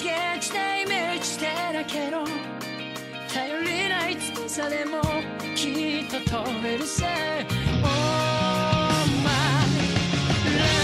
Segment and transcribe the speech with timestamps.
[0.00, 2.24] 一撃でイメージしてだけど
[3.34, 5.02] 頼りない翼でも
[5.54, 7.04] きっと飛べるぜ
[7.84, 7.86] Oh
[9.22, 9.28] my
[10.56, 10.80] love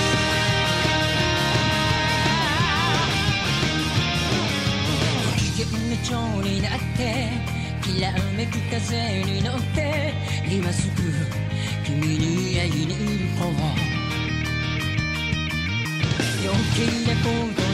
[5.39, 6.13] 危険な蝶
[6.43, 7.33] になって
[7.83, 10.13] きらめく風に乗って
[10.47, 11.01] 今すぐ
[11.87, 12.93] 君に会いに
[13.35, 13.97] 行こう。
[16.47, 17.29] 余計なこ
[17.61, 17.66] と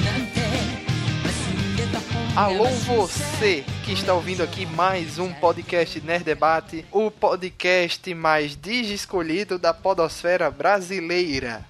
[2.35, 8.57] Alô você que está ouvindo aqui mais um podcast Nerd Debate, o podcast mais
[8.91, 11.63] escolhido da podosfera brasileira.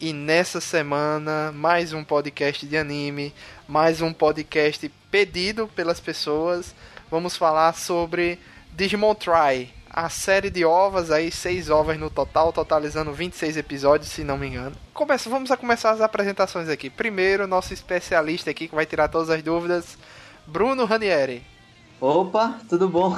[0.00, 3.32] E nessa semana, mais um podcast de anime,
[3.68, 6.74] mais um podcast pedido pelas pessoas.
[7.08, 8.40] Vamos falar sobre
[8.72, 14.24] Digimon Try, a série de ovas aí, seis ovas no total, totalizando 26 episódios, se
[14.24, 14.74] não me engano.
[14.94, 16.88] Começa, vamos a começar as apresentações aqui.
[16.88, 19.98] Primeiro, nosso especialista aqui que vai tirar todas as dúvidas,
[20.46, 21.44] Bruno Ranieri.
[22.00, 23.14] Opa, tudo bom?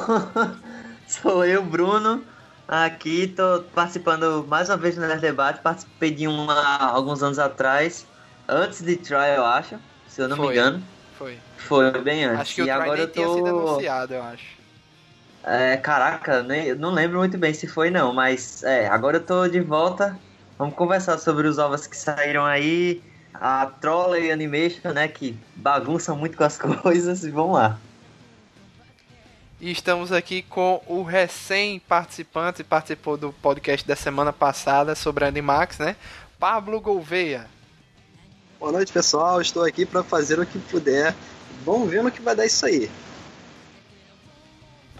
[1.06, 2.24] Sou eu, Bruno.
[2.66, 5.60] Aqui tô participando mais uma vez no Nerd Debate.
[5.62, 8.04] Participei de um há alguns anos atrás,
[8.48, 10.46] antes de Try, eu acho, se eu não Foi.
[10.46, 10.82] me engano.
[11.16, 11.38] Foi.
[11.56, 12.40] Foi bem antes.
[12.40, 13.68] Acho que o e Try agora nem eu tinha sido tô.
[13.68, 14.63] anunciado, eu acho.
[15.46, 19.22] É, caraca, nem, eu não lembro muito bem se foi não, mas é, agora eu
[19.22, 20.18] tô de volta.
[20.58, 23.02] Vamos conversar sobre os ovos que saíram aí,
[23.34, 27.78] a Trolley Animation, né, que bagunça muito com as coisas, e vamos lá.
[29.60, 35.96] E estamos aqui com o recém-participante, participou do podcast da semana passada sobre Animax, né?
[36.38, 37.46] Pablo Gouveia.
[38.58, 39.40] Boa noite, pessoal.
[39.40, 41.14] Estou aqui para fazer o que puder.
[41.64, 42.90] Vamos ver no que vai dar isso aí.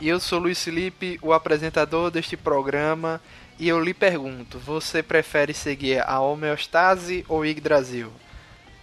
[0.01, 3.21] E eu sou Luiz Felipe, o apresentador deste programa.
[3.59, 8.13] E eu lhe pergunto: você prefere seguir a homeostase ou Yggdrasil?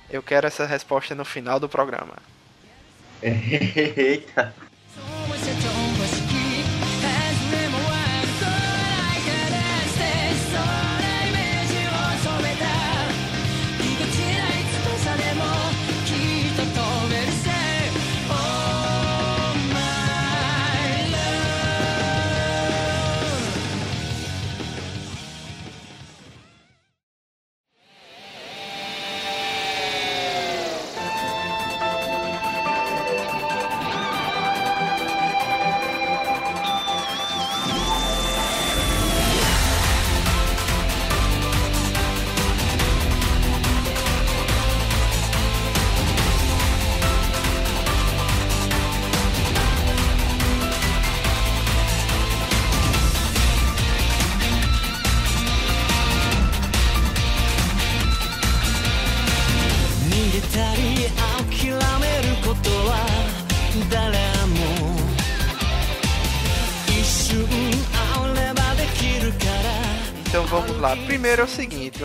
[0.09, 2.15] Eu quero essa resposta no final do programa.
[3.21, 4.53] Eita.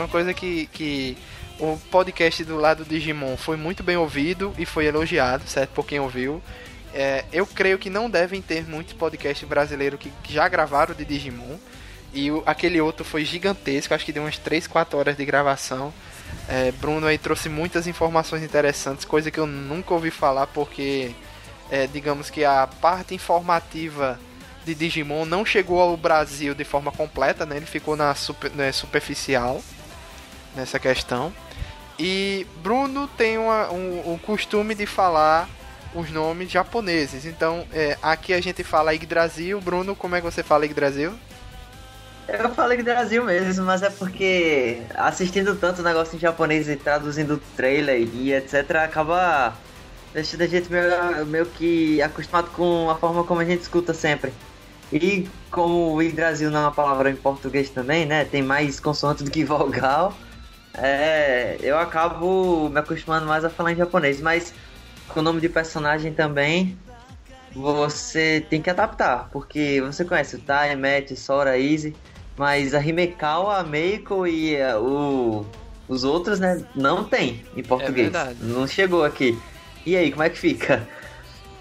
[0.06, 1.18] Uma coisa que, que
[1.58, 5.70] o podcast do lado do Digimon foi muito bem ouvido e foi elogiado, certo?
[5.70, 6.40] Por quem ouviu.
[6.94, 11.56] É, eu creio que não devem ter muitos podcasts brasileiros que já gravaram de Digimon.
[12.14, 15.92] E o- aquele outro foi gigantesco, acho que deu umas 3, 4 horas de gravação.
[16.48, 21.10] É, Bruno aí trouxe muitas informações interessantes, coisa que eu nunca ouvi falar, porque
[21.68, 24.18] é, digamos que a parte informativa
[24.64, 27.56] de Digimon não chegou ao Brasil de forma completa, né?
[27.56, 29.60] Ele ficou na super, né, superficial
[30.56, 31.32] nessa questão.
[31.98, 35.48] E Bruno tem uma- um, um costume de falar
[35.94, 37.24] os nomes japoneses.
[37.24, 39.60] Então, é, aqui a gente fala Yggdrasil.
[39.60, 41.14] Bruno, como é que você fala Yggdrasil?
[42.28, 47.40] Eu falei que Brasil mesmo, mas é porque assistindo tanto negócio em japonês e traduzindo
[47.56, 49.54] trailer e etc, acaba
[50.12, 54.32] deixando a gente meio, meio que acostumado com a forma como a gente escuta sempre.
[54.92, 58.24] E como o Brasil não é uma palavra em português também, né?
[58.24, 60.12] Tem mais consoante do que vogal.
[60.78, 64.52] É, eu acabo me acostumando mais a falar em japonês, mas
[65.08, 66.76] com o nome de personagem também
[67.54, 71.96] você tem que adaptar, porque você conhece o Tai, Matt, Sora, Easy,
[72.36, 75.46] mas a Himekawa, a Meiko e eh, o,
[75.88, 78.12] os outros, né, não tem em português.
[78.12, 78.38] verdade.
[78.42, 79.38] não chegou aqui.
[79.86, 80.86] E aí, como é que fica?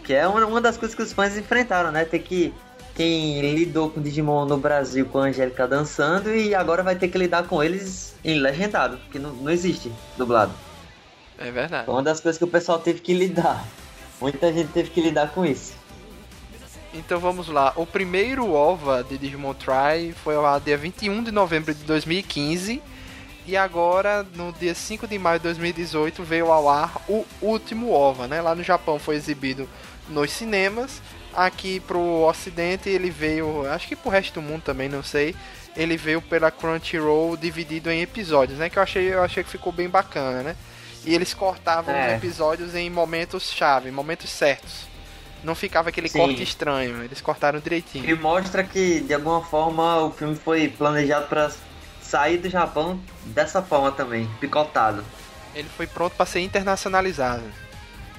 [0.04, 2.06] Que é uma, uma das coisas que os fãs enfrentaram, né?
[2.06, 2.54] Ter que.
[2.96, 7.18] Quem lidou com Digimon no Brasil com a Angélica dançando e agora vai ter que
[7.18, 10.54] lidar com eles em legendado, porque não, não existe dublado.
[11.38, 11.86] É verdade.
[11.86, 13.66] Foi uma das coisas que o pessoal teve que lidar.
[14.22, 15.74] Muita gente teve que lidar com isso.
[16.94, 17.74] Então vamos lá.
[17.76, 22.82] O primeiro OVA de Digimon Try foi ao ar dia 21 de novembro de 2015.
[23.46, 28.28] E agora, no dia 5 de maio de 2018, veio ao ar o último OVA,
[28.28, 28.42] né?
[28.42, 29.68] Lá no Japão foi exibido
[30.10, 31.02] nos cinemas.
[31.36, 35.36] Aqui pro ocidente ele veio, acho que pro resto do mundo também, não sei.
[35.76, 38.70] Ele veio pela Crunchyroll dividido em episódios, né?
[38.70, 40.56] Que eu achei, eu achei que ficou bem bacana, né?
[41.04, 42.08] E eles cortavam É.
[42.08, 44.88] os episódios em momentos chave, momentos certos.
[45.44, 46.20] Não ficava aquele Sim.
[46.20, 48.10] corte estranho, eles cortaram direitinho.
[48.10, 51.52] E mostra que, de alguma forma, o filme foi planejado pra
[52.02, 55.04] sair do Japão dessa forma também, picotado.
[55.54, 57.44] Ele foi pronto para ser internacionalizado.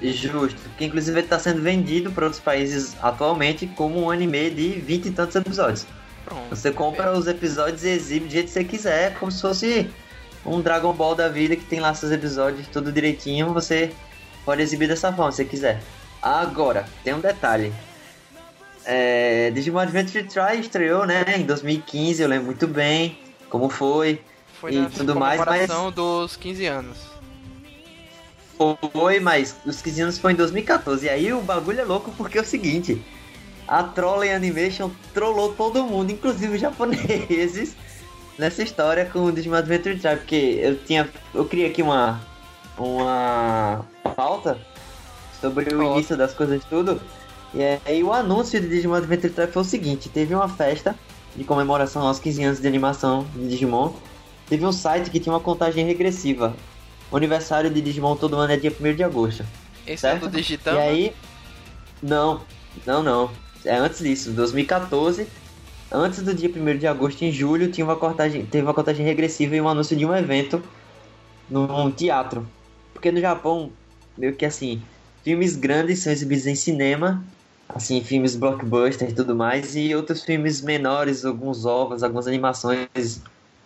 [0.01, 0.59] Justo.
[0.77, 5.05] Que inclusive ele tá sendo vendido para outros países atualmente como um anime de 20
[5.07, 5.87] e tantos episódios.
[6.23, 6.49] Pronto.
[6.49, 9.89] Você compra os episódios e exibe do jeito que você quiser, como se fosse
[10.45, 13.91] um Dragon Ball da vida que tem lá seus episódios tudo direitinho, você
[14.45, 15.81] pode exibir dessa forma se você quiser.
[16.21, 17.73] Agora, tem um detalhe.
[18.85, 24.21] É, Digimon Adventure Try estreou, né, em 2015, eu lembro muito bem como foi.
[24.59, 27.16] Foi e tudo mais, comemoração dos 15 anos.
[28.57, 31.05] Foi, mas os 15 anos foi em 2014.
[31.05, 32.99] E aí o bagulho é louco porque é o seguinte:
[33.67, 37.75] a Trolley Animation trollou todo mundo, inclusive os japoneses,
[38.37, 40.15] nessa história com o Digimon Adventure Time.
[40.15, 41.07] Porque eu tinha.
[41.33, 42.19] Eu criei aqui uma.
[42.77, 43.83] Uma
[44.15, 44.59] pauta
[45.41, 47.01] sobre o início das coisas tudo.
[47.53, 50.95] E aí o anúncio de Digimon Adventure Time foi o seguinte: teve uma festa
[51.35, 53.93] de comemoração aos 15 anos de animação de Digimon.
[54.47, 56.55] Teve um site que tinha uma contagem regressiva.
[57.11, 59.45] O aniversário de Digimon todo ano é dia 1 de agosto.
[59.85, 60.27] Esse é Certo?
[60.27, 60.77] do Digitama.
[60.77, 61.13] E aí.
[62.01, 62.41] Não,
[62.85, 63.31] não, não.
[63.63, 65.27] É antes disso, 2014.
[65.91, 69.55] Antes do dia 1 de agosto, em julho, tinha uma contagem, teve uma contagem regressiva
[69.55, 70.61] e um anúncio de um evento
[71.49, 72.45] num teatro.
[72.93, 73.71] Porque no Japão,
[74.17, 74.81] meio que assim,
[75.23, 77.23] filmes grandes são exibidos em cinema,
[77.69, 83.21] assim, filmes blockbusters e tudo mais, e outros filmes menores, alguns ovos, algumas animações,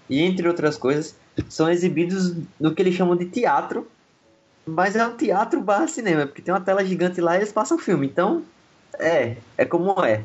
[0.09, 1.15] e entre outras coisas,
[1.49, 3.87] são exibidos no que eles chamam de teatro,
[4.65, 7.77] mas é um teatro barra cinema, porque tem uma tela gigante lá e eles passam
[7.77, 8.05] filme.
[8.07, 8.43] Então,
[8.99, 10.23] é, é como é.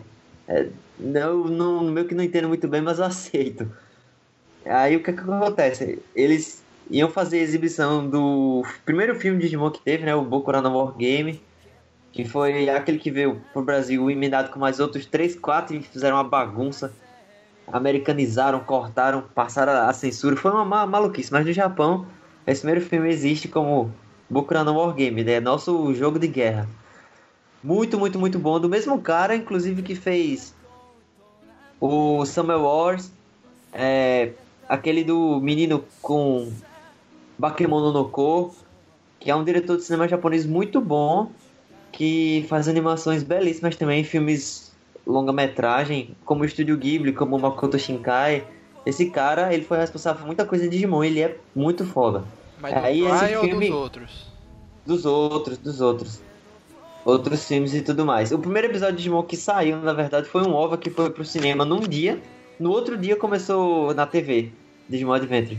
[0.48, 0.68] é
[0.98, 3.70] não, não, meio que não entendo muito bem, mas eu aceito.
[4.64, 5.98] Aí o que, que acontece?
[6.14, 10.14] Eles iam fazer a exibição do primeiro filme de Digimon que teve, né?
[10.14, 11.40] O Bokura no War Game.
[12.12, 16.16] Que foi aquele que veio pro Brasil emendado com mais outros 3, 4 e fizeram
[16.16, 16.92] uma bagunça.
[17.72, 20.36] Americanizaram, cortaram, passaram a censura.
[20.36, 22.06] Foi uma ma- maluquice, mas no Japão,
[22.46, 23.90] esse primeiro filme existe como
[24.30, 25.40] Bokura no War Game, né?
[25.40, 26.68] Nosso jogo de guerra.
[27.62, 28.60] Muito, muito, muito bom.
[28.60, 30.54] Do mesmo cara, inclusive, que fez
[31.80, 33.10] o Summer Wars,
[33.72, 34.32] é,
[34.68, 36.52] aquele do menino com
[37.38, 38.54] Bakemono no Ko,
[39.20, 41.30] que é um diretor de cinema japonês muito bom,
[41.92, 44.65] que faz animações belíssimas também, filmes
[45.06, 48.44] longa-metragem, como o Estúdio Ghibli, como o Makoto Shinkai.
[48.84, 52.24] Esse cara, ele foi responsável por muita coisa de Digimon, ele é muito foda.
[52.60, 54.26] Mas do Aí esse Fly ou filme- dos outros?
[54.86, 56.20] Dos outros, dos outros.
[57.04, 58.32] Outros filmes e tudo mais.
[58.32, 61.24] O primeiro episódio de Digimon que saiu, na verdade, foi um OVA que foi pro
[61.24, 62.20] cinema num dia.
[62.58, 64.50] No outro dia começou na TV,
[64.88, 65.58] Digimon Adventure.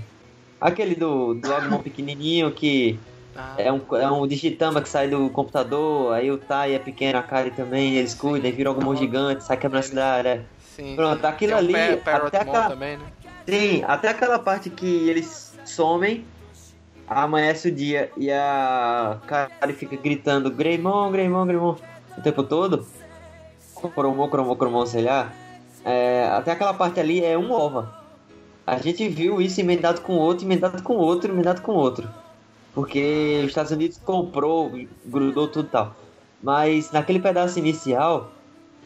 [0.59, 2.97] Aquele do, do Agumon pequenininho que
[3.37, 7.19] Ah, é um, é um Digitama que sai do computador, aí o Tai é pequeno,
[7.19, 10.27] a Kari também, eles cuidam, aí vira Agumon gigante, sai quebrando a cidade.
[10.27, 10.41] é.
[10.75, 10.95] sim.
[10.95, 11.27] pronto, sim.
[11.27, 13.05] aquilo ali, até aquela- também, né?
[13.47, 16.25] Sim, até aquela parte que eles somem,
[17.07, 21.75] amanhece o dia e a Kari fica gritando Greymon, Greymon, Greymon
[22.17, 22.85] o tempo todo.
[23.93, 25.31] Cromon, cromon, cromon, sei lá.
[25.85, 27.95] É, até aquela parte ali é um ova.
[28.65, 32.09] A gente viu isso emendado com outro, emendado com outro, emendado com outro.
[32.77, 34.71] Porque os Estados Unidos comprou,
[35.03, 35.95] grudou tudo e tal.
[36.43, 38.31] Mas naquele pedaço inicial,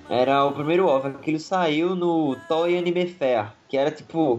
[0.09, 4.35] era o primeiro OVA, aquilo saiu no Toy Anime Fair, que era tipo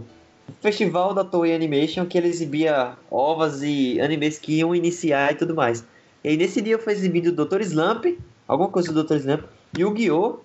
[0.48, 5.34] um festival da Toei Animation que ele exibia ovas e animes que iam iniciar e
[5.34, 5.84] tudo mais.
[6.24, 7.60] E aí nesse dia foi exibido o Dr.
[7.60, 8.06] Slump,
[8.48, 9.16] alguma coisa do Dr.
[9.16, 9.44] Slump,
[9.76, 10.38] Yu-Gi-Oh!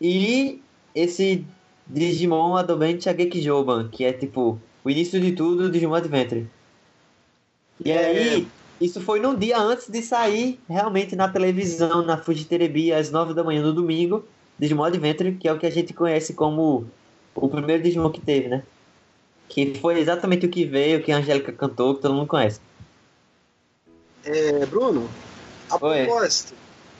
[0.00, 0.62] E
[0.94, 1.44] esse
[1.86, 6.46] Digimon Advent Shageki Joban, que é tipo o início de tudo do Digimon Adventure.
[7.84, 8.48] E aí,
[8.80, 13.44] isso foi num dia antes de sair realmente na televisão, na Fujiterebi, às 9 da
[13.44, 14.24] manhã no domingo,
[14.58, 16.86] Digimon Adventure, que é o que a gente conhece como
[17.34, 18.62] o primeiro Digimon que teve, né?
[19.48, 22.60] Que foi exatamente o que veio, que a Angélica cantou, que todo mundo conhece.
[24.24, 25.10] É, Bruno,
[25.70, 26.04] a Oi.
[26.06, 26.54] propósito,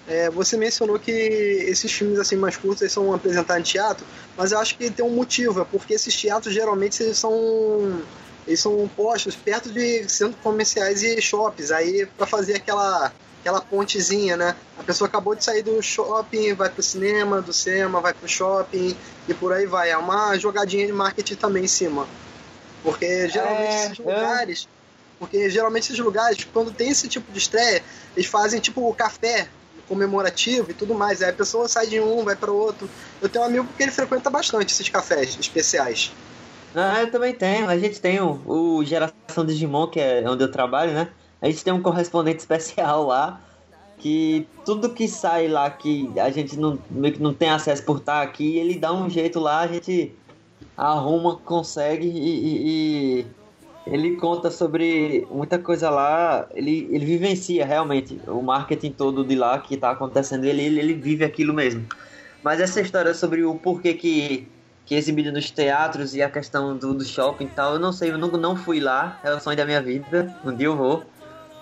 [0.07, 4.05] é, você mencionou que esses filmes assim mais curtos são apresentados em teatro,
[4.37, 8.03] mas eu acho que tem um motivo, é porque esses teatros geralmente são
[8.47, 14.37] eles são postos perto de centros comerciais e shoppings, aí para fazer aquela aquela pontezinha,
[14.37, 14.55] né?
[14.79, 18.97] A pessoa acabou de sair do shopping, vai pro cinema, do cinema vai pro shopping
[19.29, 19.91] e por aí vai.
[19.91, 22.07] É uma jogadinha de marketing também em cima.
[22.85, 24.69] Porque geralmente É, esses lugares.
[25.19, 27.83] Porque geralmente esses lugares, quando tem esse tipo de estreia,
[28.17, 29.49] eles fazem tipo o café
[29.89, 31.21] comemorativo e tudo mais.
[31.21, 32.89] Aí a pessoa sai de um, vai para outro.
[33.21, 36.13] Eu tenho um amigo que ele frequenta bastante esses cafés especiais.
[36.75, 37.69] Ah, eu também tenho.
[37.69, 38.41] A gente tem o,
[38.79, 41.13] o Geração Digimon, que é onde eu trabalho, né?
[41.41, 43.47] A gente tem um correspondente especial lá.
[43.99, 48.59] Que tudo que sai lá que a gente não, não tem acesso por estar aqui,
[48.59, 50.19] ele dá um jeito lá, a gente
[50.77, 53.37] arruma, consegue e, e- e
[53.87, 56.49] ele conta sobre muita coisa lá.
[56.55, 60.95] Ele, ele vivencia realmente o marketing todo de lá que tá acontecendo, ele, ele, ele
[60.95, 61.87] vive aquilo mesmo.
[62.43, 64.52] Mas essa história sobre o porquê que
[64.85, 67.93] que é exibido nos teatros e a questão do, do shopping e tal, eu não
[67.93, 70.77] sei, eu não, não fui lá, é o sonho da minha vida, um dia eu
[70.77, 71.05] vou.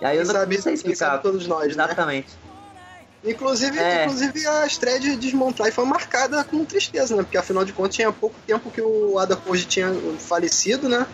[0.01, 1.21] E aí eu não, sabe, não sei explicar.
[1.21, 1.83] todos nós, né?
[1.83, 2.29] Exatamente.
[3.23, 4.05] Inclusive, É.
[4.05, 7.21] inclusive a estreia de Desmontar foi marcada com tristeza, né?
[7.21, 11.05] Porque afinal de contas tinha pouco tempo que o Ada Koji tinha falecido, né?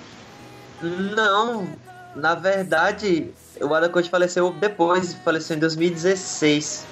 [0.81, 1.67] Não,
[2.15, 6.85] na verdade, o Ada Coach faleceu depois, faleceu em 2016.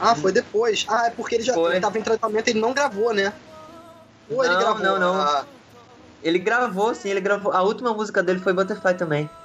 [0.00, 0.84] Ah, foi depois.
[0.88, 1.72] Ah, é porque ele já Foi.
[1.74, 3.32] ele tava em tratamento e ele não gravou, né?
[4.28, 4.80] Ou ele Não, gravou?
[4.80, 5.20] não, não.
[5.20, 5.46] Ah,
[6.20, 7.52] Ele gravou, sim, ele gravou.
[7.52, 9.36] A última música dele foi Butterfly também.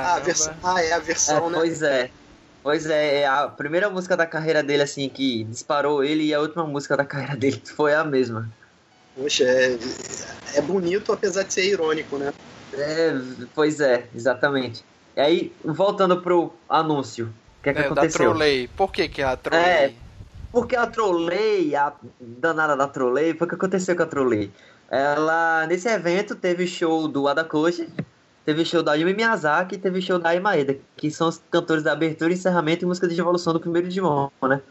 [0.00, 0.20] ah, a Caramba.
[0.20, 1.60] versão, ah, é a É, versão, né?
[1.62, 2.14] pois é.
[2.62, 6.40] Pois é, é a primeira música da carreira dele, assim, que disparou ele e a
[6.40, 8.54] última música da carreira dele foi a mesma.
[9.14, 12.30] Poxa, é, é bonito, apesar de ser irônico, né?
[12.72, 13.12] É,
[13.54, 14.86] pois é, exatamente.
[15.14, 18.06] E aí, voltando pro anúncio, o que é que É, da aconteceu?
[18.06, 18.68] Trolley.
[18.68, 19.78] Por que que a Trolley?
[19.78, 20.05] É.
[20.56, 24.50] Porque a Trolley, a danada da Trolley, foi o que aconteceu com a Trolley.
[24.88, 27.86] Ela, nesse evento, teve show do Adakoshi,
[28.42, 31.82] teve show da Yumi Miyazaki e teve show da Ai Maeda, que são os cantores
[31.82, 34.62] da abertura, encerramento e música de evolução do primeiro Digimon, né?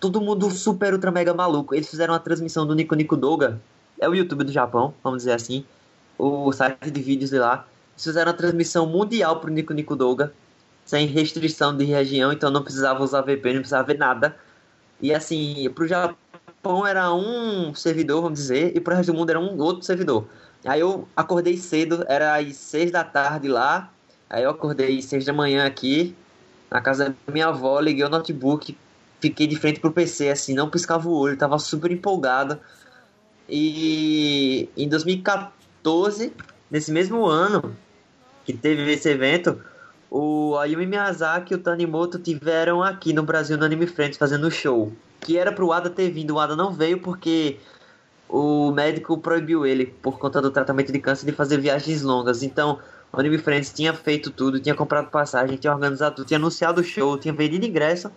[0.00, 1.72] Todo mundo super, ultra, mega maluco.
[1.72, 3.60] Eles fizeram uma transmissão do Nico Nico Doga,
[4.00, 5.64] é o YouTube do Japão, vamos dizer assim,
[6.18, 7.64] o site de vídeos de lá.
[7.94, 10.32] Eles fizeram uma transmissão mundial pro Nico Nico Doga,
[10.84, 14.34] sem restrição de região, então não precisava usar VPN, não precisava ver nada.
[15.00, 19.40] E assim, pro Japão era um servidor, vamos dizer, e pro resto do mundo era
[19.40, 20.26] um outro servidor.
[20.64, 23.92] Aí eu acordei cedo, era às seis da tarde lá.
[24.28, 26.14] Aí eu acordei às seis da manhã aqui,
[26.70, 28.76] na casa da minha avó, liguei o notebook,
[29.20, 32.58] fiquei de frente pro PC, assim, não piscava o olho, tava super empolgado.
[33.48, 36.32] E em 2014,
[36.70, 37.74] nesse mesmo ano
[38.44, 39.60] que teve esse evento,
[40.10, 44.92] o Ayumi Miyazaki e o Tanimoto tiveram aqui no Brasil no Anime Friends fazendo show.
[45.20, 47.58] Que era pro Ada ter vindo, o Ada não veio porque
[48.28, 52.42] o médico proibiu ele, por conta do tratamento de câncer, de fazer viagens longas.
[52.42, 52.78] Então,
[53.12, 56.84] o Anime Friends tinha feito tudo, tinha comprado passagem, tinha organizado tudo, tinha anunciado o
[56.84, 58.10] show, tinha vendido ingresso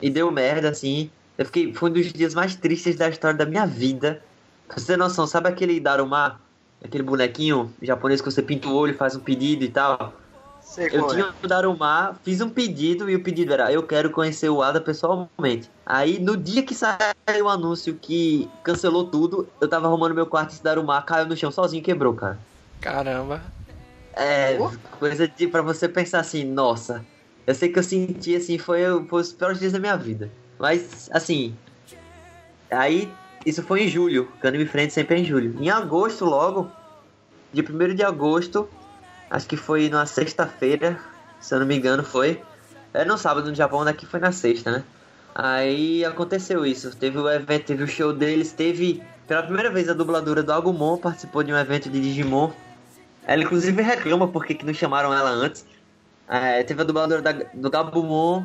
[0.00, 1.10] e deu merda, assim.
[1.38, 4.22] Eu fiquei, foi um dos dias mais tristes da história da minha vida.
[4.68, 6.40] Pra você ter noção, sabe aquele Daruma?
[6.84, 10.12] Aquele bonequinho japonês que você pinta o olho, faz um pedido e tal?
[10.72, 11.32] Sei Eu qual tinha é.
[11.44, 15.70] o Darumar, fiz um pedido e o pedido era eu quero conhecer o Ada pessoalmente.
[15.84, 20.52] Aí no dia que saiu o anúncio que cancelou tudo, eu tava arrumando meu quarto
[20.52, 22.38] e esse Darumar caiu no chão sozinho e quebrou, cara.
[22.80, 23.42] Caramba.
[24.14, 24.70] É, Oh.
[24.98, 27.04] coisa de pra você pensar assim, nossa.
[27.46, 30.30] Eu sei que eu senti assim, foi, foi os piores dias da minha vida.
[30.58, 31.54] Mas, assim.
[32.70, 33.12] Aí,
[33.44, 35.54] isso foi em julho, que o Anime Friends sempre é em julho.
[35.60, 36.70] Em agosto, logo,
[37.52, 38.68] dia 1 de agosto,
[39.32, 41.00] acho que foi numa sexta-feira,
[41.40, 42.40] se eu não me engano, foi.
[42.94, 44.84] É no sábado no Japão, daqui foi na sexta, né?
[45.34, 46.94] Aí aconteceu isso.
[46.94, 49.02] Teve o evento, teve o show deles, teve.
[49.26, 52.50] Pela primeira vez a dubladora do Agumon participou de um evento de Digimon.
[53.26, 55.64] Ela inclusive reclama porque que não chamaram ela antes.
[56.28, 58.44] É, teve a dubladora da- do Gabumon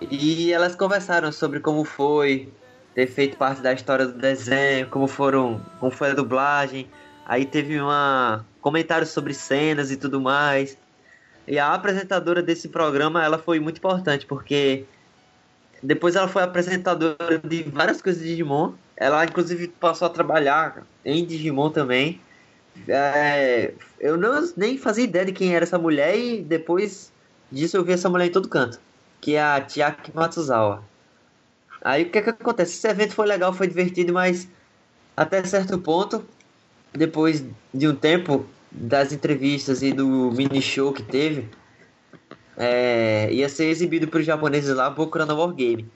[0.00, 2.52] e elas conversaram sobre como foi
[2.94, 6.88] ter feito parte da história do desenho, como foram, como foi a dublagem.
[7.26, 10.76] Aí teve uma comentários sobre cenas e tudo mais.
[11.46, 14.84] E a apresentadora desse programa, ela foi muito importante porque
[15.80, 18.72] depois ela foi apresentadora de várias coisas de Digimon.
[18.96, 22.20] Ela inclusive passou a trabalhar em Digimon também.
[22.88, 27.12] É, eu não, nem fazia ideia de quem era essa mulher e depois
[27.52, 28.80] disso eu vi essa mulher em todo canto.
[29.20, 30.82] Que é a Chiaki Matsuzawa.
[31.82, 32.72] Aí o que que acontece?
[32.72, 34.48] Esse evento foi legal, foi divertido, mas
[35.16, 36.26] até certo ponto,
[36.96, 41.48] depois de um tempo das entrevistas e do mini show que teve,
[42.56, 45.86] é, ia ser exibido para os japoneses lá Boku no Wargame.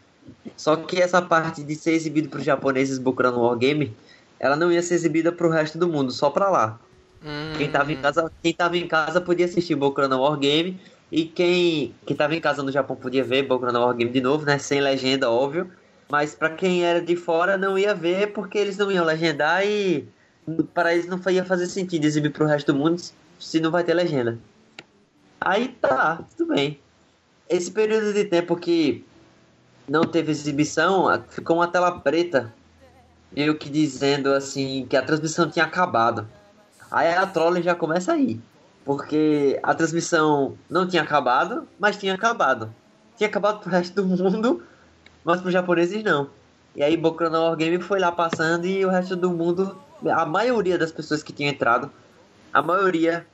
[0.57, 3.97] Só que essa parte de ser exibido para os japoneses Boku no Wargame,
[4.39, 6.81] ela não ia ser exibida para o resto do mundo, só para lá.
[7.25, 10.81] Hum, Quem tava em casa, quem tava em casa podia assistir Boku no Wargame
[11.11, 14.45] e quem quem tava em casa no Japão podia ver Boku no Wargame de novo,
[14.45, 15.71] né, sem legenda, óbvio.
[16.11, 20.09] Mas pra quem era de fora não ia ver porque eles não iam legendar e
[20.75, 23.01] para eles não ia fazer sentido exibir pro resto do mundo
[23.39, 24.39] se não vai ter legenda.
[25.41, 26.79] Aí tá, tudo bem.
[27.49, 29.05] Esse período de tempo que
[29.89, 32.55] não teve exibição, ficou uma tela preta,
[33.33, 36.29] meio que dizendo assim que a transmissão tinha acabado.
[36.91, 38.41] Aí a trolley já começa aí,
[38.85, 42.73] porque a transmissão não tinha acabado, mas tinha acabado.
[43.17, 44.63] Tinha acabado pro resto do mundo,
[45.25, 46.31] mas pros japoneses não.
[46.75, 49.77] E aí Boku no Game foi lá passando e o resto do mundo,
[50.09, 51.91] a maioria das pessoas que tinham entrado,
[52.53, 53.27] a maioria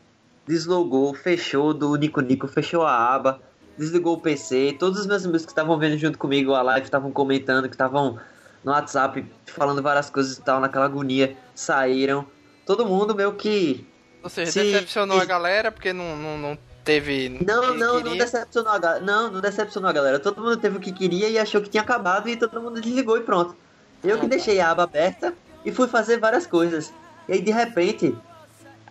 [0.47, 3.41] deslogou, fechou do Nico Nico, fechou a aba,
[3.77, 4.77] desligou o PC.
[4.79, 8.19] Todos os meus amigos que estavam vendo junto comigo a live, estavam comentando, que estavam
[8.65, 12.27] no WhatsApp falando várias coisas e tal, naquela agonia, saíram.
[12.65, 13.87] Todo mundo meio que.
[14.23, 17.29] Ou seja, se- decepcionou a galera porque não, não, não teve.
[17.47, 19.05] Não, não, não decepcionou a galera.
[19.05, 20.19] Não, não decepcionou a galera.
[20.19, 23.17] Todo mundo teve o que queria e achou que tinha acabado e todo mundo desligou
[23.17, 23.55] e pronto.
[24.03, 25.33] Eu que deixei a aba aberta
[25.67, 26.95] e fui fazer várias coisas.
[27.29, 28.17] E aí de repente,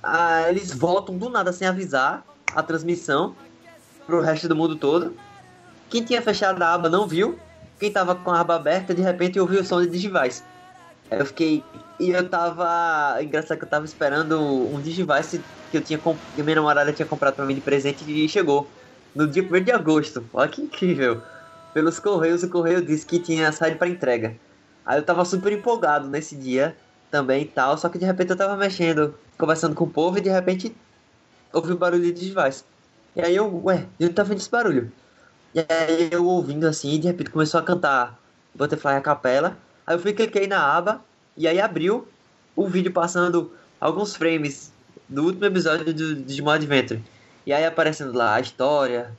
[0.03, 3.33] ah, eles voltam do nada sem avisar a transmissão
[4.05, 5.15] pro resto do mundo todo.
[5.89, 7.39] Quem tinha fechado a aba não viu.
[7.79, 10.43] Quem tava com a aba aberta, de repente ouviu o som de Digivice.
[11.09, 11.63] Eu fiquei.
[11.99, 13.17] E eu tava.
[13.21, 15.41] Engraçado que eu tava esperando um Digivice
[15.71, 16.17] que eu tinha comp...
[16.35, 18.67] que minha namorada tinha comprado pra mim de presente e chegou.
[19.13, 20.25] No dia 1 de agosto.
[20.33, 21.21] Olha que incrível.
[21.73, 24.35] Pelos correios, o correio disse que tinha saído pra entrega.
[24.85, 26.77] Aí eu tava super empolgado nesse dia
[27.09, 27.77] também e tal.
[27.77, 30.75] Só que de repente eu tava mexendo, conversando com o povo e de repente
[31.53, 32.65] ouvi o barulho de Digivice.
[33.15, 34.91] E aí eu, ué, de onde tá vindo esse barulho?
[35.53, 38.19] E aí eu ouvindo assim, e de repente começou a cantar
[38.53, 39.63] Butterfly a capela.
[39.85, 41.05] Aí eu fui, cliquei na aba,
[41.37, 42.13] e aí abriu
[42.55, 44.73] o vídeo passando alguns frames
[45.07, 47.05] do último episódio do Digimon Adventure.
[47.45, 49.17] E aí aparecendo lá a história,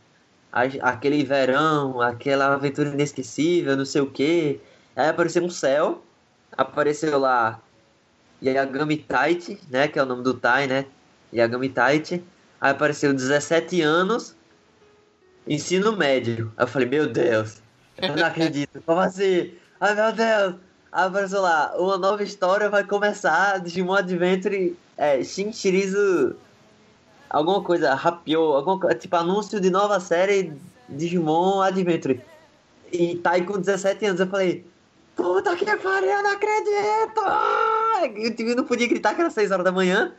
[0.53, 4.65] a- aquele verão, aquela aventura inesquecível, não sei o que.
[4.97, 6.03] Aí apareceu um céu,
[6.57, 7.61] apareceu lá
[8.43, 10.87] Yagami Taichi, né, que é o nome do Tai, né?
[11.33, 12.25] Yagami Taichi.
[12.61, 14.35] Aí apareceu 17 anos,
[15.47, 16.51] ensino médio.
[16.57, 17.61] Aí eu falei, meu Deus,
[17.99, 18.83] eu não acredito.
[18.87, 19.53] Como assim?
[19.79, 20.55] Ai meu Deus!
[20.91, 26.35] Aí apareceu lá, uma nova história vai começar, Digimon Adventure, é, Shin Shirizu,
[27.29, 30.55] alguma coisa, Rapio, alguma tipo anúncio de nova série
[30.89, 32.23] Digimon Adventure.
[32.91, 34.65] E tá aí com 17 anos, eu falei,
[35.17, 37.21] puta que pariu, eu não acredito!
[37.25, 38.03] Ah!
[38.39, 40.13] Eu não podia gritar que era 6 horas da manhã.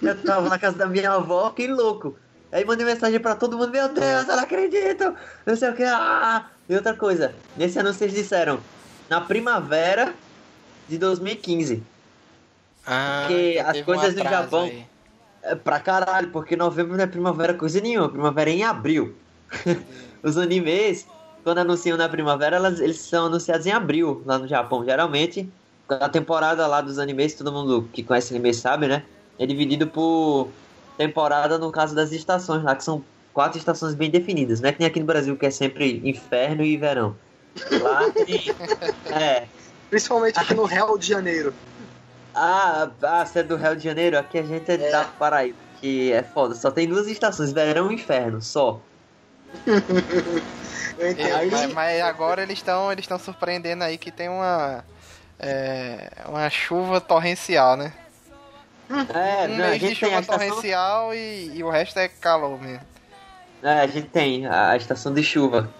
[0.00, 2.16] Eu tava na casa da minha avó, que louco.
[2.52, 5.14] Aí mandei mensagem pra todo mundo, meu Deus, eu não acredito!
[5.44, 6.46] Não sei o que, ah!
[6.68, 8.60] E outra coisa, nesse anúncio eles disseram,
[9.08, 10.14] na primavera
[10.88, 11.82] de 2015.
[12.86, 14.86] Ah, Porque as coisas do atraso Japão- aí.
[15.42, 19.16] É pra caralho, porque novembro não é primavera coisa nenhuma, primavera é em abril.
[20.22, 21.06] Os animes,
[21.42, 24.84] quando anunciam na primavera, elas- eles são anunciados em abril lá no Japão.
[24.84, 25.48] Geralmente,
[25.88, 29.02] a temporada lá dos animes, todo mundo que conhece anime sabe, né?
[29.38, 30.48] É dividido por
[30.96, 34.72] temporada no caso das estações lá, que são quatro estações bem definidas, né?
[34.72, 37.16] Que nem aqui no Brasil, que é sempre inferno e verão.
[37.80, 38.40] Lá tem.
[39.12, 39.46] É,
[39.88, 41.52] Principalmente aqui no Rio de Janeiro.
[42.34, 44.16] Ah, ah, você é do Rio de Janeiro?
[44.18, 44.90] Aqui a gente é, É.
[44.92, 46.54] da Paraíba, que é foda.
[46.54, 48.80] Só tem duas estações, verão e inferno, só.
[50.98, 54.84] Eu É, mas, mas agora eles estão eles estão surpreendendo aí que tem uma
[55.38, 57.92] é, uma chuva torrencial, né?
[58.90, 60.48] É, um não, a mês de gente tem a chuva estação...
[60.48, 62.84] torrencial e, e o resto é calor mesmo.
[63.62, 65.72] É, a gente tem a estação de chuva.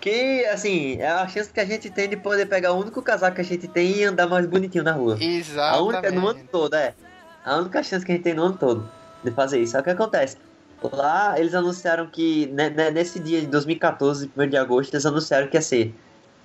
[0.00, 3.34] Que, assim, é a chance que a gente tem de poder pegar o único casaco
[3.34, 5.18] que a gente tem e andar mais bonitinho na rua.
[5.20, 5.82] A Exatamente.
[5.82, 6.94] única no ano todo, é.
[7.44, 8.90] A única chance que a gente tem no ano todo
[9.22, 9.76] de fazer isso.
[9.76, 10.38] É o que acontece.
[10.82, 15.48] Lá eles anunciaram que né, né, nesse dia de 2014, 1 de agosto, eles anunciaram
[15.48, 15.94] que ia ser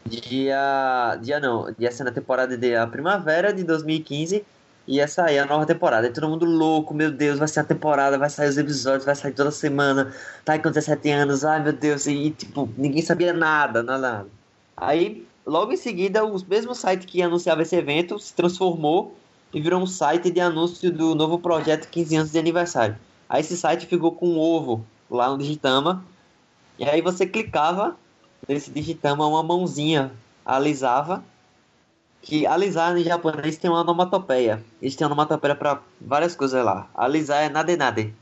[0.06, 1.18] dia.
[1.22, 4.46] Dia não, ia ser na temporada de primavera de 2015
[4.88, 6.08] e ia sair a nova temporada.
[6.08, 9.16] E todo mundo louco, meu Deus, vai ser a temporada, vai sair os episódios, vai
[9.16, 10.14] sair toda semana.
[10.44, 14.30] Tá aí com 17 anos, ai meu Deus, e tipo, ninguém sabia nada, nada, nada.
[14.78, 19.16] Aí, logo em seguida, o mesmo site que anunciava esse evento se transformou
[19.54, 22.98] e virou um site de anúncio do novo projeto 15 anos de aniversário.
[23.30, 26.04] Aí esse site ficou com um ovo lá no Digitama.
[26.78, 27.96] E aí você clicava
[28.48, 30.12] nesse Digitama, uma mãozinha
[30.46, 31.24] alisava.
[32.22, 34.64] Que alisar em japonês tem uma onomatopeia.
[34.82, 36.90] Eles têm onomatopeia para várias coisas lá.
[36.96, 38.14] Alisar é nade nade.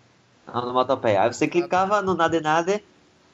[0.45, 1.21] A onomatopeia.
[1.21, 2.83] Aí você clicava no nade nade,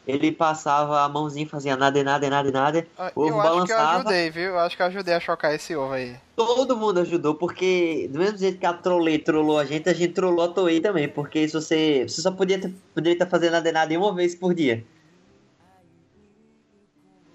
[0.09, 2.87] ele passava a mãozinha e fazia nade nade nade nade.
[2.97, 4.49] Ah, O ovo Eu acho que eu ajudei, viu?
[4.49, 6.15] Eu acho que eu ajudei a chocar esse ovo aí.
[6.35, 10.13] Todo mundo ajudou, porque do mesmo jeito que a Trolley trollou a gente, a gente
[10.13, 13.71] trollou a Toei também, porque se você, você só podia ter, poderia estar fazendo nada
[13.71, 14.83] nada uma vez por dia.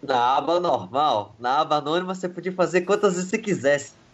[0.03, 3.93] Na aba normal, na aba anônima você podia fazer quantas vezes você quisesse.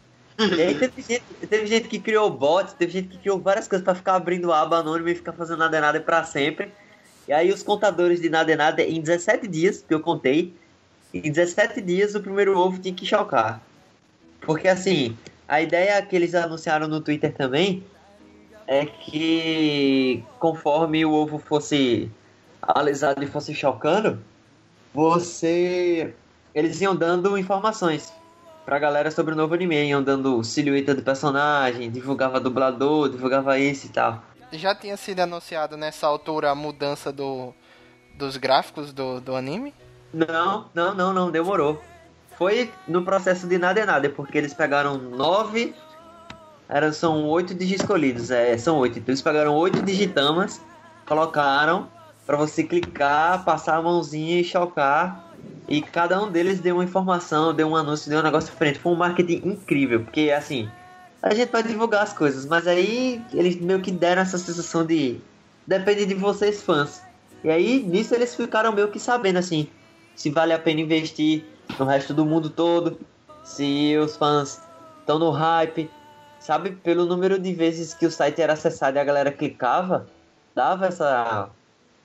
[0.40, 3.84] E aí teve gente, teve gente que criou bots, teve gente que criou várias coisas
[3.84, 6.72] pra ficar abrindo aba anônima e ficar fazendo nada é nada pra sempre.
[7.30, 10.52] E aí os contadores de nada é nada, em 17 dias, que eu contei,
[11.14, 13.62] em 17 dias o primeiro ovo tinha que chocar.
[14.40, 15.16] Porque assim,
[15.46, 17.84] a ideia que eles anunciaram no Twitter também
[18.66, 22.10] é que conforme o ovo fosse
[22.60, 24.18] alisado e fosse chocando,
[24.92, 26.12] você.
[26.52, 28.12] Eles iam dando informações
[28.66, 33.86] pra galera sobre o novo anime, iam dando silhueta do personagem, divulgava dublador, divulgava isso
[33.86, 34.29] e tal.
[34.52, 37.54] Já tinha sido anunciado nessa altura a mudança do,
[38.16, 39.72] dos gráficos do, do anime?
[40.12, 41.80] Não, não, não, não, demorou.
[42.36, 45.74] Foi no processo de nada é nada, porque eles pegaram nove.
[46.68, 48.98] Eram, são oito digiscolidos, é, são oito.
[48.98, 50.60] Então eles pegaram oito digitamas,
[51.06, 51.88] colocaram
[52.26, 55.28] pra você clicar, passar a mãozinha e chocar.
[55.68, 58.78] E cada um deles deu uma informação, deu um anúncio, deu um negócio diferente.
[58.78, 60.68] Foi um marketing incrível, porque assim,
[61.22, 65.20] a gente vai divulgar as coisas, mas aí eles meio que deram essa sensação de.
[65.66, 67.02] Depende de vocês, fãs.
[67.44, 69.68] E aí, nisso eles ficaram meio que sabendo assim,
[70.14, 71.44] se vale a pena investir
[71.78, 72.98] no resto do mundo todo,
[73.44, 74.60] se os fãs
[75.00, 75.90] estão no hype,
[76.38, 76.72] sabe?
[76.72, 80.06] Pelo número de vezes que o site era acessado e a galera clicava,
[80.54, 81.48] dava essa,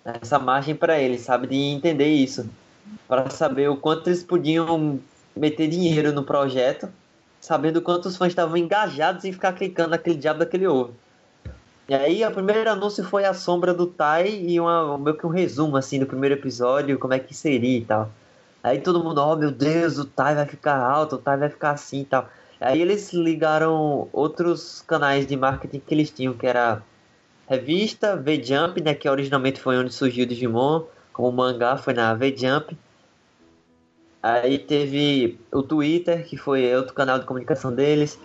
[0.04, 1.48] essa margem para eles, sabe?
[1.48, 2.50] De entender isso,
[3.08, 5.00] para saber o quanto eles podiam
[5.36, 6.90] meter dinheiro no projeto,
[7.46, 10.96] sabendo quantos fãs estavam engajados em ficar clicando naquele diabo daquele ovo.
[11.88, 15.30] E aí, o primeiro anúncio foi a sombra do Tai e uma, meio que um
[15.30, 18.10] resumo, assim, do primeiro episódio, como é que seria e tal.
[18.64, 21.72] Aí todo mundo, oh meu Deus, o Tai vai ficar alto, o Tai vai ficar
[21.72, 22.28] assim e tal.
[22.60, 26.82] Aí eles ligaram outros canais de marketing que eles tinham, que era
[27.48, 30.82] revista, V-Jump, né, que originalmente foi onde surgiu o Digimon,
[31.14, 32.76] como mangá foi na V-Jump.
[34.26, 38.18] Aí teve o Twitter, que foi outro canal de comunicação deles,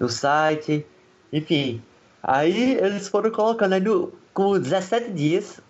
[0.00, 0.86] o site,
[1.32, 1.82] enfim.
[2.22, 5.60] Aí eles foram colocando aí no, com 17 dias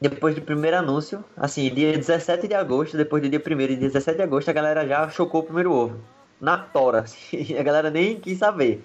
[0.00, 4.16] depois do primeiro anúncio, assim, dia 17 de agosto, depois do dia 1 dia 17
[4.16, 6.00] de agosto, a galera já chocou o primeiro ovo.
[6.40, 8.82] Na tora, assim, a galera nem quis saber.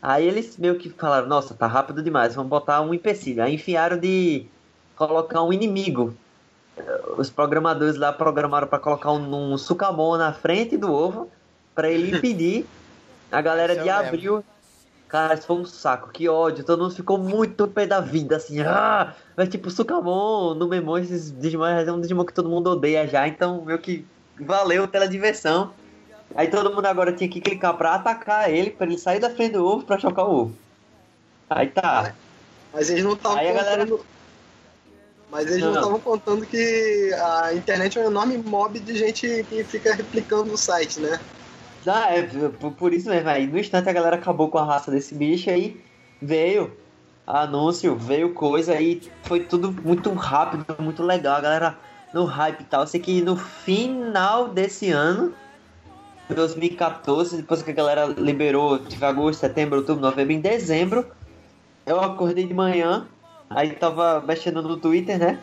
[0.00, 3.42] Aí eles meio que falaram, nossa, tá rápido demais, vamos botar um empecilho.
[3.42, 4.46] Aí enfiaram de
[4.96, 6.14] colocar um inimigo.
[7.18, 11.30] Os programadores lá programaram para colocar um, um sucamon na frente do ovo,
[11.74, 12.66] para ele impedir
[13.30, 14.06] a galera Esse de lembro.
[14.36, 14.44] abrir.
[15.08, 16.64] Cara, isso foi um saco, que ódio.
[16.64, 18.60] Todo mundo ficou muito pé da vida, assim.
[18.62, 19.12] Ah!
[19.36, 23.28] Mas tipo, Sukamon no Memon, esses Digimon é um Digimon que todo mundo odeia já,
[23.28, 24.06] então meio que
[24.40, 25.70] valeu pela diversão.
[26.34, 29.52] Aí todo mundo agora tinha que clicar pra atacar ele, pra ele sair da frente
[29.52, 30.56] do ovo pra chocar o ovo.
[31.50, 32.14] Aí tá.
[32.72, 34.06] Mas eles não estavam Aí a galera- contando.
[35.32, 39.64] Mas eles não estavam contando que a internet é um enorme mob de gente que
[39.64, 41.18] fica replicando o site, né?
[41.86, 42.22] Ah, é
[42.78, 43.30] por, isso mesmo.
[43.30, 45.80] Aí no instante a galera acabou com a raça desse bicho aí
[46.20, 46.76] veio
[47.26, 51.36] anúncio, veio coisa aí foi tudo muito rápido, muito legal.
[51.36, 51.78] A galera
[52.12, 52.86] no hype e tal.
[52.86, 55.34] Sei que no final desse ano,
[56.28, 61.10] 2014, depois que a galera liberou, tive agosto, setembro, outubro, novembro, em dezembro,
[61.86, 63.08] eu acordei de manhã,
[63.54, 65.38] aí tava mexendo no Twitter, né?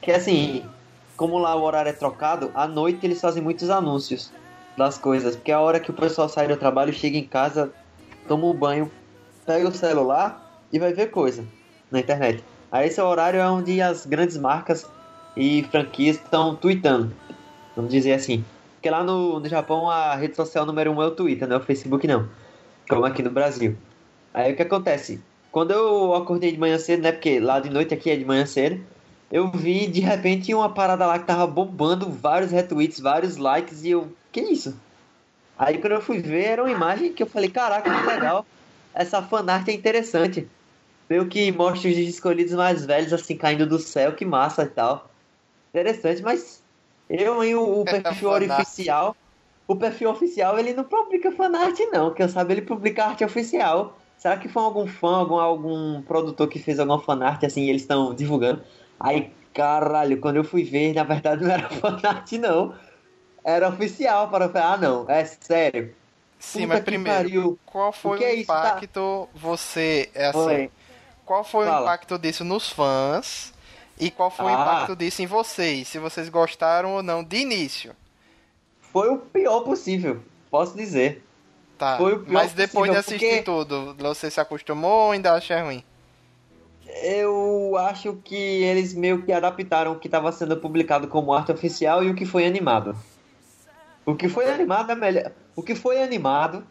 [0.00, 0.64] Que assim,
[1.16, 4.32] como lá o horário é trocado, à noite eles fazem muitos anúncios
[4.76, 7.72] das coisas, porque é a hora que o pessoal sai do trabalho, chega em casa,
[8.28, 8.90] toma um banho,
[9.44, 11.44] pega o celular e vai ver coisa
[11.90, 12.44] na internet.
[12.70, 14.86] Aí esse horário é onde as grandes marcas
[15.36, 17.12] e franquias estão tweetando,
[17.74, 18.44] vamos dizer assim.
[18.74, 21.58] Porque lá no, no Japão a rede social número um é o Twitter, não é
[21.58, 22.28] o Facebook não,
[22.88, 23.76] como aqui no Brasil.
[24.32, 25.20] Aí o que acontece?
[25.50, 28.44] Quando eu acordei de manhã cedo, né, porque lá de noite aqui é de manhã
[28.44, 28.80] cedo,
[29.30, 33.90] eu vi de repente uma parada lá que tava bombando vários retweets, vários likes e
[33.90, 34.76] eu, que isso?
[35.58, 38.46] Aí quando eu fui ver, era uma imagem que eu falei, caraca, que legal.
[38.94, 40.48] Essa fanart é interessante.
[41.10, 45.10] Meio que mostra os escolhidos mais velhos assim caindo do céu, que massa e tal.
[45.70, 46.62] Interessante, mas
[47.08, 48.60] eu em o, o perfil Fanart.
[48.60, 49.16] oficial,
[49.66, 53.97] o perfil oficial ele não publica fanart não, que eu sabe ele publica arte oficial.
[54.18, 57.82] Será que foi algum fã, algum, algum produtor que fez alguma fanart assim e eles
[57.82, 58.62] estão divulgando?
[58.98, 62.74] Aí, caralho, quando eu fui ver, na verdade não era fanart não.
[63.44, 65.94] Era oficial para ah não, é sério.
[66.38, 67.58] Sim, Puta mas primeiro, pariu.
[67.64, 68.58] qual foi O o é isso, tá?
[68.58, 70.70] impacto você, é assim, Foi.
[71.24, 71.82] qual foi o Fala.
[71.82, 73.52] impacto disso nos fãs
[73.98, 74.52] e qual foi o Ah.
[74.62, 77.94] impacto disso em vocês, se vocês gostaram ou não de início.
[78.92, 81.24] Foi o pior possível, posso dizer.
[81.78, 85.62] Tá, Foi mas depois de possível, assistir porque- tudo, você se acostumou ou ainda acha
[85.62, 85.84] ruim?
[87.02, 92.02] Eu acho que eles meio que adaptaram o que estava sendo publicado como arte oficial
[92.02, 92.96] e o que foi animado.
[94.04, 95.30] O que foi animado é melhor.
[95.54, 96.66] O que foi animado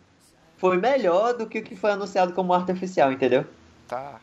[0.57, 3.45] foi melhor do que o que foi anunciado como arte oficial, entendeu?
[3.87, 4.19] Tá.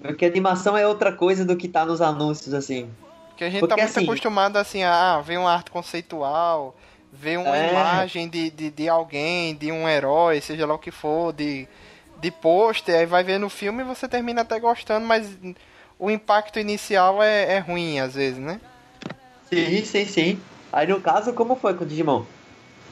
[0.00, 2.90] Porque animação é outra coisa do que tá nos anúncios, assim.
[3.28, 6.74] Porque a gente Porque, tá muito assim- acostumado assim, a ah, ver uma arte conceitual,
[7.12, 7.70] ver uma É.
[7.70, 11.66] imagem de, de, de alguém, de um herói, seja lá o que for, de,
[12.20, 15.36] de pôster, aí vai ver no filme e você termina até gostando, mas
[15.98, 18.60] o impacto inicial é, é ruim às vezes, né?
[19.48, 20.38] Sim, sim, sim.
[20.72, 22.24] Aí no caso, como foi com o Digimon?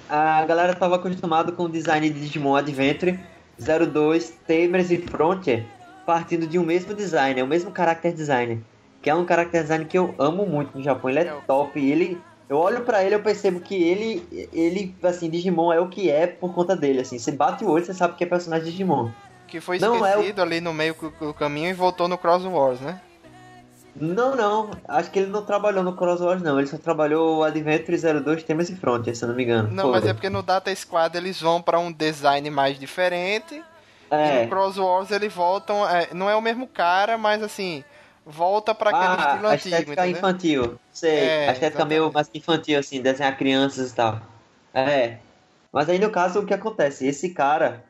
[0.09, 3.19] A galera tava acostumado com o design de Digimon Adventure
[3.59, 5.65] 02, Tamers e Frontier
[6.09, 8.65] partindo de um mesmo design, é o mesmo character design.
[9.03, 11.79] Que é um character design que eu amo muito no Japão, ele é É top.
[11.79, 16.11] Ele, eu olho pra ele eu percebo que ele, ele, assim, Digimon é o que
[16.11, 17.19] é por conta dele, assim.
[17.19, 19.11] Você bate o olho, você sabe que é personagem de Digimon.
[19.47, 22.45] Que foi Não, é o- esquecido ali no meio do caminho e voltou no Cross
[22.45, 23.01] Wars, né?
[24.01, 26.59] Não, não, acho que ele não trabalhou no Cross Wars, não.
[26.59, 29.71] Ele só trabalhou o Adventure 02, Tamers e Frontier, se eu não me engano.
[29.73, 33.55] Não, mas é porque no Data Squad eles vão pra um design mais diferente.
[34.11, 34.43] E É.
[34.45, 35.89] no Cross Wars eles voltam.
[35.89, 37.83] é, não é o mesmo cara, mas assim,
[38.31, 40.19] volta pra aquele estilo Ah, a antigo, estética entendeu?
[40.19, 40.81] infantil.
[40.93, 42.15] Sei, É, a estética meio exatamente.
[42.15, 44.21] mais infantil, assim, desenhar crianças e tal.
[44.75, 45.19] É.
[45.73, 47.07] Mas aí no caso, o que acontece?
[47.07, 47.85] Esse cara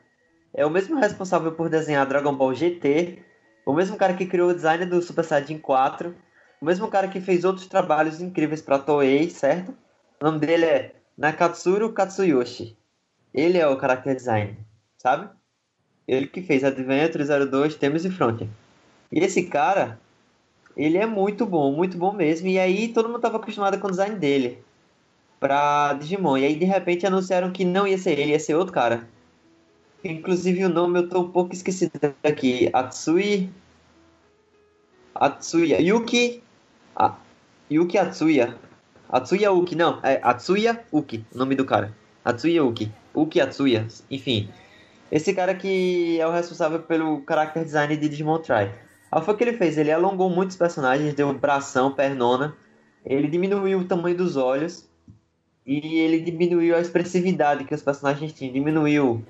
[0.53, 3.19] é o mesmo responsável por desenhar Dragon Ball GT,
[3.65, 6.15] o mesmo cara que criou o design do Super Saiyajin 4,
[6.61, 9.75] o mesmo cara que fez outros trabalhos incríveis pra Toei, certo?
[10.21, 12.77] O nome dele é Nakatsuru Katsuyoshi.
[13.33, 14.57] Ele é o character design,
[14.97, 15.29] sabe?
[16.07, 18.49] Ele que fez Adventure 02, Temes e Frontier.
[19.11, 19.99] E esse cara,
[20.75, 22.47] ele é muito bom, muito bom mesmo.
[22.47, 24.63] E aí todo mundo tava acostumado com o design dele
[25.39, 26.37] pra Digimon.
[26.37, 29.07] E aí de repente anunciaram que não ia ser ele, ia ser outro cara.
[30.03, 31.91] Inclusive o nome eu tô um pouco esquecido
[32.23, 32.69] aqui.
[32.73, 33.49] Atsui.
[35.13, 35.81] Atsuya.
[35.81, 36.41] Yuki.
[36.95, 37.15] A...
[37.69, 38.55] Yuki Atsuya.
[39.09, 39.99] Atsuya Uki, não.
[40.03, 41.93] É Atsuya Uki, o nome do cara.
[42.23, 42.91] Atsuya Uki.
[43.13, 43.87] Uki Atsuya.
[44.09, 44.49] Enfim.
[45.11, 48.69] Esse cara que é o responsável pelo character design de Digimon Try.
[49.11, 52.55] Aí foi o que ele fez, ele alongou muitos personagens, deu bração, pernona,
[53.05, 54.87] ele diminuiu o tamanho dos olhos
[55.65, 59.25] e ele diminuiu a expressividade que os personagens tinham, diminuiu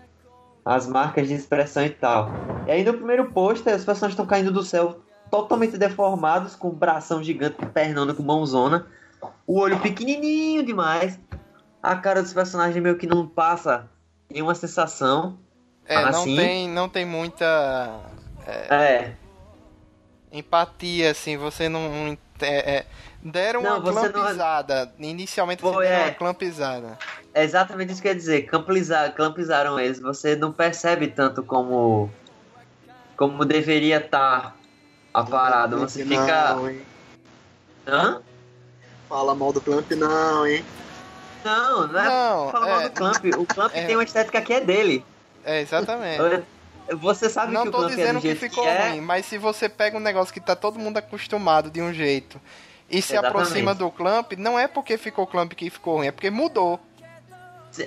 [0.65, 2.31] as marcas de expressão e tal.
[2.67, 4.99] E aí no primeiro pôster os personagens estão caindo do céu
[5.31, 8.87] totalmente deformados, com bração gigante, pernona, com mãozona,
[9.45, 11.19] o olho pequenininho demais,
[11.81, 13.89] a cara dos personagens meio que não passa
[14.29, 15.37] nenhuma sensação.
[15.85, 16.35] É, não, assim?
[16.35, 18.01] tem, não tem muita
[18.45, 19.11] É,
[20.31, 21.89] empatia, assim, você não.
[21.89, 22.85] não é, é,
[23.21, 24.93] deram Não, uma você não- clampizada.
[24.97, 26.05] Inicialmente Foi, você deram é.
[26.07, 26.97] uma clampizada.
[27.33, 28.43] É exatamente isso que eu ia dizer.
[28.43, 29.99] Campliza- Clampizaram eles.
[29.99, 32.09] Você não percebe tanto como
[33.17, 34.55] como deveria estar
[35.13, 35.75] a parada.
[35.75, 36.53] Você Clamp fica.
[36.55, 36.81] Não, hein?
[37.85, 38.21] Hã?
[39.09, 40.63] Fala mal do Clamp, não, hein?
[41.43, 42.89] Não, não é Não, falar mal é.
[42.89, 43.25] do Clamp.
[43.37, 43.85] O Clamp É.
[43.85, 45.03] tem uma estética que é dele.
[45.43, 46.43] É, exatamente.
[46.95, 48.89] Você sabe Não que o tô Clamp é dizendo do que ficou que é.
[48.89, 52.39] ruim, mas se você pega um negócio que tá todo mundo acostumado de um jeito
[52.89, 53.41] e se Exatamente.
[53.41, 56.79] aproxima do Clamp, não é porque ficou Clamp que ficou ruim, é porque mudou.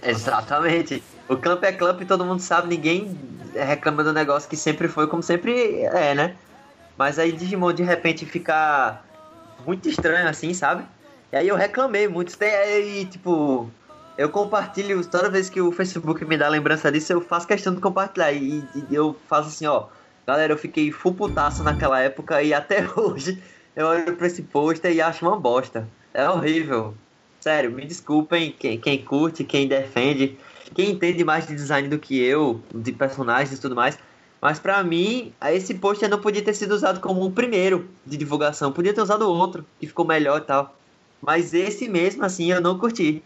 [0.03, 1.03] Exatamente.
[1.29, 3.19] O Clamp é Clamp e todo mundo sabe, ninguém
[3.55, 6.37] reclama do negócio que sempre foi como sempre é, né?
[6.97, 9.01] Mas aí Digimon de repente fica
[9.67, 10.85] muito estranho assim, sabe?
[11.33, 12.37] E aí eu reclamei muito.
[12.43, 13.71] Aí, tipo,
[14.17, 17.81] eu compartilho toda vez que o Facebook me dá lembrança disso, eu faço questão de
[17.81, 18.33] compartilhar.
[18.33, 19.87] E, e eu faço assim, ó.
[20.27, 23.43] Galera, eu fiquei full putaço naquela época e até hoje
[23.75, 25.89] eu olho pra esse pôster e acho uma bosta.
[26.15, 26.95] É horrível.
[27.41, 30.39] Sério, me desculpem quem, quem curte, quem defende,
[30.75, 33.99] quem entende mais de design do que eu, de personagens e tudo mais.
[34.41, 38.73] Mas pra mim, esse pôster não podia ter sido usado como o primeiro de divulgação.
[38.73, 40.77] Podia ter usado outro, que ficou melhor e tal.
[41.21, 43.23] Mas esse mesmo, assim, eu não curti.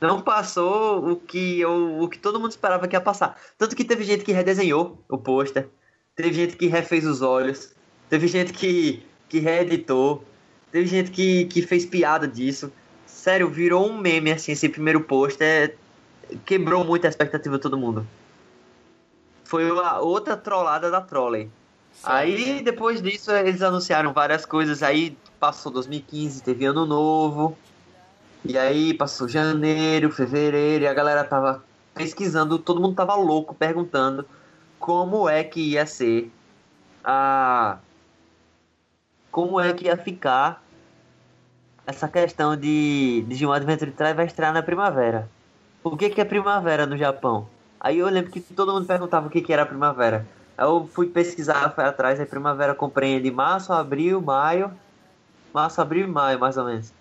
[0.00, 3.38] Não passou o que, eu, o que todo mundo esperava que ia passar.
[3.58, 5.68] Tanto que teve gente que redesenhou o pôster.
[6.16, 7.74] Teve gente que refez os olhos.
[8.08, 10.24] Teve gente que, que reeditou.
[10.72, 12.72] Teve gente que, que fez piada disso.
[13.04, 15.76] Sério, virou um meme, assim, esse primeiro pôster.
[16.46, 18.06] Quebrou muito a expectativa de todo mundo.
[19.44, 21.50] Foi uma outra trollada da Trolley.
[22.04, 24.82] Aí, depois disso, eles anunciaram várias coisas.
[24.82, 27.58] Aí, passou 2015, teve Ano Novo.
[28.44, 30.84] E aí, passou janeiro, fevereiro.
[30.84, 31.62] E a galera tava
[31.94, 32.58] pesquisando.
[32.58, 34.26] Todo mundo tava louco, perguntando
[34.78, 36.30] como é que ia ser
[37.04, 37.78] a...
[39.30, 40.62] Como é que ia ficar
[41.86, 45.28] essa questão de Digimon Adventure 3 vai estrear na primavera.
[45.82, 47.48] O que, que é primavera no Japão?
[47.80, 50.26] Aí eu lembro que todo mundo perguntava o que, que era primavera.
[50.56, 54.70] Aí eu fui pesquisar, foi atrás, aí primavera compreende março, abril, maio.
[55.52, 56.92] Março, abril e maio, mais ou menos.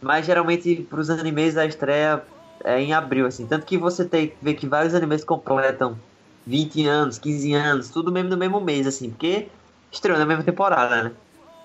[0.00, 2.22] Mas geralmente pros animes a estreia
[2.64, 3.46] é em abril, assim.
[3.46, 5.98] Tanto que você tem que ver que vários animes completam
[6.46, 9.48] 20 anos, 15 anos, tudo mesmo no mesmo mês, assim, porque
[9.90, 11.12] estreou na mesma temporada, né?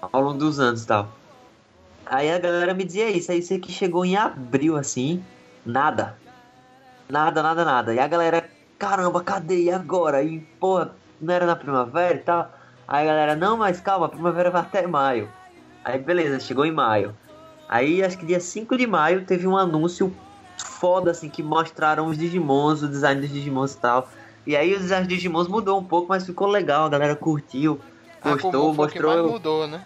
[0.02, 1.08] Ao longo dos anos e tal.
[2.06, 5.24] Aí a galera me dizia isso, aí isso que chegou em abril, assim,
[5.66, 6.18] nada.
[7.10, 7.94] Nada, nada, nada.
[7.94, 9.64] E a galera, caramba, cadê?
[9.64, 10.24] E agora?
[10.24, 12.52] E, porra, não era na primavera e tal?
[12.88, 15.30] Aí a galera, não, mas calma, a primavera vai até maio.
[15.84, 17.16] Aí beleza, chegou em maio.
[17.72, 20.14] Aí acho que dia 5 de maio teve um anúncio
[20.58, 24.10] foda, assim, que mostraram os Digimons, o design dos Digimons e tal.
[24.46, 27.80] E aí o design dos Digimons mudou um pouco, mas ficou legal, a galera curtiu,
[28.22, 29.16] A gostou, foi o que mostrou.
[29.16, 29.86] mais mudou, né?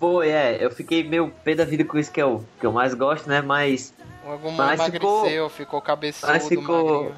[0.00, 2.92] Foi, é, eu fiquei meio pé da vida com isso que eu, que eu mais
[2.92, 3.40] gosto, né?
[3.40, 7.12] Mas O Mas emagreceu, ficou, cabeçudo, mas ficou-.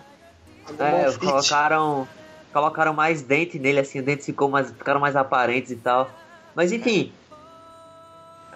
[0.78, 2.06] É, colocaram,
[2.52, 6.10] colocaram mais dente nele, assim, os dentes ficou mais, ficaram mais aparentes e tal.
[6.54, 7.10] Mas enfim.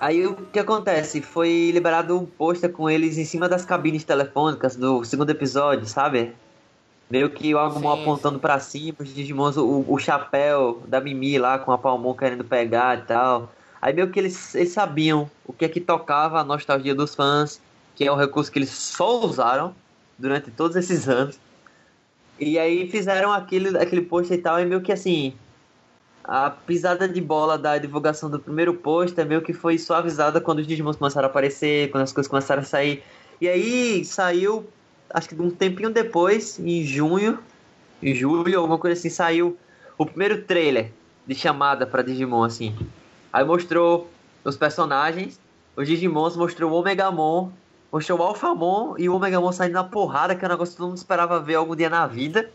[0.01, 1.23] Aí o que acontece?
[1.23, 6.33] Foi liberado um pôster com eles em cima das cabines telefônicas do segundo episódio, sabe?
[7.09, 11.59] Meio que o Agumon apontando pra cima, os Digimons, o, o chapéu da Mimi lá
[11.59, 13.53] com a Palmon querendo pegar e tal.
[13.81, 17.61] Aí meio que eles, eles sabiam o que é que tocava a nostalgia dos fãs,
[17.95, 19.75] que é um recurso que eles só usaram
[20.19, 21.39] durante todos esses anos.
[22.39, 25.35] E aí fizeram aquele, aquele post e tal, e meio que assim.
[26.25, 30.67] A pisada de bola da divulgação do primeiro post meio que foi suavizada quando os
[30.67, 33.03] Digimons começaram a aparecer, quando as coisas começaram a sair.
[33.41, 34.69] E aí saiu,
[35.11, 37.39] acho que um tempinho depois, em junho,
[38.01, 39.57] em julho, alguma coisa assim, saiu
[39.99, 40.93] o primeiro trailer
[41.27, 42.77] de chamada pra Digimon, assim.
[43.33, 44.09] Aí mostrou
[44.45, 45.41] os personagens,
[45.77, 47.51] os Digimons, mostrou o Omegamon,
[47.91, 50.89] mostrou o Alphamon e o Omegamon saindo na porrada, que é um negócio que todo
[50.89, 52.49] mundo esperava ver algum dia na vida.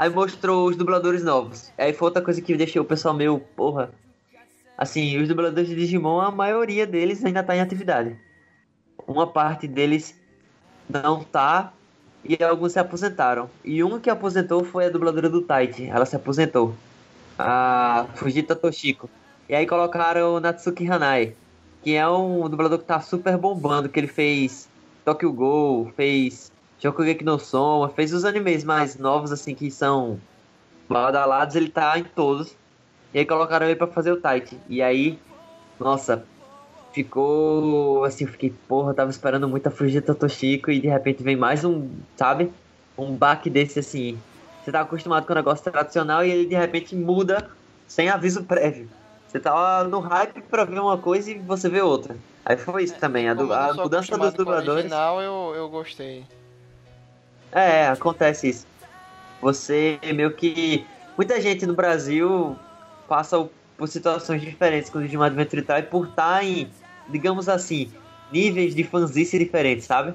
[0.00, 1.70] Aí mostrou os dubladores novos.
[1.76, 3.90] Aí foi outra coisa que deixou o pessoal meio, porra.
[4.78, 8.16] Assim, os dubladores de Digimon, a maioria deles ainda tá em atividade.
[9.06, 10.18] Uma parte deles
[10.88, 11.74] não tá
[12.24, 13.50] e alguns se aposentaram.
[13.62, 15.84] E um que aposentou foi a dubladora do Taichi.
[15.84, 16.74] Ela se aposentou.
[17.38, 19.10] A Fujita Toshiko.
[19.50, 21.34] E aí colocaram o Natsuki Hanai,
[21.82, 24.66] que é um dublador que tá super bombando, que ele fez
[25.04, 26.50] Tokyo Ghoul, fez
[26.82, 30.26] Shokugeki no Soma, fez os animes mais novos, assim, que são
[30.88, 32.58] badalados, ele tá em todos.
[33.12, 34.62] E aí colocaram ele pra fazer o Tight.
[34.68, 35.24] E aí,
[35.78, 36.30] nossa,
[36.92, 41.36] ficou assim, eu fiquei, porra, tava esperando muito a Fujita Toshiko e de repente vem
[41.36, 42.54] mais um, sabe?
[42.96, 44.24] Um baque desse assim.
[44.60, 47.50] Você tá acostumado com o negócio tradicional e ele de repente muda
[47.86, 48.92] sem aviso prévio.
[49.26, 52.22] Você tá no hype pra ver uma coisa e você vê outra.
[52.44, 54.92] Aí foi isso também, a, du- a mudança dos dubladores.
[54.92, 56.26] original, eu, eu gostei.
[57.52, 58.66] É, acontece isso.
[59.40, 60.86] Você meio que.
[61.16, 62.56] Muita gente no Brasil
[63.08, 66.70] passa por situações diferentes com o Digimon Adventure Time por estar em,
[67.08, 67.90] digamos assim,
[68.32, 70.14] níveis de fanzice diferentes, sabe?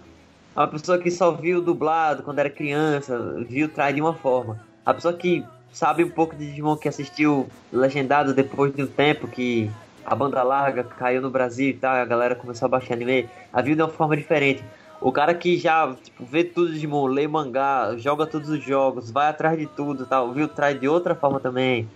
[0.56, 4.60] Uma pessoa que só viu dublado quando era criança, viu Try de uma forma.
[4.86, 5.44] A pessoa que
[5.74, 9.70] sabe um pouco de Digimon, que assistiu legendado depois de um tempo que
[10.06, 13.62] a banda larga caiu no Brasil e tal, a galera começou a baixar anime, a
[13.62, 14.64] viu de uma forma diferente.
[15.00, 19.12] O cara que já tipo, vê tudo de Digimon, lê mangá, joga todos os jogos,
[19.12, 21.90] vai atrás de tudo tal, viu Try de outra forma também.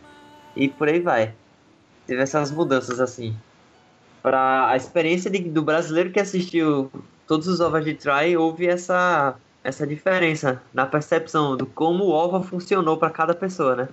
[0.56, 1.36] E por aí vai.
[2.06, 3.36] Teve essas mudanças assim.
[4.22, 6.92] Pra a experiência de- do brasileiro que assistiu
[7.28, 12.44] todos os ovos de Try, houve essa, essa diferença na percepção do como o OVA
[12.44, 13.90] funcionou para cada pessoa, né?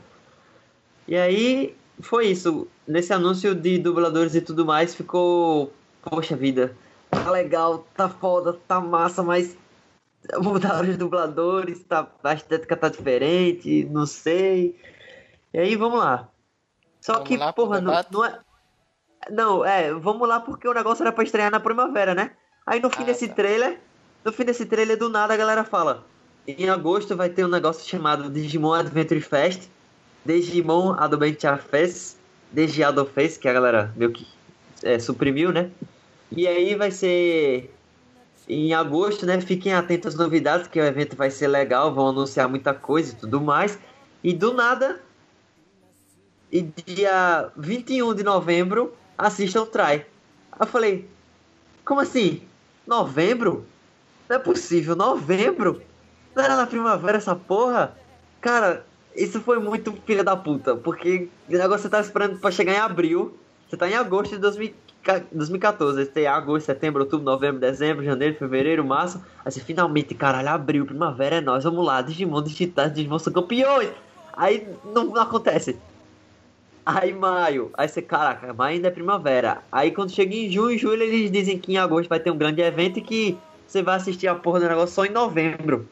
[1.07, 2.66] E aí foi isso.
[2.87, 5.73] Nesse anúncio de dubladores e tudo mais, ficou.
[6.03, 6.77] Poxa vida,
[7.11, 9.57] tá legal, tá foda, tá massa, mas
[10.38, 14.79] mudaram os dubladores, tá, a estética tá diferente, não sei.
[15.53, 16.29] E aí vamos lá.
[17.01, 18.38] Só Vamos que, lá porra, não, não é.
[19.31, 22.33] Não, é, vamos lá porque o negócio era pra estrear na primavera, né?
[22.66, 23.35] Aí no fim Ah, desse tá.
[23.35, 23.81] trailer,
[24.25, 26.05] no fim desse trailer, do nada a galera fala.
[26.47, 29.69] Em agosto vai ter um negócio chamado Digimon Adventure Fest,
[30.25, 32.16] Digimon Adventure Fest,
[32.53, 34.27] Digiado Fest, que a galera meio que
[34.83, 35.71] é, suprimiu, né?
[36.31, 37.73] E aí vai ser
[38.49, 39.41] em agosto, né?
[39.41, 43.17] Fiquem atentos às novidades, que o evento vai ser legal, vão anunciar muita coisa e
[43.17, 43.79] tudo mais.
[44.23, 45.01] E do nada,
[46.51, 50.07] e dia 21 de novembro, assistam o Try.
[50.59, 51.09] Eu falei,
[51.85, 52.42] como assim?
[52.87, 53.67] Novembro?
[54.29, 55.83] Não é possível, novembro?
[56.35, 57.96] Não era na primavera essa porra?
[58.40, 58.85] Cara,
[59.15, 62.79] isso foi muito filha da puta, porque o negócio você tá esperando pra chegar em
[62.79, 63.37] abril,
[63.69, 64.86] você tá em agosto de 2000
[65.33, 69.23] 2014, você tem agosto, setembro, outubro, novembro, dezembro, janeiro, fevereiro, março.
[69.44, 73.90] Aí você finalmente, caralho, abril, primavera é nós, vamos lá, Digimon, Digitais, Digimon são campeões!
[74.33, 75.79] Aí não, não acontece.
[76.85, 79.63] Aí maio, aí você, caraca, maio ainda é primavera.
[79.73, 82.61] Aí quando chega em junho, julho, eles dizem que em agosto vai ter um grande
[82.61, 85.88] evento e que você vai assistir a porra do negócio só em novembro.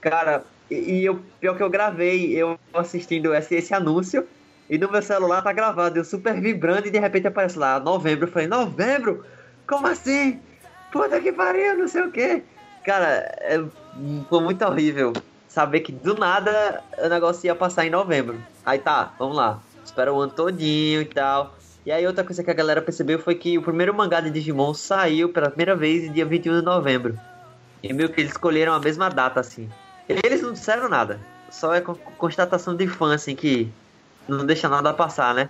[0.00, 4.26] Cara, e, e eu, pior que eu gravei, eu assistindo esse, esse anúncio,
[4.68, 8.26] e no meu celular tá gravado, eu super vibrando, e de repente aparece lá, novembro.
[8.26, 9.24] Eu falei, novembro?
[9.66, 10.40] Como assim?
[10.90, 12.42] Puta que pariu, não sei o que.
[12.84, 13.62] Cara, é,
[14.28, 15.12] foi muito horrível
[15.48, 18.38] saber que do nada o negócio ia passar em novembro.
[18.64, 19.60] Aí tá, vamos lá.
[19.84, 21.56] Espera o ano todinho e tal.
[21.84, 24.74] E aí outra coisa que a galera percebeu foi que o primeiro mangá de Digimon
[24.74, 27.18] saiu pela primeira vez dia 21 de novembro.
[27.82, 29.68] E meio que eles escolheram a mesma data, assim.
[30.08, 31.20] Eles não disseram nada.
[31.50, 33.72] Só é constatação de fã, assim, que
[34.28, 35.48] não deixa nada passar, né?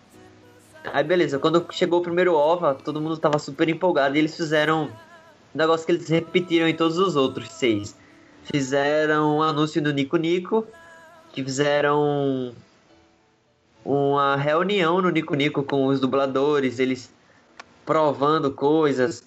[0.93, 4.85] Aí beleza, quando chegou o primeiro OVA, todo mundo tava super empolgado e eles fizeram
[4.85, 7.97] um negócio que eles repetiram em todos os outros seis.
[8.45, 10.67] Fizeram um anúncio no Nico Nico,
[11.33, 12.55] que fizeram
[13.85, 17.13] uma reunião no Nico Nico com os dubladores, eles
[17.85, 19.25] provando coisas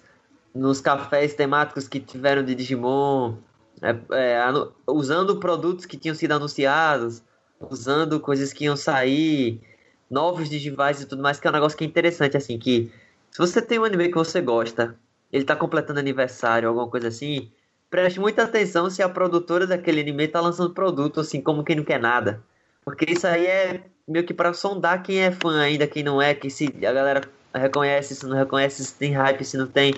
[0.54, 3.34] nos cafés temáticos que tiveram de Digimon,
[3.82, 4.44] é, é,
[4.86, 7.22] usando produtos que tinham sido anunciados,
[7.60, 9.60] usando coisas que iam sair,
[10.10, 12.90] novos Digivais e tudo mais, que é um negócio que é interessante, assim, que
[13.30, 14.96] se você tem um anime que você gosta,
[15.32, 17.50] ele tá completando aniversário, alguma coisa assim,
[17.90, 21.84] preste muita atenção se a produtora daquele anime tá lançando produto, assim, como quem não
[21.84, 22.42] quer nada.
[22.84, 26.34] Porque isso aí é meio que para sondar quem é fã ainda, quem não é,
[26.34, 27.22] que se a galera
[27.54, 29.94] reconhece, se não reconhece, se tem hype, se não tem.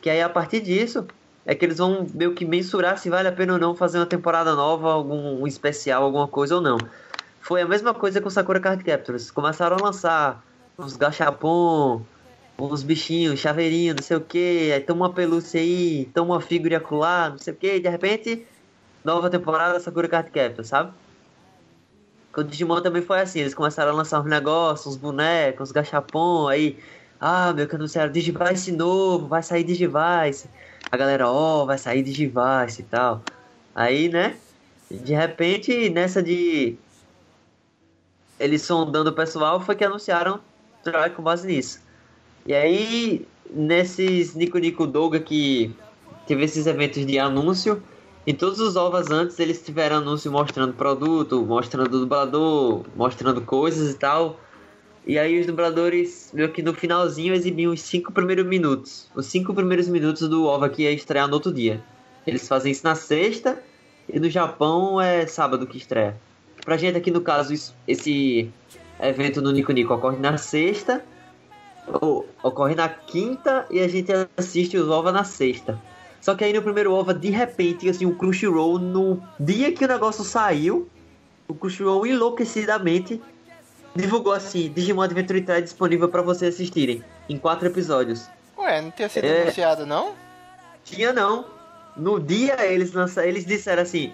[0.00, 1.06] Que aí a partir disso
[1.46, 4.06] é que eles vão meio que mensurar se vale a pena ou não fazer uma
[4.06, 6.78] temporada nova, algum um especial, alguma coisa ou não.
[7.40, 9.30] Foi a mesma coisa com Sakura Card Captors.
[9.30, 10.42] Começaram a lançar
[10.78, 12.02] uns gachapon,
[12.58, 16.78] uns bichinhos, chaveirinho, não sei o que, aí toma uma pelúcia aí, toma uma figura
[16.78, 18.46] acolá, não sei o que, de repente,
[19.04, 20.92] nova temporada Sakura Card Captors, sabe?
[22.32, 25.72] Com o Digimon também foi assim, eles começaram a lançar uns negócios, uns bonecos, uns
[25.72, 26.78] gachapon, aí,
[27.20, 30.48] ah, meu, que anunciaram Digivice novo, vai sair Digivice.
[30.94, 33.20] A galera, ó, oh, vai sair Digivice e tal.
[33.74, 34.36] Aí, né,
[34.88, 36.76] de repente, nessa de
[38.38, 40.38] eles sondando o pessoal, foi que anunciaram
[40.84, 41.80] Troy com base nisso.
[42.46, 45.74] E aí, nesses Nico Nico Doga que
[46.28, 47.82] teve esses eventos de anúncio,
[48.24, 53.98] em todos os ovos antes eles tiveram anúncio mostrando produto, mostrando dublador, mostrando coisas e
[53.98, 54.38] tal.
[55.06, 59.10] E aí os dubladores, meio que no finalzinho, exibiam os cinco primeiros minutos.
[59.14, 61.82] Os cinco primeiros minutos do OVA que ia estrear no outro dia.
[62.26, 63.62] Eles fazem isso na sexta
[64.08, 66.16] e no Japão é sábado que estreia.
[66.64, 68.50] Pra gente aqui no caso, isso, esse
[68.98, 71.04] evento no Nico Nico ocorre na sexta,
[72.00, 75.78] ou, ocorre na quinta e a gente assiste os OVA na sexta.
[76.18, 79.88] Só que aí no primeiro OVA, de repente, assim, o Crunchyroll, no dia que o
[79.88, 80.88] negócio saiu,
[81.46, 83.20] o Crunchyroll enlouquecidamente
[83.94, 88.28] divulgou assim, Digimon Adventure Time disponível para vocês assistirem, em quatro episódios.
[88.58, 89.42] Ué, não tinha sido é...
[89.42, 90.12] anunciado, não?
[90.84, 91.46] Tinha não.
[91.96, 94.12] No dia eles lançaram, eles disseram assim,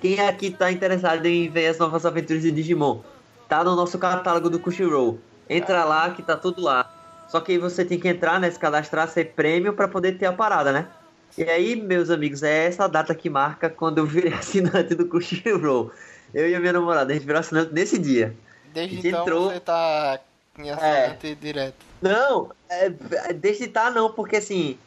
[0.00, 3.00] quem aqui tá interessado em ver as novas aventuras de Digimon,
[3.48, 5.18] tá no nosso catálogo do Crunchyroll.
[5.48, 6.94] Entra lá que tá tudo lá.
[7.28, 10.26] Só que aí você tem que entrar, né, se cadastrar, ser prêmio para poder ter
[10.26, 10.86] a parada, né?
[11.36, 15.92] E aí, meus amigos, é essa data que marca quando eu virei assinante do Crunchyroll.
[16.32, 18.34] Eu e a minha namorada, a gente virou assinante nesse dia.
[18.86, 19.50] Desde então entrou...
[19.50, 20.20] você tá
[20.58, 21.34] em assinante é.
[21.34, 21.86] direto.
[22.00, 22.90] Não, é,
[23.32, 24.78] desde tá não, porque assim,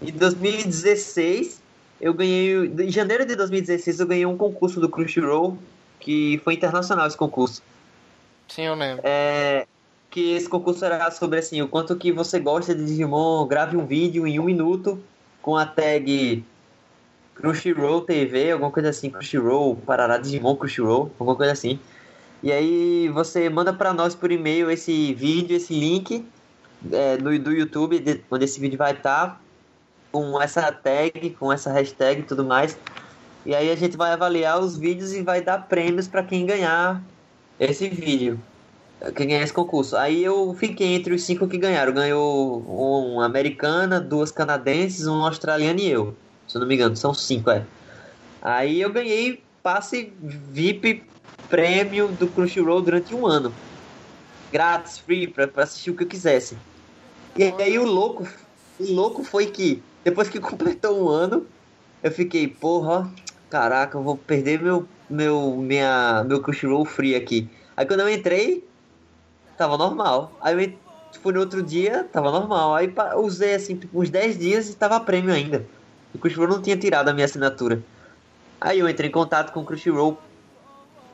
[0.00, 1.60] em 2016
[2.00, 5.58] eu ganhei, em janeiro de 2016 eu ganhei um concurso do Crunchyroll,
[5.98, 7.62] que foi internacional esse concurso.
[8.48, 9.02] Sim, eu lembro.
[9.04, 9.66] É,
[10.10, 13.84] que esse concurso era sobre assim, o quanto que você gosta de Digimon, grave um
[13.84, 15.02] vídeo em um minuto
[15.42, 16.44] com a tag
[17.34, 21.80] Crunchyroll TV, alguma coisa assim, Crunchyroll, Parará Digimon Crunchyroll, alguma coisa assim.
[22.44, 26.22] E aí você manda para nós por e-mail esse vídeo, esse link
[26.92, 29.40] é, no, do YouTube, de, onde esse vídeo vai estar, tá,
[30.12, 32.78] com essa tag, com essa hashtag e tudo mais.
[33.46, 37.02] E aí a gente vai avaliar os vídeos e vai dar prêmios para quem ganhar
[37.58, 38.38] esse vídeo.
[39.16, 39.96] Quem ganhar esse concurso.
[39.96, 41.94] Aí eu fiquei entre os cinco que ganharam.
[41.94, 46.14] Ganhou uma americana, duas canadenses, um australiano e eu.
[46.46, 47.64] Se eu não me engano, são cinco, é.
[48.42, 51.04] Aí eu ganhei passe VIP
[51.54, 53.54] prêmio do Crunchyroll durante um ano.
[54.50, 56.58] Grátis, free, pra, pra assistir o que eu quisesse.
[57.36, 58.26] E aí o louco,
[58.80, 61.46] o louco foi que, depois que completou um ano,
[62.02, 63.08] eu fiquei, porra,
[63.48, 67.48] caraca, eu vou perder meu, meu, minha, meu Crunchyroll free aqui.
[67.76, 68.66] Aí quando eu entrei,
[69.56, 70.36] tava normal.
[70.40, 70.72] Aí eu
[71.22, 72.74] fui no outro dia, tava normal.
[72.74, 75.64] Aí usei assim, tipo, uns 10 dias e tava prêmio ainda.
[76.12, 77.80] O Crunchyroll não tinha tirado a minha assinatura.
[78.60, 80.18] Aí eu entrei em contato com o Crunchyroll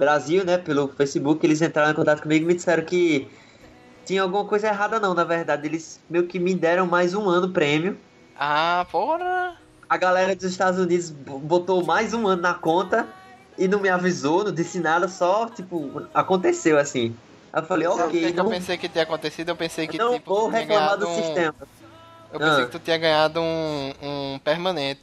[0.01, 3.29] Brasil, né, pelo Facebook, eles entraram em contato comigo e me disseram que
[4.05, 5.67] tinha alguma coisa errada não, na verdade.
[5.69, 7.97] Eles meio que me deram mais um ano prêmio.
[8.37, 9.57] Ah, porra!
[9.89, 13.09] a galera dos Estados Unidos botou mais um ano na conta
[13.59, 17.15] e não me avisou, não disse nada, só, tipo, aconteceu assim.
[17.53, 19.49] Aí eu falei, Sabe o que ok, que eu não, pensei que tinha acontecido?
[19.49, 21.55] Eu pensei que não tipo, vou reclamar do um- sistema.
[22.33, 22.67] Eu pensei Ah.
[22.67, 25.01] que tu tinha ganhado um, um permanente.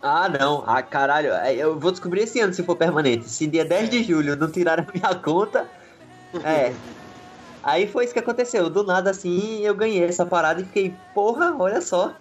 [0.00, 0.62] Ah, não.
[0.66, 1.32] Ah, caralho.
[1.32, 3.28] é, Eu vou descobrir esse ano se for permanente.
[3.28, 5.66] Se dia 10 de julho não tiraram a minha conta.
[6.44, 6.72] É.
[7.62, 8.70] Aí foi isso que aconteceu.
[8.70, 12.14] Do nada assim eu ganhei essa parada e fiquei, porra, olha só.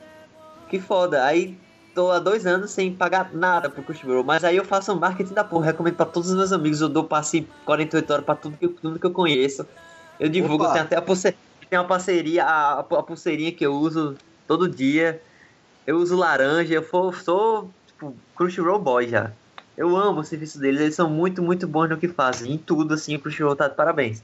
[0.69, 1.23] Que foda.
[1.23, 1.55] Aí
[1.93, 4.23] tô há dois anos sem pagar nada pro Crunchyroll.
[4.23, 5.67] Mas aí eu faço um marketing da porra.
[5.67, 6.81] Recomendo pra todos os meus amigos.
[6.81, 9.65] Eu dou passe 48 horas pra tudo que, tudo que eu conheço.
[10.19, 10.73] Eu divulgo, Opa.
[10.73, 11.41] tem até a pulseirinha.
[11.69, 14.15] Tem uma parceria, a, a pulseirinha que eu uso
[14.47, 15.21] todo dia.
[15.87, 19.31] Eu uso laranja, eu for- sou, tipo, Crunchyroll Boy já.
[19.77, 22.51] Eu amo o serviço deles, eles são muito, muito bons no que fazem.
[22.51, 24.21] Em tudo, assim, o Crunchyroll tá de parabéns.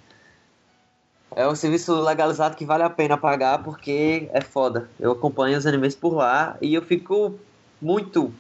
[1.36, 4.89] É um serviço legalizado que vale a pena pagar porque é foda.
[4.99, 7.39] Eu acompanho os animes por lá e eu fico
[7.82, 8.34] muito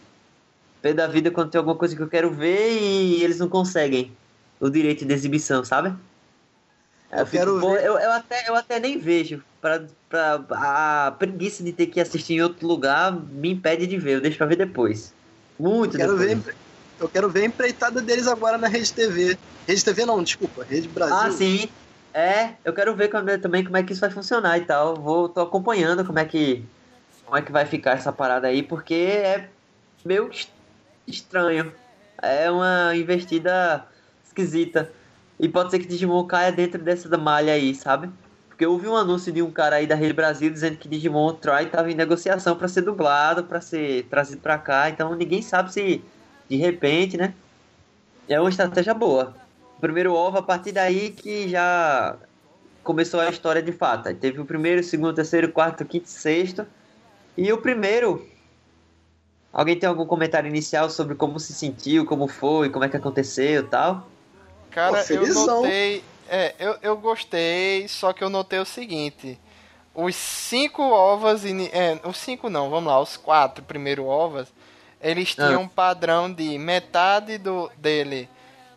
[0.81, 4.11] pé da vida quando tem alguma coisa que eu quero ver e eles não conseguem
[4.59, 5.95] o direito de exibição, sabe?
[7.11, 7.85] Eu quero pô, ver.
[7.85, 9.41] Eu, eu até, eu até nem vejo.
[9.63, 14.15] Pra, pra, a preguiça de ter que assistir em outro lugar me impede de ver.
[14.17, 15.17] Eu deixo pra ver depois.
[15.57, 16.43] Muito Eu quero, depois.
[16.43, 16.57] ver,
[16.99, 19.39] eu quero ver a empreitada deles agora na Rede TV.
[19.67, 21.19] Rede TV não, desculpa, Rede Brasil.
[21.19, 21.75] Ah, sim.
[22.13, 23.09] É, eu quero ver
[23.41, 24.95] também como é que isso vai funcionar e tal.
[25.01, 26.71] Vou, tô acompanhando como é que
[27.23, 29.55] como é que vai ficar essa parada aí, porque é
[30.05, 30.53] meio est-
[31.07, 31.75] estranho.
[32.21, 33.89] É uma investida
[34.23, 34.93] esquisita.
[35.39, 38.13] E pode ser que Digimon caia dentro dessa malha aí, sabe?
[38.63, 41.33] Porque eu ouvi um anúncio de um cara aí da Rede Brasil dizendo que Digimon
[41.33, 44.89] Try tava em negociação pra ser dublado, pra ser trazido pra cá.
[44.89, 46.01] Então ninguém sabe se
[46.47, 47.33] de repente, né?
[48.25, 49.35] É uma estratégia boa.
[49.77, 52.15] O primeiro ovo, a partir daí que já
[52.83, 54.07] começou a história de fato.
[54.07, 56.65] Aí teve o primeiro, o segundo, o terceiro, o quarto, o quinto, o sexto.
[57.37, 58.25] E o primeiro.
[59.51, 63.61] Alguém tem algum comentário inicial sobre como se sentiu, como foi, como é que aconteceu
[63.61, 64.07] e tal?
[64.71, 66.01] Cara, Pô, eu notei.
[66.29, 69.39] É, eu, eu gostei, só que eu notei o seguinte.
[69.93, 71.43] Os cinco ovas.
[71.45, 74.47] É, os cinco não, vamos lá, os quatro primeiros ovas.
[75.01, 75.47] Eles Ah.
[75.47, 78.29] tinham um padrão de metade do dele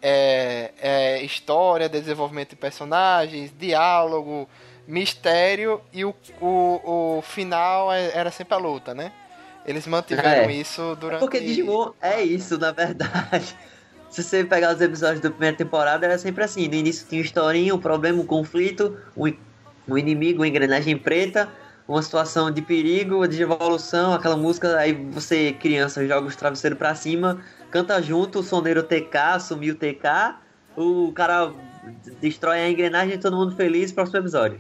[0.03, 4.49] é, é história, desenvolvimento de personagens, diálogo,
[4.86, 9.11] mistério e o, o, o final é- era sempre a luta, né?
[9.64, 10.53] Eles mantiveram É.
[10.53, 11.20] isso durante.
[11.20, 13.57] Porque Digimon é isso, na verdade.
[14.16, 16.66] Se você pegar os episódios da primeira temporada, era sempre assim.
[16.68, 19.30] No início tinha uma historinha, um problema, um conflito, um,
[19.86, 21.50] um inimigo, uma engrenagem preta,
[21.86, 26.94] uma situação de perigo, de evolução, aquela música, aí você, criança, joga os travesseiros pra
[26.94, 30.36] cima, canta junto, o soneiro TK, assumiu o TK,
[30.74, 31.52] o cara
[32.18, 34.58] destrói a engrenagem todo mundo feliz, próximo episódio.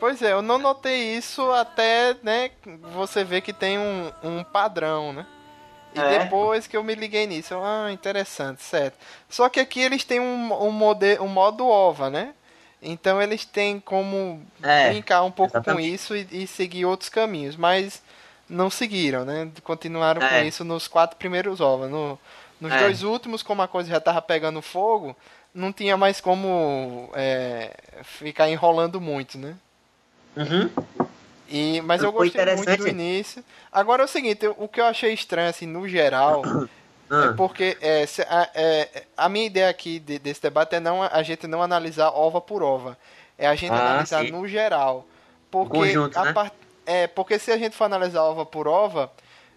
[0.00, 2.50] Pois é, eu não notei isso até, né,
[2.92, 5.24] você ver que tem um, um padrão, né?
[5.94, 6.18] E É.
[6.20, 8.94] depois que eu me liguei nisso, eu, ah, interessante, certo.
[9.28, 12.34] Só que aqui eles têm um, um, mode, um modo OVA, né?
[12.82, 15.92] Então eles têm como É, brincar um pouco com exatamente.
[15.92, 18.02] isso e, e seguir outros caminhos, mas
[18.48, 19.50] não seguiram, né?
[19.64, 20.44] Continuaram com É.
[20.44, 21.90] isso nos quatro primeiros ovos.
[21.90, 22.18] No,
[22.60, 22.78] nos É.
[22.78, 25.14] dois últimos, como a coisa já tava pegando fogo,
[25.52, 27.74] não tinha mais como é,
[28.04, 29.56] ficar enrolando muito, né?
[30.36, 30.70] Uhum.
[31.50, 33.44] E, mas eu gostei muito do início.
[33.72, 36.42] Agora é o seguinte, eu- o que eu achei estranho, assim, no geral,
[37.10, 41.02] é Ah, porque é, a, é, a minha ideia aqui de- desse debate é não
[41.02, 42.96] a gente não analisar ova por ova.
[43.36, 44.30] É a gente Ah, analisar sim.
[44.30, 45.04] no geral.
[45.50, 46.50] Porque conjunto, a né?
[46.86, 49.10] é, porque se a gente for analisar ova por ova,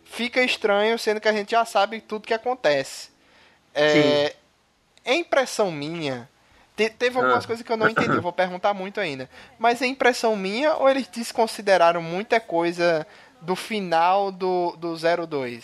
[0.04, 3.10] fica estranho, sendo que a gente já sabe tudo que acontece.
[3.76, 4.36] É,
[5.06, 6.28] é impressão minha.
[6.76, 7.48] Te- teve algumas Ah.
[7.48, 9.30] coisas que eu não entendi, eu vou perguntar muito ainda.
[9.60, 13.06] Mas é impressão minha ou eles desconsideraram muita coisa
[13.42, 15.64] do final do, do 02?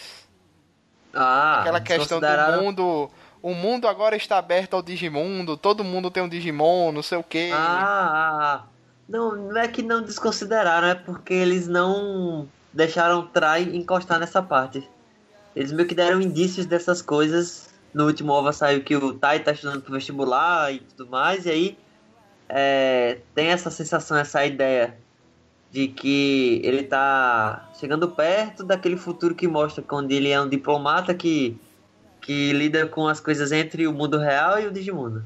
[1.14, 3.10] ah, Aquela questão do mundo.
[3.42, 7.24] O mundo agora está aberto ao Digimundo, todo mundo tem um Digimon, não sei o
[7.24, 7.52] que.
[7.54, 8.64] Ah, ah, ah.
[9.08, 14.88] Não, não é que não desconsideraram, é porque eles não deixaram Trai encostar nessa parte.
[15.56, 17.69] Eles meio que deram indícios dessas coisas.
[17.94, 21.50] No último OVA saiu que o Tai tá estudando pro vestibular e tudo mais, e
[21.50, 21.78] aí
[22.48, 24.96] é, tem essa sensação, essa ideia
[25.72, 31.14] de que ele tá chegando perto daquele futuro que mostra quando ele é um diplomata
[31.14, 31.60] que,
[32.22, 35.24] que lida com as coisas entre o mundo real e o Digimundo.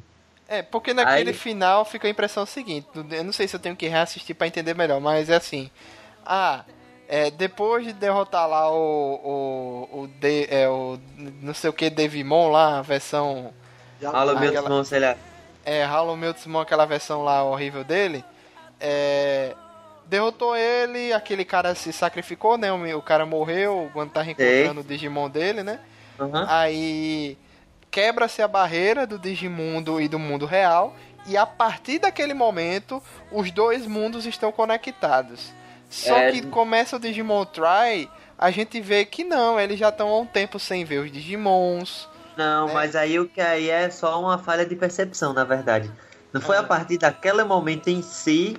[0.47, 2.87] É, porque naquele Aí- final fica a impressão seguinte.
[2.93, 5.71] Eu não sei se eu tenho que reassistir pra entender melhor, mas é assim.
[6.25, 6.65] Ah,
[7.13, 8.79] é, depois de derrotar lá o.
[9.93, 10.97] o, o, de, é, o
[11.43, 13.53] não sei o que Devimon lá, a versão.
[14.03, 15.15] Aquela- irmão, sei lá.
[15.63, 18.25] É, Hollow Miltsmon, aquela versão lá horrível dele.
[18.79, 19.53] É,
[20.07, 22.73] derrotou ele, aquele cara se sacrificou, né?
[22.73, 25.81] O, o cara morreu quando tá reencontrando o Digimon dele, né?
[26.19, 26.47] Aham.
[26.49, 27.37] Aí
[27.91, 30.95] quebra-se a barreira do Digimundo e do mundo real.
[31.27, 35.53] E a partir daquele momento, os dois mundos estão conectados.
[35.93, 36.31] Só É.
[36.31, 40.25] que começa o Digimon Try, a gente vê que não, eles já estão há um
[40.25, 42.09] tempo sem ver os Digimons.
[42.35, 42.73] Não, É.
[42.73, 45.91] mas aí o que aí é só uma falha de percepção, na verdade.
[46.33, 46.61] Não foi Ah.
[46.61, 48.57] a partir daquele momento em si,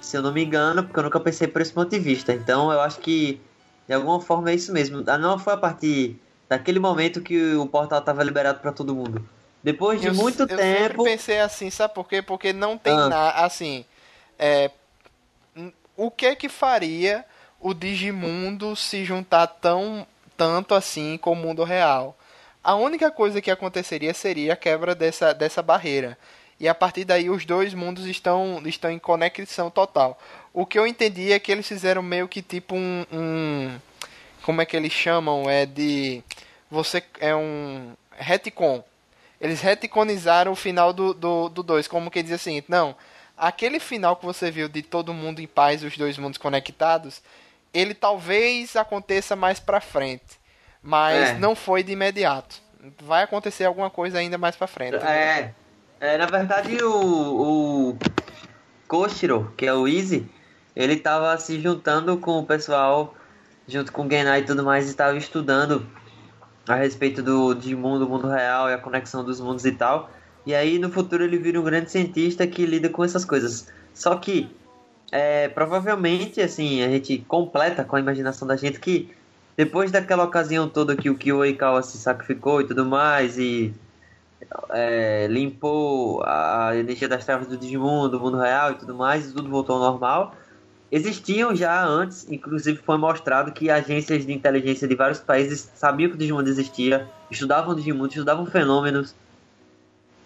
[0.00, 2.32] se eu não me engano, porque eu nunca pensei por esse ponto de vista.
[2.32, 3.40] Então eu acho que
[3.86, 5.04] de alguma forma é isso mesmo.
[5.06, 9.24] Ah, Não foi a partir daquele momento que o portal estava liberado para todo mundo.
[9.62, 10.60] Depois de eu, muito eu tempo.
[10.60, 12.20] sempre pensei assim, sabe por quê?
[12.20, 13.08] Porque não tem Ah.
[13.08, 13.84] nada, assim,
[14.38, 14.70] é,
[15.96, 17.24] o que é que faria
[17.60, 22.16] o Digimundo se juntar tão tanto assim com o mundo real?
[22.62, 26.16] A única coisa que aconteceria seria a quebra dessa, dessa barreira.
[26.58, 30.18] E a partir daí os dois mundos estão, estão em conexão total.
[30.52, 33.78] O que eu entendi é que eles fizeram meio que tipo um, um
[34.42, 35.48] como é que eles chamam?
[35.48, 36.22] É de
[36.70, 38.84] você é um retcon.
[39.40, 42.94] Eles retconizaram o final do 2, do, do dois, como que diz assim, não,
[43.36, 47.22] aquele final que você viu de todo mundo em paz, os dois mundos conectados,
[47.72, 50.38] ele talvez aconteça mais pra frente,
[50.82, 51.38] mas É.
[51.38, 52.62] não foi de imediato.
[53.02, 54.96] Vai acontecer alguma coisa ainda mais pra frente.
[54.96, 55.52] É,
[56.00, 57.98] é, na verdade o, o
[58.86, 60.28] Koshiro, que é o Easy,
[60.76, 63.14] ele tava se juntando com o pessoal,
[63.66, 65.88] junto com o Genai e tudo mais, e estava estudando
[66.68, 70.10] a respeito do de mundo, mundo real e a conexão dos mundos e tal.
[70.46, 73.68] E aí no futuro ele vira um grande cientista que lida com essas coisas.
[73.92, 74.48] Só que
[75.10, 79.10] é, provavelmente assim a gente completa com a imaginação da gente que
[79.56, 83.72] depois daquela ocasião toda que o Kyo Oikawa se sacrificou e tudo mais e
[84.70, 89.32] é, limpou a energia das trevas do Digimon, do mundo real e tudo mais, e
[89.32, 90.34] tudo voltou ao normal.
[90.90, 96.16] Existiam já antes, inclusive foi mostrado que agências de inteligência de vários países sabiam que
[96.16, 99.14] o Digimon existia, estudavam o Digimon, estudavam fenômenos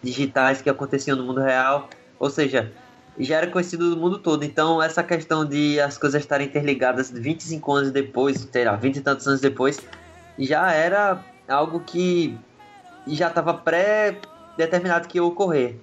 [0.02, 1.88] digitais que aconteciam no mundo real,
[2.18, 2.72] ou seja,
[3.18, 4.44] já era conhecido do mundo todo.
[4.44, 9.00] Então, essa questão de as coisas estarem interligadas 25 anos depois, sei lá, 20 e
[9.00, 9.80] tantos anos depois,
[10.38, 12.38] já era algo que
[13.06, 15.76] já estava pré-determinado que ia ocorrer.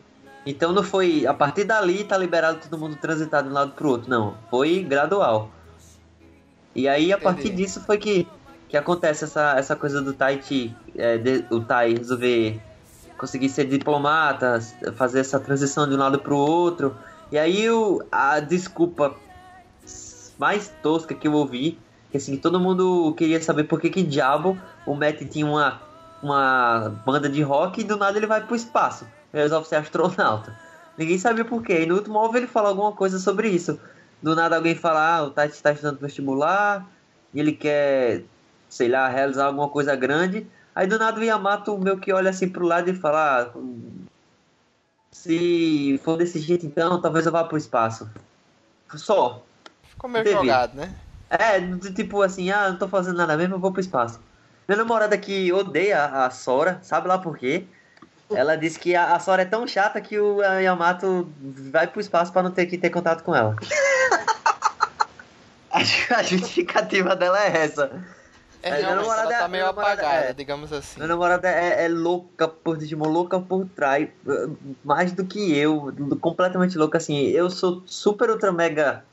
[0.45, 3.89] Então não foi a partir dali tá liberado todo mundo transitar de um lado pro
[3.89, 4.35] outro, não.
[4.49, 5.49] Foi gradual.
[6.75, 8.27] E aí a partir disso foi que,
[8.69, 12.59] que acontece essa, essa coisa do Tai Chi, é, de- o Tai resolver
[13.25, 14.59] conseguir ser diplomata,
[14.95, 16.95] fazer essa transição de um lado pro outro.
[17.31, 19.15] E aí o, a desculpa
[20.37, 21.79] mais tosca que eu ouvi,
[22.11, 25.81] que assim, todo mundo queria saber por que que diabo o Matt tinha uma,
[26.21, 29.07] uma banda de rock e do nada ele vai pro espaço.
[29.33, 30.55] Ele resolve ser astronauta.
[30.95, 31.81] Ninguém sabia por quê.
[31.81, 33.79] E no último ouve ele fala alguma coisa sobre isso.
[34.21, 36.85] Do nada alguém fala, ah, o Tati está estudando vestibular,
[37.33, 38.23] e ele quer,
[38.69, 40.47] sei lá, realizar alguma coisa grande.
[40.75, 43.49] Aí do nada o Yamato meio que olha assim pro lado e fala, ah,
[45.09, 48.09] se for desse jeito então, talvez eu vá pro espaço.
[48.93, 49.41] Só.
[49.83, 50.35] Ficou meio Teve.
[50.35, 50.93] jogado, né?
[51.29, 51.61] É,
[51.91, 54.19] tipo assim, ah, não tô fazendo nada mesmo, eu vou pro espaço.
[54.67, 57.65] Minha namorada que odeia a Sora, sabe lá por quê?
[58.29, 61.31] Ela disse que a, a Sora é tão chata que o Yamato
[61.71, 63.55] vai pro espaço pra não ter que ter contato com ela.
[65.71, 68.03] a justificativa dela é essa.
[68.65, 70.33] É, É, minha realmente, ela namorada- tá meio minha namorada- apagada, é.
[70.33, 70.95] digamos assim.
[70.95, 74.09] Minha namorada é, é louca por Digimon, louca por eh,
[74.83, 79.03] mais do que eu, completamente louca, assim, eu sou super ultra mega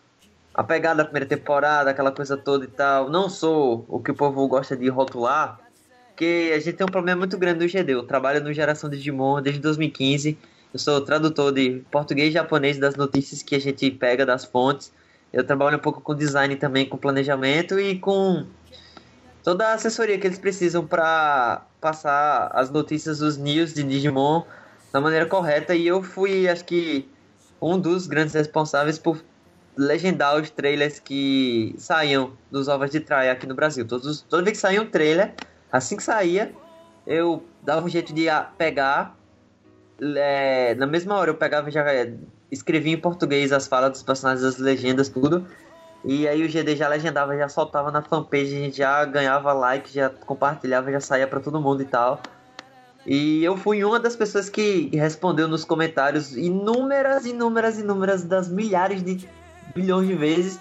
[0.55, 4.49] apegado à primeira temporada, aquela coisa toda e tal, não sou o que o povo
[4.49, 5.61] gosta de rotular,
[6.09, 9.43] porque a gente tem um problema muito grande no GD, eu trabalho no Geração Digimon
[9.43, 10.39] desde 2015,
[10.73, 14.91] eu sou tradutor de português e japonês das notícias que a gente pega das fontes,
[15.31, 18.47] eu trabalho um pouco com design também, com planejamento e com
[19.43, 24.47] toda a assessoria que eles precisam para passar as notícias, os news de Digimon
[24.93, 25.75] da maneira correta.
[25.75, 27.13] E eu fui, acho que,
[27.61, 29.25] um dos grandes responsáveis por
[29.77, 33.87] legendar os trailers que saíam dos ovos de traia aqui no Brasil.
[33.87, 35.35] Todos, os- toda vez que saía um trailer,
[35.71, 36.55] assim que saía,
[37.07, 38.27] eu dava um jeito de
[38.59, 39.19] pegar.
[40.17, 41.85] é, na mesma hora eu pegava e já
[42.51, 45.47] escrevia em português as falas dos personagens, as legendas, tudo.
[46.05, 49.93] E aí o GD já legendava, já soltava na fanpage, a gente já ganhava like,
[49.93, 52.21] já compartilhava, já saía pra todo mundo e tal.
[53.07, 59.03] E eu fui uma das pessoas que respondeu nos comentários inúmeras, inúmeras, inúmeras das milhares
[59.03, 59.29] de
[59.75, 60.61] bilhões de vezes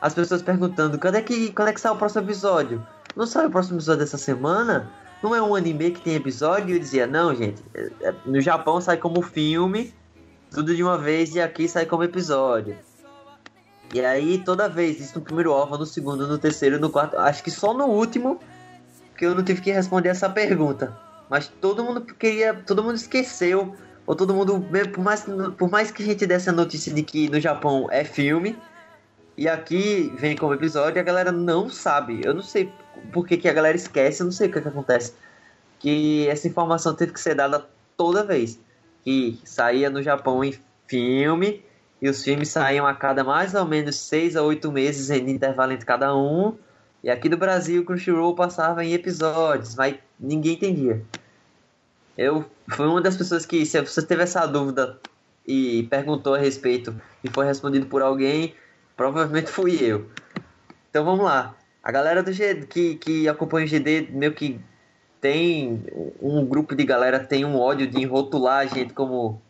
[0.00, 2.86] as pessoas perguntando quando é que quando é que sai o próximo episódio?
[3.16, 4.90] Não sai o próximo episódio dessa semana?
[5.22, 6.74] Não é um anime que tem episódio?
[6.74, 9.94] Eu dizia, não, gente, é- é- no Japão sai como filme,
[10.50, 12.76] tudo de uma vez, e aqui sai como episódio.
[13.94, 17.44] E aí, toda vez, isso no primeiro OVA, no segundo, no terceiro, no quarto, acho
[17.44, 18.40] que só no último
[19.16, 20.98] que eu não tive que responder essa pergunta.
[21.30, 23.72] Mas todo mundo queria, todo mundo esqueceu,
[24.04, 24.60] ou todo mundo,
[24.92, 25.24] por mais,
[25.56, 28.58] por mais que a gente desse a notícia de que no Japão é filme,
[29.36, 32.20] e aqui vem como episódio, a galera não sabe.
[32.24, 32.72] Eu não sei
[33.12, 35.12] por que, que a galera esquece, eu não sei o que, que acontece.
[35.78, 37.64] Que essa informação teve que ser dada
[37.96, 38.58] toda vez.
[39.04, 40.54] Que saía no Japão em
[40.88, 41.63] filme,
[42.04, 45.72] e os filmes saíam a cada mais ou menos seis a oito meses em intervalo
[45.72, 46.54] entre cada um.
[47.02, 51.02] E aqui do Brasil, o Crunchyroll passava em episódios, mas ninguém entendia.
[52.14, 54.98] Eu fui uma das pessoas que, se você teve essa dúvida
[55.46, 56.94] e perguntou a respeito
[57.24, 58.54] e foi respondido por alguém,
[58.94, 60.06] provavelmente fui eu.
[60.90, 61.56] Então vamos lá.
[61.82, 64.60] A galera do G, que, que acompanha o GD meio que
[65.22, 65.82] tem
[66.20, 69.40] um grupo de galera tem um ódio de enrotular a gente como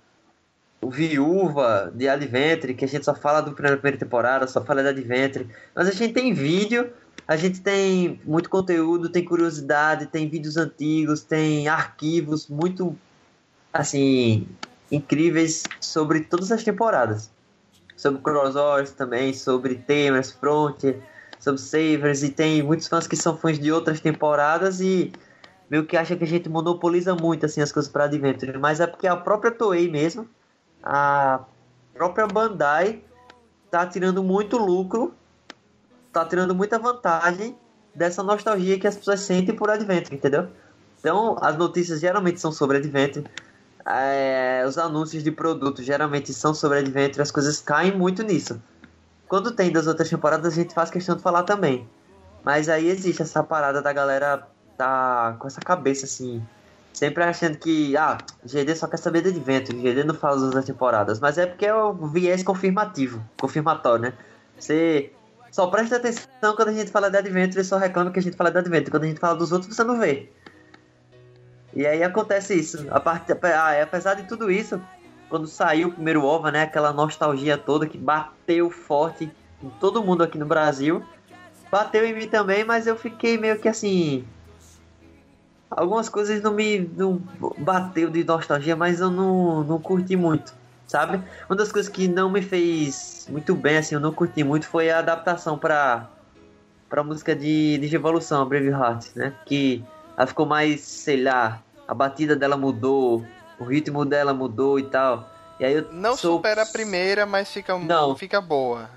[0.90, 5.48] viúva de Adventure, que a gente só fala do primeira, temporada, só fala de Adventure.
[5.74, 6.92] Mas a gente tem vídeo,
[7.26, 12.96] a gente tem muito conteúdo, tem curiosidade, tem vídeos antigos, tem arquivos muito
[13.72, 14.46] assim
[14.90, 17.30] incríveis sobre todas as temporadas.
[17.96, 21.00] Sobre Crossovers também, sobre temas, Frontier,
[21.38, 25.12] sobre Savers, e tem muitos fãs que são fãs de outras temporadas e
[25.70, 28.86] meio que acha que a gente monopoliza muito assim as coisas para Adventure, mas é
[28.86, 30.28] porque a própria Toei mesmo
[30.84, 31.40] a
[31.94, 33.02] própria Bandai
[33.70, 35.14] tá tirando muito lucro,
[36.12, 37.56] tá tirando muita vantagem
[37.94, 40.48] dessa nostalgia que as pessoas sentem por Adventure, entendeu?
[41.00, 43.26] Então, as notícias geralmente são sobre Adventure,
[43.86, 48.60] é, os anúncios de produtos geralmente são sobre Adventure, as coisas caem muito nisso.
[49.26, 51.88] Quando tem das outras temporadas, a gente faz questão de falar também.
[52.44, 56.42] Mas aí existe essa parada da galera tá com essa cabeça assim,
[56.94, 61.18] sempre achando que, ah, GD só quer saber de Adventure, GD não fala das temporadas,
[61.20, 64.12] mas é porque é o viés confirmativo, confirmatório, né?
[64.56, 65.12] Você
[65.50, 68.36] só presta atenção quando a gente fala de Adventure e só reclama que a gente
[68.36, 68.90] fala de Adventure.
[68.90, 70.30] Quando a gente fala dos outros, você não vê.
[71.74, 72.86] E aí acontece isso.
[72.90, 74.80] A parte, ah, apesar de tudo isso,
[75.28, 79.28] quando saiu o primeiro OVA, né, aquela nostalgia toda que bateu forte
[79.60, 81.02] em todo mundo aqui no Brasil,
[81.72, 84.24] bateu em mim também, mas eu fiquei meio que assim,
[85.76, 87.20] algumas coisas não me não
[87.58, 90.54] bateu de nostalgia, mas eu não, não curti muito,
[90.86, 91.20] sabe?
[91.48, 94.90] Uma das coisas que não me fez muito bem, assim, eu não curti muito, foi
[94.90, 96.08] a adaptação para
[96.88, 99.34] para música de, de Revolução, Braveheart, né?
[99.44, 99.82] Que
[100.16, 103.24] ela ficou mais, sei lá, a batida dela mudou,
[103.58, 105.28] o ritmo dela mudou e tal.
[105.58, 106.36] E aí eu não sou...
[106.36, 108.14] supera a primeira, mas fica, não.
[108.14, 108.88] fica boa.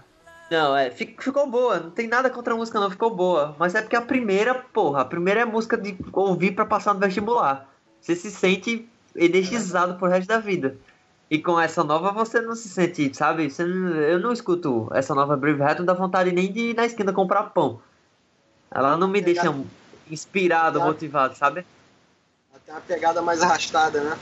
[0.50, 3.56] Não, é, ficou boa, não tem nada contra a música não, ficou boa.
[3.60, 7.00] Mas é porque a primeira, porra, a primeira é música de ouvir para passar no
[7.00, 7.68] vestibular.
[8.00, 10.78] Você se sente energizado pro resto da vida.
[11.30, 13.50] E com essa nova você não se sente, sabe?
[13.50, 16.86] Você eu não escuto essa nova Brave Hat, não dá vontade nem de ir na
[16.86, 17.82] esquina comprar pão.
[18.72, 19.54] Ela não me deixa
[20.10, 21.66] inspirado, motivado, sabe?
[22.66, 24.18] Tem uma pegada mais arrastada, né?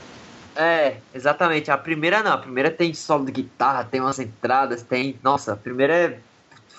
[0.56, 1.70] É, exatamente.
[1.70, 2.32] A primeira não.
[2.32, 5.18] A primeira tem solo de guitarra, tem umas entradas, tem.
[5.22, 6.18] Nossa, a primeira é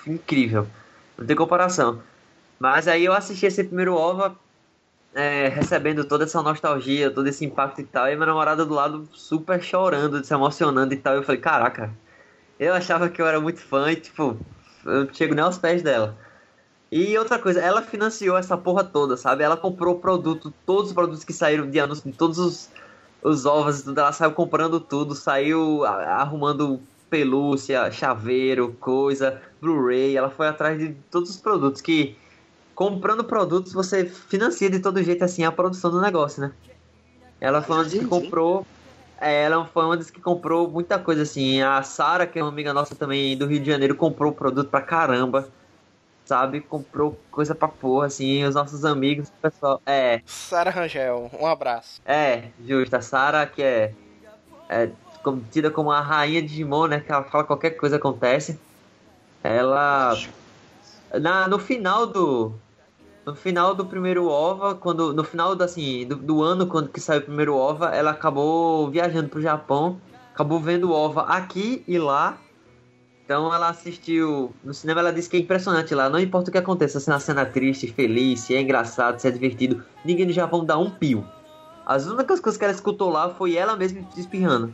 [0.05, 0.67] incrível.
[1.17, 2.01] Não tem comparação.
[2.59, 4.35] Mas aí eu assisti esse primeiro OVA
[5.13, 8.07] é, recebendo toda essa nostalgia, todo esse impacto e tal.
[8.07, 11.15] E minha namorada do lado super chorando, se emocionando e tal.
[11.15, 11.91] Eu falei, caraca,
[12.59, 14.37] eu achava que eu era muito fã e, tipo,
[14.85, 16.17] eu não chego nem aos pés dela.
[16.91, 19.43] E outra coisa, ela financiou essa porra toda, sabe?
[19.43, 22.69] Ela comprou o produto, todos os produtos que saíram de anúncio, todos os
[23.27, 30.29] os ovos e tudo, ela saiu comprando tudo, saiu arrumando pelúcia, chaveiro, coisa, Blu-ray, ela
[30.29, 32.15] foi atrás de todos os produtos que
[32.75, 36.51] comprando produtos você financia de todo jeito assim a produção do negócio, né?
[37.39, 38.65] Ela foi uma das que comprou
[39.19, 41.59] é, ela foi uma das que comprou muita coisa assim.
[41.61, 44.81] A Sara, que é uma amiga nossa também do Rio de Janeiro, comprou produto pra
[44.81, 45.49] caramba
[46.27, 46.61] sabe?
[46.61, 49.81] Comprou coisa pra porra, assim, os nossos amigos, o pessoal.
[49.85, 50.21] É.
[50.25, 52.01] Sara Rangel, um abraço.
[52.05, 52.95] É, justo.
[52.95, 53.93] A Sara, que é,
[54.69, 54.89] é
[55.49, 56.99] tida como a rainha de Digimon, né?
[56.99, 58.59] Que ela fala qualquer coisa acontece.
[59.43, 60.17] Ela.
[61.19, 62.53] Na, no final do.
[63.25, 65.13] No final do primeiro OVA, quando.
[65.13, 68.89] No final do, assim, do, do ano, quando que saiu o primeiro OVA, ela acabou
[68.89, 69.99] viajando pro Japão.
[70.33, 72.37] Acabou vendo o OVA aqui e lá
[73.27, 74.55] então ela assistiu.
[74.63, 76.09] No cinema ela disse que é impressionante lá.
[76.09, 79.27] Não importa o que aconteça, se é uma cena triste, feliz, se é engraçado, se
[79.27, 79.83] é divertido.
[80.05, 81.27] Ninguém no Japão dá um pio.
[81.85, 84.73] As únicas coisas que ela escutou lá foi ela mesma espirrando.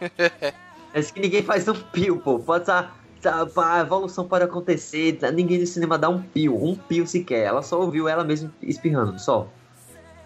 [0.00, 2.38] é que ninguém faz um pio, pô.
[2.38, 2.96] Pode estar.
[3.26, 7.44] A evolução pode acontecer, ninguém no cinema dá um pio, um pio sequer.
[7.44, 9.48] Ela só ouviu ela mesma espirrando, só.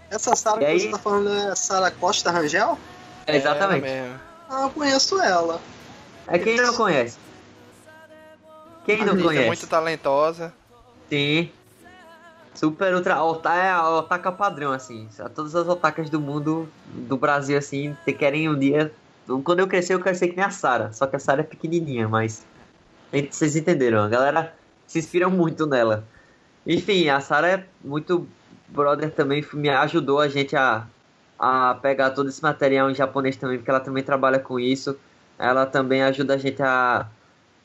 [0.09, 0.78] Essa Sara que aí...
[0.78, 2.78] você tá falando é Sara Costa Rangel?
[3.26, 3.86] É, exatamente.
[3.88, 4.14] É
[4.48, 5.61] ah, eu conheço ela.
[6.28, 7.18] É quem não conhece.
[8.85, 9.47] Quem não conhece?
[9.47, 10.53] muito talentosa.
[11.09, 11.51] Sim.
[12.55, 13.22] Super ultra.
[13.22, 15.09] Ota é a otaka padrão, assim.
[15.35, 18.93] Todas as otakas do mundo, do Brasil, assim, querem um dia.
[19.45, 20.93] Quando eu crescer, eu quero ser que nem a Sarah.
[20.93, 22.45] Só que a Sarah é pequenininha, mas.
[23.31, 24.03] Vocês entenderam?
[24.03, 24.55] A galera
[24.87, 26.05] se inspira muito nela.
[26.66, 28.26] Enfim, a Sarah é muito
[28.68, 29.45] brother também.
[29.53, 30.87] Me ajudou a gente a,
[31.39, 34.97] a pegar todo esse material em japonês também, porque ela também trabalha com isso.
[35.39, 37.07] Ela também ajuda a gente a,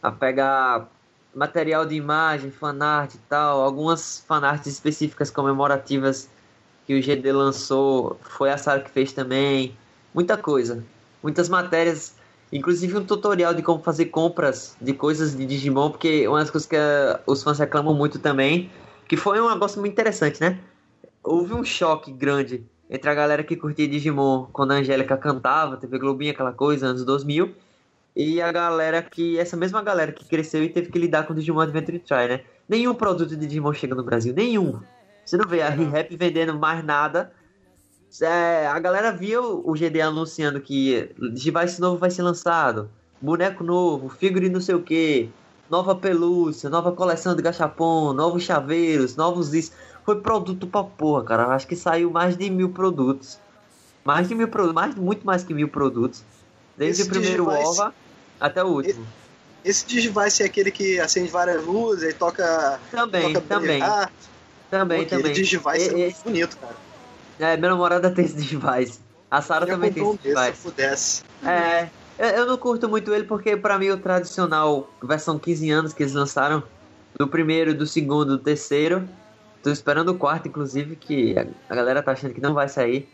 [0.02, 0.88] a pegar
[1.36, 6.30] material de imagem, fanart e tal, algumas fanarts específicas comemorativas
[6.88, 9.76] que o GD lançou, foi a Sara que fez também,
[10.14, 10.84] muita coisa,
[11.22, 12.16] muitas matérias,
[12.54, 16.68] inclusive um tutorial de como fazer compras de coisas de Digimon, porque uma das coisas
[16.68, 18.72] que uh, os fãs reclamam muito também,
[19.08, 20.60] que foi um negócio muito interessante, né?
[21.24, 25.98] Houve um choque grande entre a galera que curtia Digimon quando a Angélica cantava, TV
[25.98, 27.54] Globinho, aquela coisa, anos 2000,
[28.16, 29.38] e a galera que.
[29.38, 32.42] Essa mesma galera que cresceu e teve que lidar com o Digimon Adventure Try, né?
[32.68, 34.80] Nenhum produto de Digimon chega no Brasil, nenhum.
[35.26, 37.32] Você não vê a ReHap vendendo mais nada.
[38.22, 42.90] É, a galera viu o GD anunciando que device novo vai ser lançado,
[43.22, 45.30] boneco novo, figurine não sei o que,
[45.70, 49.74] nova pelúcia, nova coleção de gachapon, novos chaveiros, novos isso.
[50.06, 51.48] Foi produto pra porra, cara.
[51.48, 53.38] Acho que saiu mais de mil produtos.
[54.06, 56.24] Mais de mil produtos, mais, muito mais que mil produtos.
[56.78, 57.94] Desde Esse o primeiro Digivice- OVA
[58.40, 59.06] até o último.
[59.64, 62.80] Esse Digivice é aquele que acende várias luzes e toca.
[62.92, 64.12] Também, toca também, brilhar.
[64.70, 65.34] também, Pô, também.
[65.34, 66.76] Digivice é, E- muito bonito, cara.
[67.40, 69.00] É, minha namorada tem esse device.
[69.30, 70.50] A Sarah Eu também tem um esse se device.
[70.50, 71.22] eu pudesse.
[71.44, 75.94] É, eu, eu não curto muito ele porque pra mim o tradicional versão 15 anos
[75.94, 76.64] que eles lançaram,
[77.20, 79.10] do primeiro, do segundo, do terceiro.
[79.64, 83.10] Tô esperando o quarto, inclusive, que a, a galera tá achando que não vai sair.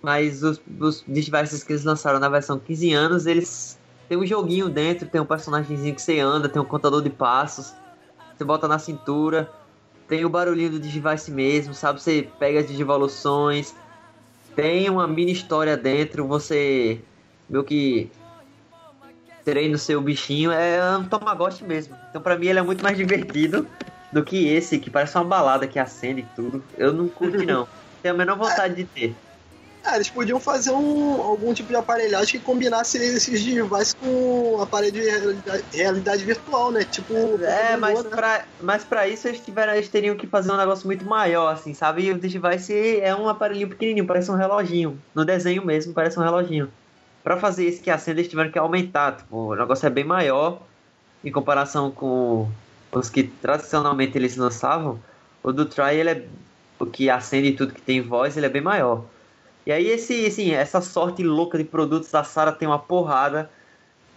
[0.00, 3.76] Mas os, os devices que eles lançaram na versão 15 anos, eles
[4.08, 7.74] tem um joguinho dentro, tem um personagemzinho que você anda, tem um contador de passos,
[8.36, 9.50] você bota na cintura,
[10.08, 12.00] tem o barulhinho do Digivice mesmo, sabe?
[12.00, 13.74] Você pega as digivoluções,
[14.54, 17.00] tem uma mini história dentro, você
[17.48, 18.10] meio que
[19.44, 21.96] treina o seu bichinho, é um Tamagotchi mesmo.
[22.10, 23.66] Então pra mim ele é muito mais divertido
[24.12, 26.62] do que esse, que parece uma balada que acende e tudo.
[26.76, 27.66] Eu não curti não.
[28.02, 29.14] Tenho a menor vontade de ter.
[29.86, 34.92] Ah, eles podiam fazer um, algum tipo de aparelhagem que combinasse esses devices com aparelho
[34.92, 36.84] de realidade, realidade virtual, né?
[36.84, 37.14] Tipo.
[37.44, 38.10] É, mas né?
[38.10, 41.72] pra, mas pra isso eles, tiveram, eles teriam que fazer um negócio muito maior, assim,
[41.72, 42.02] sabe?
[42.02, 45.00] E o Digivice é um aparelhinho pequenininho, parece um reloginho.
[45.14, 46.68] No desenho mesmo, parece um reloginho.
[47.22, 49.16] Pra fazer esse que acende, eles tiveram que aumentar.
[49.16, 50.62] Tipo, o negócio é bem maior
[51.24, 52.48] em comparação com
[52.92, 54.98] os que tradicionalmente eles lançavam.
[55.42, 56.28] O do Try, ele é
[56.78, 59.04] o que acende tudo que tem voz, ele é bem maior.
[59.66, 63.50] E aí, esse, assim, essa sorte louca de produtos, a Sara tem uma porrada.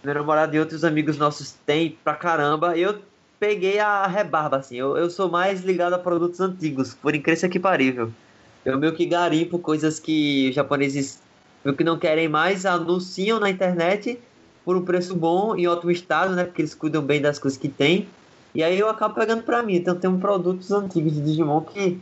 [0.04, 2.78] Meu namorado e outros amigos nossos têm pra caramba.
[2.78, 3.00] Eu
[3.40, 4.76] peguei a rebarba, assim.
[4.76, 8.12] Eu, eu sou mais ligado a produtos antigos, por incrível que parível.
[8.64, 11.20] Eu meio que garimpo coisas que japoneses
[11.64, 14.20] meio que não querem mais, anunciam na internet
[14.64, 16.44] por um preço bom, em ótimo estado, né?
[16.44, 18.08] Porque eles cuidam bem das coisas que tem.
[18.54, 19.74] E aí eu acabo pegando pra mim.
[19.74, 21.98] Então tem produtos antigos de Digimon que.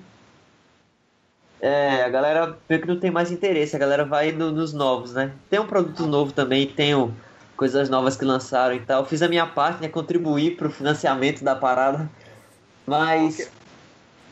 [1.61, 5.12] É, a galera meio que não tem mais interesse, a galera vai no- nos novos,
[5.14, 5.32] né?
[5.50, 7.12] Tem um produto novo também, tem um-
[7.56, 9.04] coisas novas que lançaram e tal.
[9.04, 9.88] Fiz a minha parte, né?
[9.88, 12.09] Contribuir pro financiamento da parada.
[12.86, 13.50] Mas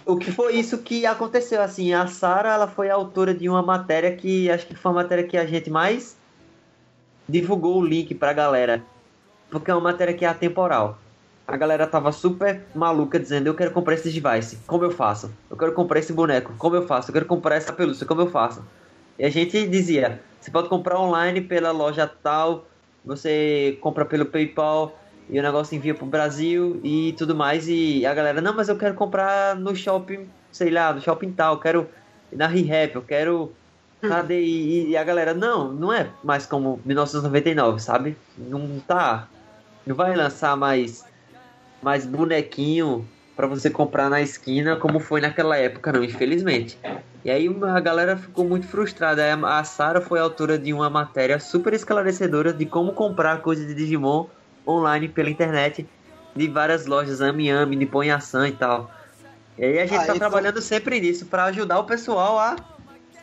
[0.07, 3.61] o que foi isso que aconteceu, assim, a Sara, ela foi a autora de uma
[3.61, 6.17] matéria que acho que foi a matéria que a gente mais
[7.29, 8.85] divulgou o link pra galera.
[9.51, 10.97] Porque é uma matéria que é atemporal.
[11.47, 15.33] A galera tava super maluca dizendo: Eu quero comprar esse device, como eu faço?
[15.49, 17.11] Eu quero comprar esse boneco, como eu faço?
[17.11, 18.65] Eu quero comprar essa pelúcia, como eu faço?
[19.17, 22.67] E a gente dizia: Você pode comprar online pela loja tal,
[23.05, 24.99] você compra pelo PayPal
[25.31, 27.69] e o negócio envia pro Brasil e tudo mais.
[27.69, 31.55] E a galera: Não, mas eu quero comprar no shopping, sei lá, no shopping tal,
[31.55, 31.89] eu quero
[32.33, 33.53] na ReHap, eu quero.
[34.01, 34.43] Cadê?
[34.43, 38.17] E, e a galera: Não, não é mais como 1999, sabe?
[38.37, 39.29] Não tá.
[39.87, 41.06] Não vai lançar mais
[41.87, 46.77] mais bonequinho pra você comprar na esquina como foi naquela época, não, infelizmente.
[47.25, 49.23] E aí a galera ficou muito frustrada.
[49.47, 54.27] A Sara foi autora de uma matéria super esclarecedora de como comprar coisas de Digimon
[54.67, 55.89] online pela internet
[56.35, 58.91] de várias lojas, Ami Ami, Nippon Yasan e tal.
[59.57, 62.57] E aí a gente Ah, tá trabalhando sempre nisso pra ajudar o pessoal a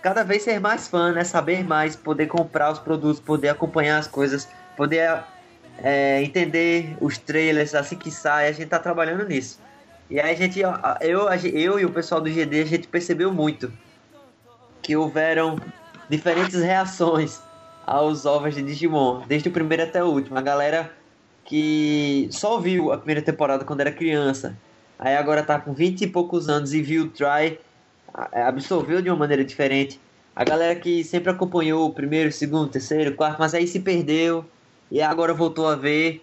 [0.02, 1.26] cada vez ser mais fã, né?
[1.26, 4.48] Saber mais, poder comprar os produtos, poder acompanhar as coisas,
[4.78, 5.22] poder
[5.84, 9.60] é, entender os trailers assim que sai, a gente tá trabalhando nisso.
[10.10, 13.72] E aí a gente, eu, eu e o pessoal do GD, a gente percebeu muito
[14.82, 15.60] que houveram
[16.10, 17.42] diferentes reações
[17.86, 20.38] aos ovos de Digimon, desde o primeiro até o último.
[20.38, 20.90] A galera
[21.44, 24.58] que só viu a primeira temporada quando era criança,
[24.98, 27.60] aí agora tá com 20 e poucos anos e viu o Try,
[28.14, 30.00] absorveu de uma maneira diferente.
[30.36, 34.46] A galera que sempre acompanhou o primeiro, segundo, terceiro, quarto, mas aí se perdeu
[34.94, 36.22] e agora voltou a ver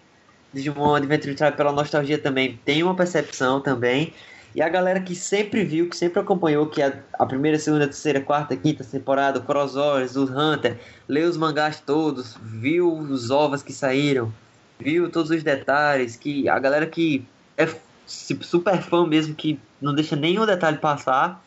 [0.53, 4.13] Digimon Adventure Try pela nostalgia também, tem uma percepção também.
[4.55, 8.21] E a galera que sempre viu, que sempre acompanhou que a, a primeira, segunda, terceira,
[8.21, 13.73] quarta, quinta temporada, o Crossover, o Hunter, leu os mangás todos, viu os ovos que
[13.73, 14.33] saíram,
[14.79, 17.25] viu todos os detalhes, que a galera que
[17.57, 17.67] é
[18.05, 21.43] super fã mesmo, que não deixa nenhum detalhe passar,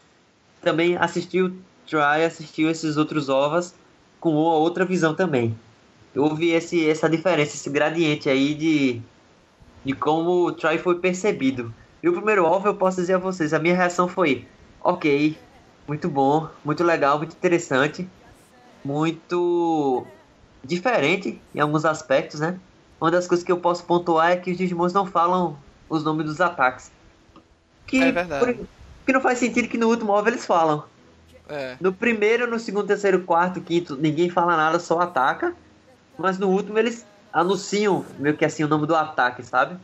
[0.60, 1.56] também assistiu
[1.86, 3.74] Try, assistiu esses outros ovos
[4.20, 5.54] com outra visão também.
[6.14, 9.10] Eu vi esse, essa diferença, esse gradiente aí de,
[9.84, 11.74] de como o Try foi percebido.
[12.02, 15.46] E o primeiro OVA eu posso dizer a vocês, a minha reação foi, ok,
[15.88, 18.12] muito bom, muito legal, muito interessante,
[18.84, 20.16] muito
[20.66, 22.60] diferente em alguns aspectos, né?
[23.00, 26.26] Uma das coisas que eu posso pontuar é que os Digimons não falam os nomes
[26.26, 26.92] dos ataques.
[27.86, 28.58] Que, É verdade.
[28.58, 28.68] por-
[29.06, 30.90] que não faz sentido que no último OVA eles falam.
[31.48, 31.76] É.
[31.80, 35.56] No primeiro, no segundo, terceiro, quarto, quinto, ninguém fala nada, só ataca.
[36.18, 39.76] Mas no último eles anunciam meio que assim o nome do ataque, sabe?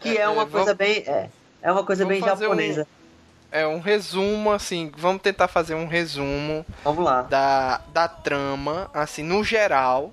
[0.00, 0.98] Que É, é, uma é, coisa vamos- bem.
[1.06, 1.28] É,
[1.62, 2.86] é uma coisa bem fazer um- japonesa.
[3.50, 7.22] É um resumo, assim, vamos tentar fazer um resumo Vamos lá.
[7.22, 10.12] da, da trama, assim, no geral,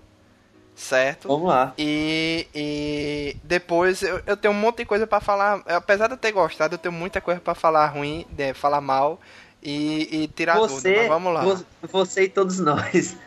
[0.76, 1.28] certo?
[1.28, 1.74] Vamos lá.
[1.76, 5.64] E, e depois eu, eu tenho um monte de coisa pra falar.
[5.66, 9.20] Apesar de eu ter gostado, eu tenho muita coisa pra falar ruim, de, falar mal
[9.62, 10.80] e, e tirar dúvida.
[10.80, 11.42] Você, Mas vamos lá.
[11.44, 13.18] vo- você e todos nós.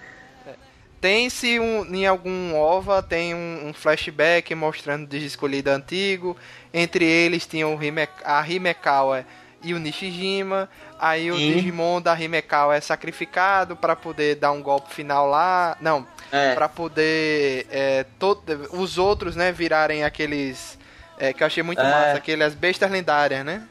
[1.04, 6.34] Tem-se um, em algum OVA, tem um, um flashback mostrando o Digi escolhido antigo.
[6.72, 9.22] Entre eles tinham Hime, a Himekawa
[9.62, 10.66] e o Nishijima.
[10.98, 11.52] Aí o Sim.
[11.52, 15.76] Digimon da Himekawa é sacrificado pra poder dar um golpe final lá.
[15.78, 20.78] Não, É, Pra poder é, todo, os outros, né, virarem aqueles
[21.18, 21.84] é, que eu achei muito É.
[21.84, 23.62] massa, aquelas bestas lendárias, né?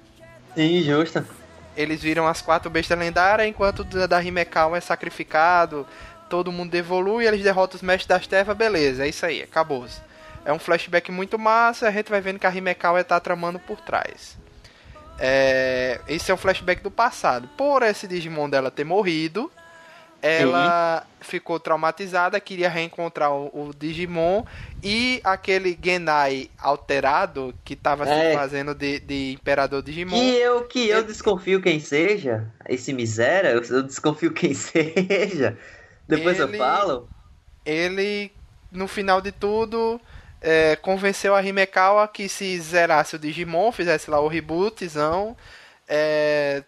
[0.54, 1.26] sim, justo.
[1.76, 5.88] Eles viram as quatro bestas lendárias, enquanto o da da Himekawa é sacrificado,
[6.34, 9.86] todo mundo evolui, eles derrotam os mestres das trevas, beleza, é isso aí, acabou.
[10.44, 13.80] É um flashback muito massa, a gente vai vendo que a Himekawa tá tramando por
[13.80, 14.36] trás.
[15.20, 17.48] É, esse é um flashback do passado.
[17.56, 19.52] Por esse Digimon dela ter morrido,
[20.24, 24.44] ela ficou traumatizada, queria reencontrar o, o Digimon
[24.82, 28.34] e aquele Genai alterado que tava se É.
[28.34, 30.18] fazendo de, de Imperador Digimon.
[30.18, 35.58] Que eu, que eu desconfio quem seja, esse miséria, eu, eu desconfio quem seja.
[36.08, 37.10] Depois Ele- eu falo.
[37.66, 38.32] ele,
[38.72, 39.99] no final de tudo,
[40.41, 45.36] é, convenceu a Himekawa que se zerasse o Digimon, fizesse lá o rebootzão,
[45.88, 46.64] é,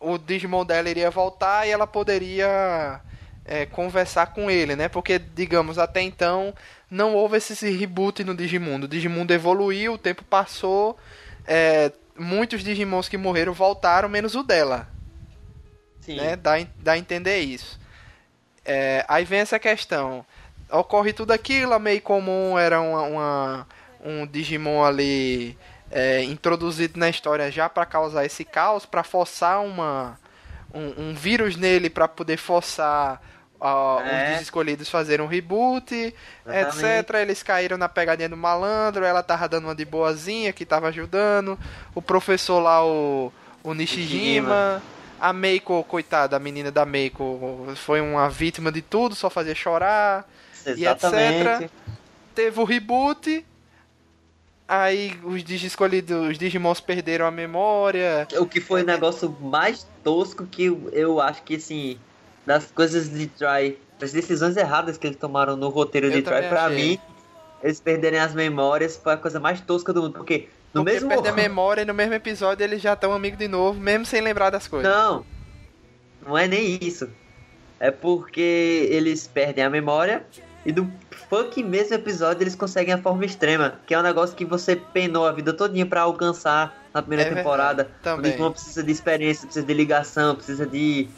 [0.00, 3.00] o Digimon dela iria voltar e ela poderia
[3.44, 4.88] é, conversar com ele, né?
[4.88, 6.54] Porque, digamos, até então
[6.90, 8.86] não houve esse reboot no Digimundo.
[8.86, 10.98] O Digimundo evoluiu, o tempo passou,
[11.46, 14.88] é, muitos Digimons que morreram voltaram, menos o dela
[16.00, 16.16] Sim.
[16.16, 16.36] né?
[16.36, 17.78] Dá, dá a entender isso.
[18.72, 20.24] É, aí vem essa questão.
[20.70, 23.66] Ocorre tudo aquilo, a meio comum era uma, uma-
[24.04, 25.58] um Digimon ali
[25.90, 30.16] é, introduzido na história já para causar esse caos, para forçar uma,
[30.72, 33.20] um, um vírus nele para poder forçar
[33.58, 34.36] ó, É.
[34.36, 36.14] os escolhidos fazerem um reboot,
[36.46, 37.00] Exatamente.
[37.00, 37.14] etc.
[37.16, 41.58] Eles caíram na pegadinha do malandro, ela tava dando uma de boazinha que tava ajudando.
[41.92, 43.32] O professor lá, o,
[43.64, 44.80] o Nishijima.
[45.20, 50.26] A Meiko, coitada, a menina da Meiko, foi uma vítima de tudo, só fazia chorar.
[50.66, 51.64] e Exatamente.
[51.64, 51.70] etc.
[52.34, 53.44] Teve o reboot.
[54.66, 58.26] Aí os Digi escolhidos, os Digimons perderam a memória.
[58.38, 61.98] O que foi o negócio mais tosco que eu, eu acho que, assim,
[62.46, 66.48] das coisas de Try, das decisões erradas que eles tomaram no roteiro Eu de Try,
[66.48, 66.76] pra achei.
[66.76, 67.00] mim,
[67.62, 70.12] eles perderem as memórias foi a coisa mais tosca do mundo.
[70.12, 71.08] Porque no Porque mesmo.
[71.08, 74.20] perder a memória e no mesmo episódio eles já estão amigos de novo, mesmo sem
[74.20, 74.90] lembrar das coisas.
[74.90, 75.24] Não,
[76.26, 77.08] não é nem isso.
[77.78, 80.24] É porque eles perdem a memória
[80.66, 80.90] e do
[81.30, 85.26] fucking mesmo episódio eles conseguem a forma extrema, que é um negócio que você penou
[85.26, 87.90] a vida todinha pra alcançar na primeira É temporada.
[88.02, 88.18] também.
[88.20, 91.08] O Digimon precisa de experiência, precisa de ligação, precisa de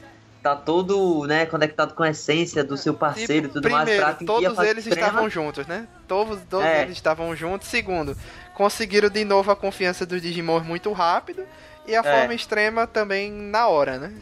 [0.42, 4.02] tá todo, né, conectado com a essência do seu parceiro e Tipo, tudo mais primeiro,
[4.04, 5.06] pra atingir a todos eles extrema.
[5.08, 5.86] estavam juntos, né?
[6.08, 6.82] Todos, todos É.
[6.82, 7.68] eles estavam juntos.
[7.68, 8.16] Segundo,
[8.54, 11.46] conseguiram de novo a confiança dos Digimons muito rápido.
[11.86, 12.02] E a É.
[12.02, 14.12] forma extrema também na hora, né?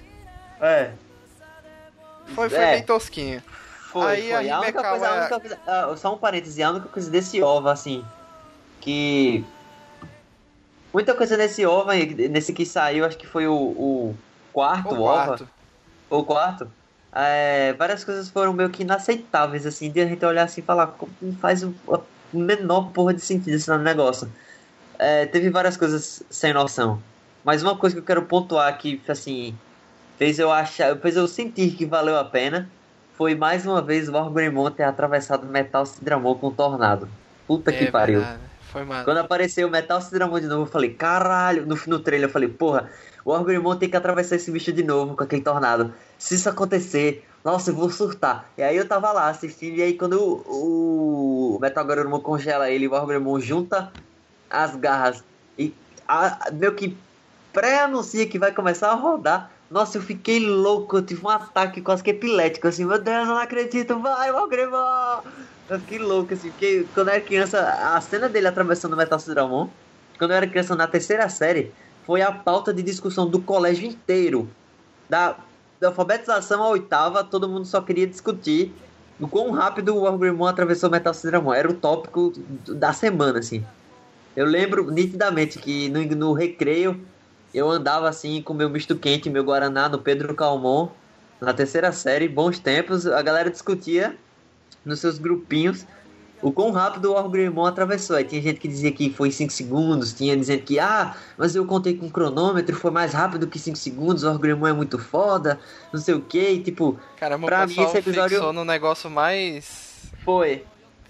[0.61, 0.91] É,
[2.35, 2.71] Foi, foi É.
[2.73, 3.43] bem tosquinho.
[3.91, 4.51] foi, Aí a foi.
[4.51, 7.43] A única Himekawa- coisa, a única coisa, ah, só um parêntese, a única coisa desse
[7.43, 8.05] OVA, assim,
[8.81, 9.45] que...
[10.93, 11.95] Muita coisa nesse OVA,
[12.29, 14.15] nesse que saiu, acho que foi o, o
[14.53, 15.49] quarto O OVA, quarto.
[16.09, 16.71] ou quarto,
[17.13, 20.87] é, várias coisas foram meio que inaceitáveis, assim, de a gente olhar assim e falar,
[20.89, 22.01] como faz o- a
[22.33, 24.31] menor porra de sentido esse negócio.
[24.99, 27.03] É, teve várias coisas sem noção.
[27.45, 29.55] Mas uma coisa que eu quero pontuar que, assim,
[30.19, 32.69] fez eu achar, fez eu sentir que valeu a pena,
[33.17, 37.09] foi mais uma vez o Orgrimmon ter atravessado Metal Cidramon com um tornado.
[37.47, 38.21] Puta que É pariu.
[38.21, 39.05] verdade, Foi mal.
[39.05, 42.49] Quando apareceu o Metal Cidramon de novo, eu falei, caralho, no, no trailer eu falei,
[42.49, 42.91] porra,
[43.25, 45.93] o Orgrimmon tem que atravessar esse bicho de novo com aquele tornado.
[46.19, 48.53] Se isso acontecer, nossa, eu vou surtar.
[48.57, 50.15] E aí eu tava lá assistindo, e aí quando
[50.47, 53.93] o, o Metal Garurumon congela ele, o Orgrimmon junta
[54.51, 55.25] as garras
[55.59, 55.75] e
[56.07, 57.07] a, meio que
[57.53, 59.53] pré-anuncia que vai começar a rodar.
[59.71, 63.27] Nossa, eu fiquei louco, eu tive um ataque quase que epilético, assim, meu Deus, eu
[63.27, 65.23] não acredito, vai, Orgrimmon!
[65.69, 67.61] Eu fiquei louco, assim, porque quando eu era criança,
[67.97, 69.73] a cena dele atravessando o Metal Cidramon,
[70.19, 74.57] quando eu era criança na terceira série, foi a pauta de discussão do colégio inteiro.
[75.09, 75.50] Da,
[75.81, 78.73] da alfabetização à oitava, todo mundo só queria discutir
[79.19, 81.53] o quão rápido o Orgrimmon atravessou Metal Cidramon.
[81.53, 82.33] Era o tópico
[82.69, 83.65] da semana, assim.
[84.37, 87.01] Eu lembro nitidamente que no, no recreio
[87.53, 90.89] eu andava assim com meu misto quente, meu Guaraná no Pedro Calmon,
[91.41, 94.17] na terceira série, bons tempos, a galera discutia
[94.85, 95.85] nos seus grupinhos
[96.43, 98.17] o quão rápido o Orgrimmon atravessou.
[98.17, 101.65] Aí tinha gente que dizia que foi 5 segundos, tinha dizendo que, ah, mas eu
[101.67, 105.59] contei com cronômetro, foi mais rápido que 5 segundos, o Orgrimmon é muito foda,
[105.93, 110.11] não sei o que, tipo, Caramba, pra mim esse episódio- fixou no negócio mais...
[110.25, 110.65] foi.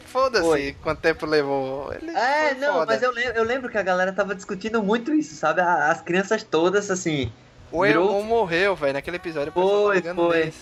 [0.06, 1.92] Foda-se quanto tempo levou.
[1.94, 2.86] Ele É, não, foda.
[2.86, 5.60] mas eu lembro, eu lembro que a galera tava discutindo muito isso, sabe?
[5.60, 7.30] As crianças todas, assim,
[7.70, 9.52] O virou- Elon morreu, velho, naquele episódio.
[9.52, 10.46] Foi, foi.
[10.46, 10.58] nisso.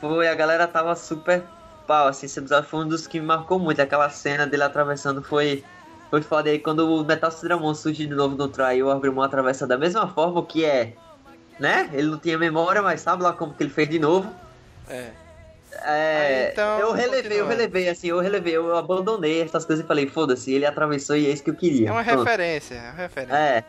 [0.00, 1.44] Foi, a galera tava super
[1.86, 3.80] pau, assim, esse episódio foi um dos que me marcou muito.
[3.80, 5.64] Aquela cena dele atravessando foi.
[6.10, 6.48] Foi foda.
[6.48, 9.76] E aí quando o Metal Cidramon surge de novo no Try, o Orgrimmon atravessa da
[9.76, 10.92] mesma forma que é.
[11.58, 11.88] Né?
[11.92, 14.30] Ele não tinha memória, mas sabe lá como que ele fez de novo.
[14.88, 15.10] É.
[15.84, 19.88] É, Aí, então, eu relevei, eu relevei, assim, eu relevei, eu abandonei essas coisas e
[19.88, 21.88] falei, foda-se, ele atravessou e é isso que eu queria.
[21.88, 22.24] É uma Pronto.
[22.24, 23.36] referência, é uma referência.
[23.36, 23.64] É.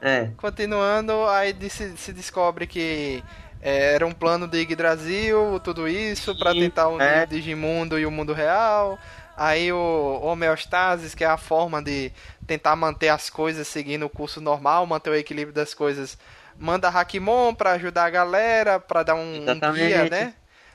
[0.00, 0.30] É.
[0.36, 3.22] Continuando, aí se, se descobre que
[3.64, 7.24] é, era um plano de Yggdrasil, tudo isso, Sim, tentar unir é.
[7.24, 8.98] o Digimundo e o mundo real.
[9.34, 12.12] Aí o homeostasis, que é a forma de
[12.46, 16.18] tentar manter as coisas seguindo o curso normal, manter o equilíbrio das coisas,
[16.58, 20.34] manda Hakimon pra ajudar a galera, pra dar um, um guia, né?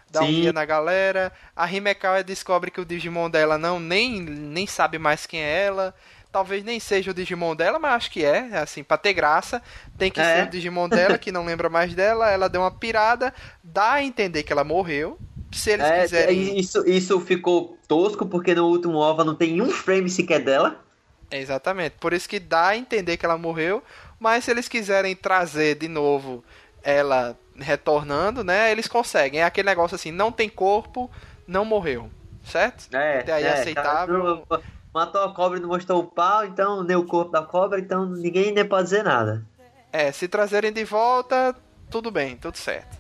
[0.10, 0.42] Dar um Sim.
[0.42, 1.32] guia na galera.
[1.56, 5.94] A Himekawa descobre que o Digimon dela não nem, nem sabe mais quem é ela.
[6.32, 8.58] Talvez nem seja o Digimon dela, mas acho que é.
[8.60, 9.62] Assim, pra ter graça,
[9.98, 10.24] tem que É.
[10.42, 12.30] ser o Digimon dela, que não lembra mais dela.
[12.30, 15.18] Ela deu uma pirada, dá a entender que ela morreu.
[15.52, 16.60] Se eles É, quiserem.
[16.60, 20.86] isso, isso ficou tosco, porque no último OVA não tem um frame sequer dela.
[21.32, 21.96] Exatamente.
[22.00, 23.84] Por isso que dá a entender que ela morreu.
[24.20, 26.44] Mas se eles quiserem trazer de novo
[26.84, 28.72] ela retornando, né?
[28.72, 29.42] Eles conseguem.
[29.42, 31.10] É aquele negócio assim, não tem corpo,
[31.48, 32.10] não morreu.
[32.44, 32.88] Certo?
[32.96, 34.44] É, Até aí é, aceitável.
[34.50, 34.62] cara,
[34.94, 38.06] Matou a cobra e não mostrou o pau, então nem o corpo da cobra, então
[38.06, 39.46] ninguém nem pode dizer nada.
[39.92, 41.56] É, se trazerem de volta,
[41.90, 42.98] tudo bem, tudo certo.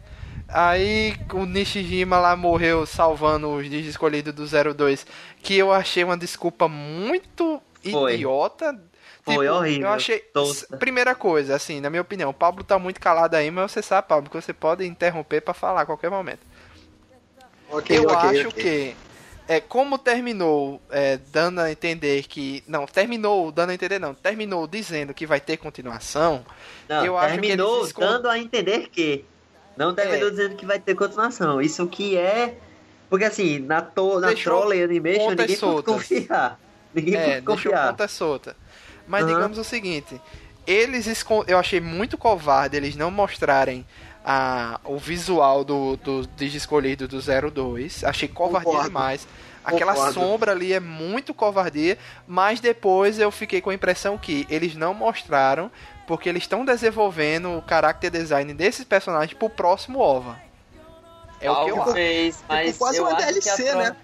[0.48, 5.06] Aí o Nishijima lá morreu salvando os Digi escolhidos do 02,
[5.42, 7.62] que eu achei uma desculpa muito
[7.92, 8.16] Foi.
[8.16, 8.80] idiota.
[9.22, 10.20] Foi horrível, Eu achei.
[10.20, 10.78] tosca.
[10.78, 14.08] Primeira coisa, assim, na minha opinião, o Pablo tá muito calado aí, mas você sabe,
[14.08, 16.42] Pablo, que você pode interromper pra falar a qualquer momento.
[17.70, 18.64] Ok, eu ok, acho ok.
[18.64, 18.96] que
[19.50, 24.68] é como terminou é, dando a entender que não terminou dando a entender não terminou
[24.68, 26.46] dizendo que vai ter continuação
[26.88, 29.26] Não, Eu acho que terminou eles escon- dando a entender que.
[29.76, 30.32] Não terminou É.
[30.32, 31.60] dizendo que vai ter continuação.
[31.62, 32.58] Isso que é.
[33.10, 34.20] Porque assim, na, to...
[34.20, 35.94] na Deixou Trolley Animation ninguém pode soltas.
[35.96, 36.60] confiar.
[36.94, 37.90] Ninguém é pode confiar.
[37.90, 38.56] ponta solta
[39.08, 39.34] mas Aham.
[39.34, 40.22] digamos o seguinte
[40.68, 41.44] eles escon...
[41.48, 43.84] eu achei muito covarde eles não mostrarem
[44.30, 44.80] a...
[44.84, 48.88] o visual do, do Digi escolhido do 02 achei covardia Concordo.
[48.90, 49.28] demais
[49.64, 50.14] Aquela Concordo.
[50.14, 51.98] sombra ali é muito covardia,
[52.28, 55.70] mas depois eu fiquei com a impressão que eles não mostraram
[56.08, 60.40] porque eles estão desenvolvendo o character design desses personagens pro próximo OVA.
[61.40, 61.86] É o que eu acho.
[61.86, 63.96] Talvez, mas quase eu uma acho que a DLC, né?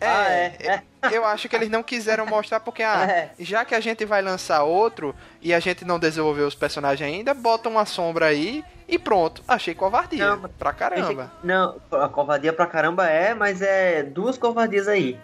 [0.00, 3.30] É, Ah, é, eu acho que eles não quiseram mostrar porque, ah, É.
[3.38, 7.34] já que a gente vai lançar outro e a gente não desenvolveu os personagens ainda,
[7.34, 9.42] bota uma sombra aí e pronto.
[9.48, 10.36] Achei covardia.
[10.36, 11.32] Não, pra caramba.
[11.42, 15.18] Não, a covardia pra caramba é, mas é duas covardias aí.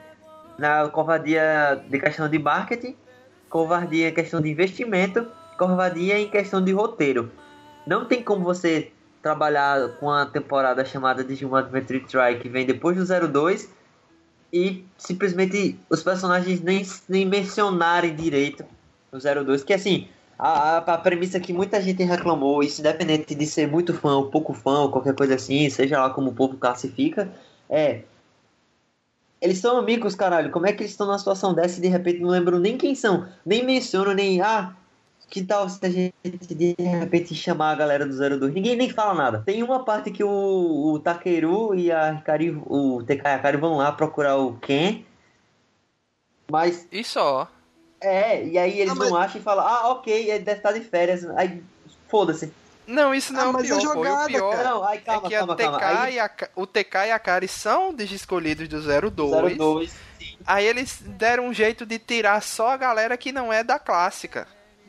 [0.58, 2.96] Na covardia de questão de marketing,
[3.48, 5.26] covardia em questão de investimento,
[5.58, 7.30] covardia em questão de roteiro.
[7.86, 8.92] Não tem como você
[9.22, 13.68] trabalhar com uma temporada chamada Digimon Adventure Try que vem depois do 02
[14.52, 18.64] e simplesmente os personagens nem, nem mencionarem direito
[19.10, 20.08] o 02, que assim,
[20.38, 24.52] a, a, premissa que muita gente reclamou, isso independente de ser muito fã ou pouco
[24.52, 27.32] fã ou qualquer coisa assim, seja lá como o povo classifica,
[27.68, 28.02] é
[29.40, 30.50] Eles são amigos, caralho.
[30.50, 32.94] Como é que eles estão numa situação dessa e de repente não lembram nem quem
[32.94, 33.26] são?
[33.44, 34.40] Nem mencionam, nem.
[34.40, 34.74] Ah,
[35.32, 36.12] que tal se a gente
[36.54, 38.52] de repente chamar a galera do 02?
[38.52, 39.42] Ninguém nem fala nada.
[39.46, 43.56] Tem uma parte que o, o Takeru e a Hikari, o TK e a Hikari
[43.56, 45.02] vão lá procurar o Ken.
[46.50, 47.48] Mas E só.
[47.98, 50.72] é, e aí eles Ah, mas- não acham e falam, ah, ok, ele deve estar
[50.72, 51.24] de férias.
[51.30, 51.62] Aí,
[52.10, 52.52] foda-se.
[52.86, 54.04] Não, isso não Ah, é o mas é pior, pô.
[54.04, 54.68] E jogada, o pior cara.
[54.68, 56.10] Não, aí é calma, que a calma, TK calma.
[56.10, 59.56] E a, o TK e a Kari são escolhidos do 02.
[59.56, 59.94] 02.
[60.46, 64.46] Aí eles deram um jeito de tirar só a galera que não é da clássica.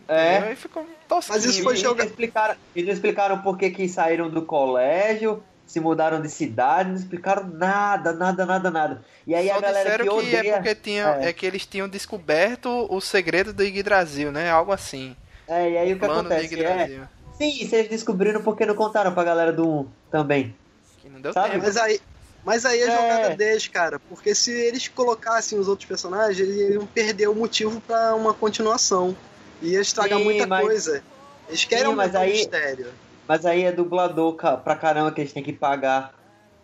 [0.07, 0.31] É.
[0.33, 0.49] Entendeu?
[0.49, 1.35] Aí ficou tosquinho.
[1.37, 4.41] Mas isso foi E joga- Eles explicaram, eles não explicaram por que, que saíram do
[4.41, 9.01] colégio, se mudaram de cidade, não explicaram nada, nada, nada, nada.
[9.25, 10.49] E aí Só a galera disseram que que, odeia...
[10.51, 11.29] é porque tinha, é.
[11.29, 11.33] é.
[11.33, 14.49] que eles tinham descoberto o segredo do Yggdrasil, né?
[14.51, 15.15] Algo assim.
[15.47, 16.63] É, e aí o que plano do acontece?
[16.63, 17.01] É,
[17.37, 20.55] sim, vocês descobriram porque não contaram pra galera do 1 também.
[21.01, 21.51] Que não deu Sabe?
[21.51, 21.63] tempo.
[21.63, 21.99] Mas aí,
[22.45, 22.91] mas aí é É.
[22.91, 23.99] jogada deles, cara.
[23.99, 29.15] Porque se eles colocassem os outros personagens, eles iam perder o motivo pra uma continuação.
[29.63, 31.03] Ia estragar Sim, muita mas- coisa.
[31.47, 32.87] Eles querem Sim, mas aí- mistério.
[33.27, 36.13] Mas aí é dublador pra caramba que eles têm que pagar.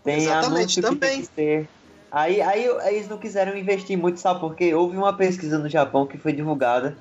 [0.03, 0.99] Tem Exatamente, também.
[0.99, 1.69] tem que ter.
[2.11, 4.39] Aí, aí eles não quiseram investir muito, sabe?
[4.39, 6.97] Porque houve uma pesquisa no Japão que foi divulgada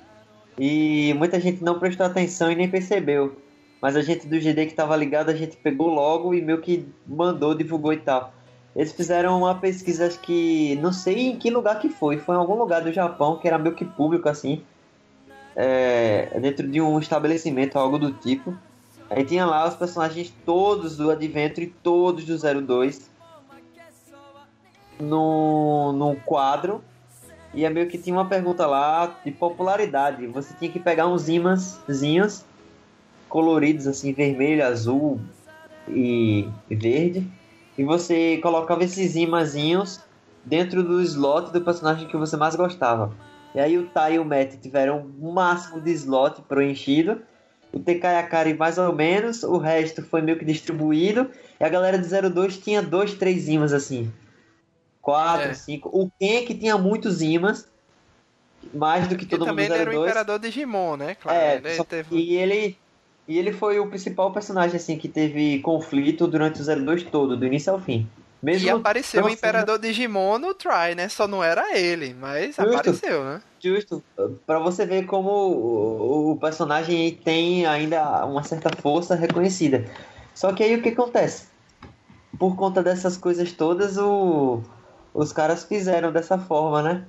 [0.59, 3.37] e muita gente não prestou atenção e nem percebeu.
[3.81, 6.87] Mas a gente do GD que tava ligado, a gente pegou logo e meio que
[7.07, 8.33] mandou, divulgou e tal.
[8.77, 10.77] Eles fizeram uma pesquisa, acho que.
[10.83, 12.19] Não sei em que lugar que foi.
[12.19, 14.63] Foi em algum lugar do Japão que era meio que público assim.
[15.61, 18.57] É, dentro de um estabelecimento, algo do tipo.
[19.11, 23.11] Aí tinha lá os personagens todos do Adventure e todos do 02
[25.01, 26.81] no, num quadro.
[27.53, 30.27] E é meio que tinha uma pergunta lá de popularidade.
[30.29, 32.45] Você tinha que pegar uns imãzinhos
[33.29, 35.21] coloridos assim, vermelho, azul
[35.89, 37.27] e verde.
[37.77, 40.01] E você colocava esses imãzinhos
[40.45, 43.13] dentro do slot do personagem que você mais gostava.
[43.55, 47.23] E aí o Tai e o Matt tiveram o máximo de slot preenchido.
[47.73, 49.43] O TK e a Kari mais ou menos.
[49.43, 51.31] O resto foi meio que distribuído.
[51.61, 54.13] E a galera do 02 tinha dois, três imãs assim.
[55.03, 55.55] Quatro, É.
[55.55, 55.89] cinco.
[55.89, 57.67] O Ken que tinha muitos imãs.
[58.75, 60.11] Mais do que Porque todo mundo também do ele era o 02.
[60.11, 61.15] imperador Digimon, né?
[61.15, 61.39] Claro.
[61.39, 62.17] É, ele teve...
[62.17, 62.77] e ele
[63.27, 67.47] e ele foi o principal personagem assim que teve conflito durante o 02 todo, do
[67.47, 68.09] início ao fim.
[68.43, 71.09] Mesmo E apareceu o sendo Imperador Digimon no Try, né?
[71.09, 72.63] Só não era ele, mas Justo.
[72.63, 73.43] apareceu, né?
[73.61, 74.03] justo
[74.47, 79.85] Pra você ver como o, o personagem tem ainda uma certa força reconhecida.
[80.35, 81.49] Só que aí o que acontece?
[82.39, 84.63] Por conta dessas coisas todas, o,
[85.13, 87.07] os caras fizeram dessa forma, né?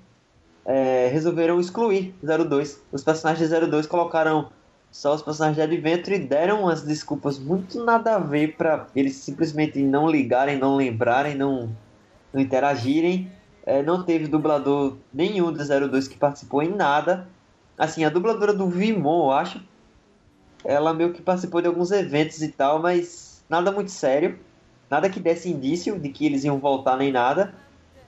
[0.66, 2.82] É, resolveram excluir 02.
[2.92, 4.50] Os personagens de 02 colocaram
[4.92, 9.80] só os personagens de Adventure deram umas desculpas muito nada a ver pra eles simplesmente
[9.80, 11.70] não ligarem, não lembrarem, não,
[12.34, 13.32] não interagirem.
[13.66, 17.28] É, não teve dublador nenhum do 02 que participou em nada.
[17.78, 19.62] Assim, a dubladora do Vimon, eu acho,
[20.66, 24.40] ela meio que participou de alguns eventos e tal, mas nada muito sério.
[24.90, 27.54] Nada que desse indício de que eles iam voltar nem nada.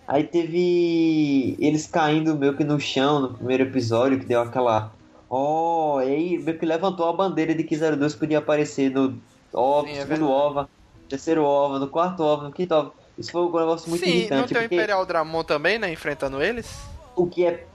[0.08, 4.92] Aí teve eles caindo meio que no chão no primeiro episódio, que deu aquela.
[5.34, 9.18] Oh, e aí meio que levantou a bandeira de que 02 podia aparecer no
[9.54, 10.32] OVA, Sim, é segundo verdade.
[10.34, 10.70] OVA,
[11.08, 12.92] terceiro OVA, no quarto OVA, no quinto OVA.
[13.18, 14.48] Isso foi um negócio muito Sim, não irritante.
[14.54, 15.92] tem o porque Imperial Dramon também, né?
[15.92, 16.70] Enfrentando eles?
[17.16, 17.66] o que é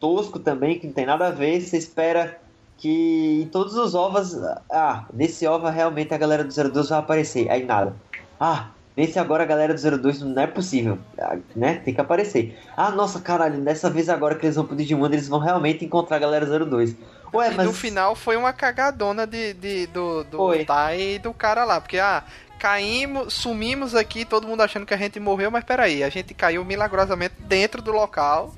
[0.00, 2.40] tosco também, que não tem nada a ver, você espera
[2.78, 4.34] que em todos os ovos,
[4.70, 7.94] ah, nesse ova realmente a galera do 02 vai aparecer, aí nada.
[8.40, 11.80] Ah, nesse agora a galera do 02 não é possível, ah, né?
[11.84, 12.58] Tem que aparecer.
[12.76, 16.16] Ah, nossa, caralho, dessa vez agora que eles vão pro Digimon, eles vão realmente encontrar
[16.16, 16.94] a galera 02.
[17.34, 20.64] Ué, e mas no final foi uma cagadona de, de- do, do Foi.
[20.66, 21.80] Tai e do cara lá.
[21.80, 22.22] Porque, ah,
[22.58, 26.64] caímos, sumimos aqui, todo mundo achando que a gente morreu, mas peraí, a gente caiu
[26.64, 28.54] milagrosamente dentro do local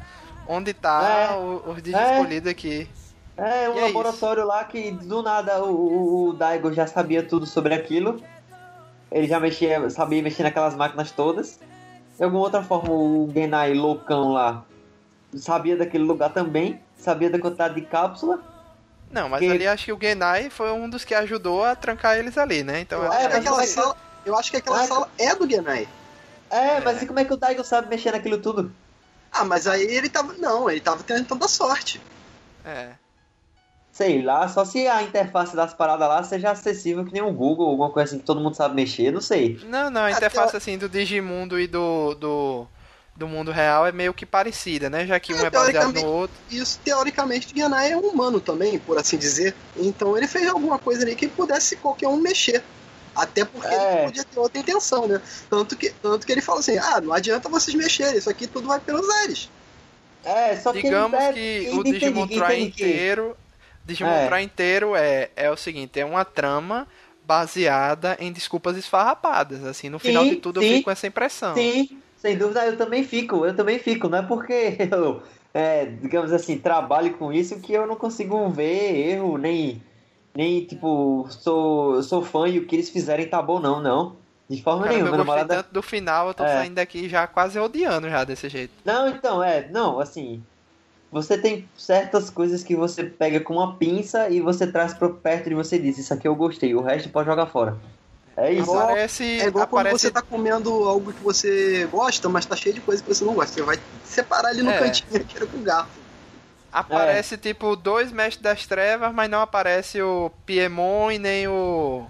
[0.47, 1.35] onde tá É.
[1.37, 2.51] o- os Digi É.
[2.51, 2.89] aqui.
[3.37, 7.23] É, um E é laboratório lá que do nada o, o, o Daigo já sabia
[7.23, 8.21] tudo sobre aquilo.
[9.15, 11.61] Ele já mexia, sabia mexer naquelas máquinas todas.
[12.19, 14.65] De alguma outra forma, o Genai loucão lá
[15.37, 16.81] sabia daquele lugar também.
[16.99, 18.41] Sabia da quantidade de cápsula.
[19.13, 22.19] Não, mas Que- ali acho que o Genai foi um dos que ajudou a trancar
[22.19, 22.81] eles ali, né?
[22.81, 23.97] Então, É, é, aquela é sala,
[24.27, 25.87] eu acho que aquela sala é do Genai.
[26.51, 28.73] É, mas e como é que o Daigo sabe mexer naquilo tudo?
[29.31, 30.33] Ah, mas aí ele tava.
[30.35, 32.01] Não, ele tava tentando a sorte.
[32.65, 32.91] é.
[33.95, 37.69] Sei lá, só se a interface das paradas lá seja acessível que nem o Google,
[37.69, 39.57] alguma coisa assim que todo mundo sabe mexer, não sei.
[39.69, 42.67] Não, não, a Até- interface assim do Digimundo e do, do,
[43.15, 45.07] do mundo real é meio que parecida, né?
[45.07, 46.35] Já que um É, é baseado no outro.
[46.51, 49.55] Isso, teoricamente, o Genai é um humano também, por assim dizer.
[49.77, 52.65] Então ele fez alguma coisa ali que pudesse qualquer um mexer.
[53.15, 53.99] Até porque É.
[53.99, 55.23] ele podia ter outra intenção, né?
[55.49, 58.67] Tanto que, tanto que ele fala assim: ah, não adianta vocês mexerem, isso aqui tudo
[58.67, 59.49] vai pelos ares.
[60.25, 63.37] É, só que Digamos é, que o Digimon Try que- inteiro.
[63.85, 64.29] Digimon É.
[64.29, 66.87] Try inteiro é, é o seguinte, é uma trama
[67.27, 69.65] baseada em desculpas esfarrapadas.
[69.65, 70.67] Assim, no final Sim, de tudo sim.
[70.67, 71.55] eu fico com essa impressão.
[71.55, 74.09] Sim, sem dúvida, eu também fico, eu também fico.
[74.09, 79.09] Não é porque eu, é, digamos assim, trabalho com isso que eu não consigo ver
[79.11, 79.83] erro, nem,
[80.35, 84.17] nem tipo, sou, sou fã e o que eles fizerem tá bom, não, não.
[84.49, 85.63] De forma Caramba, nenhuma, eu gostei namorado.
[85.63, 86.49] tanto do final, eu tô É.
[86.49, 88.73] saindo daqui já quase odiando já desse jeito.
[88.85, 90.43] Não, então, é, não, assim.
[91.15, 95.49] Você tem certas coisas que você pega com uma pinça e você traz pra perto
[95.49, 97.77] de você e diz, isso aqui eu gostei, o resto pode jogar fora.
[98.37, 98.63] É isso.
[98.63, 102.57] Igual- Aparece, É igual quando aparece você tá comendo algo que você gosta, mas tá
[102.57, 103.55] cheio de coisa que você não gosta.
[103.55, 104.79] Você vai separar ali no É.
[104.81, 105.89] cantinho, tira com o garfo.
[106.01, 106.05] É.
[106.73, 112.05] Aparece tipo dois mestres das trevas, mas não aparece o Piemon e nem o.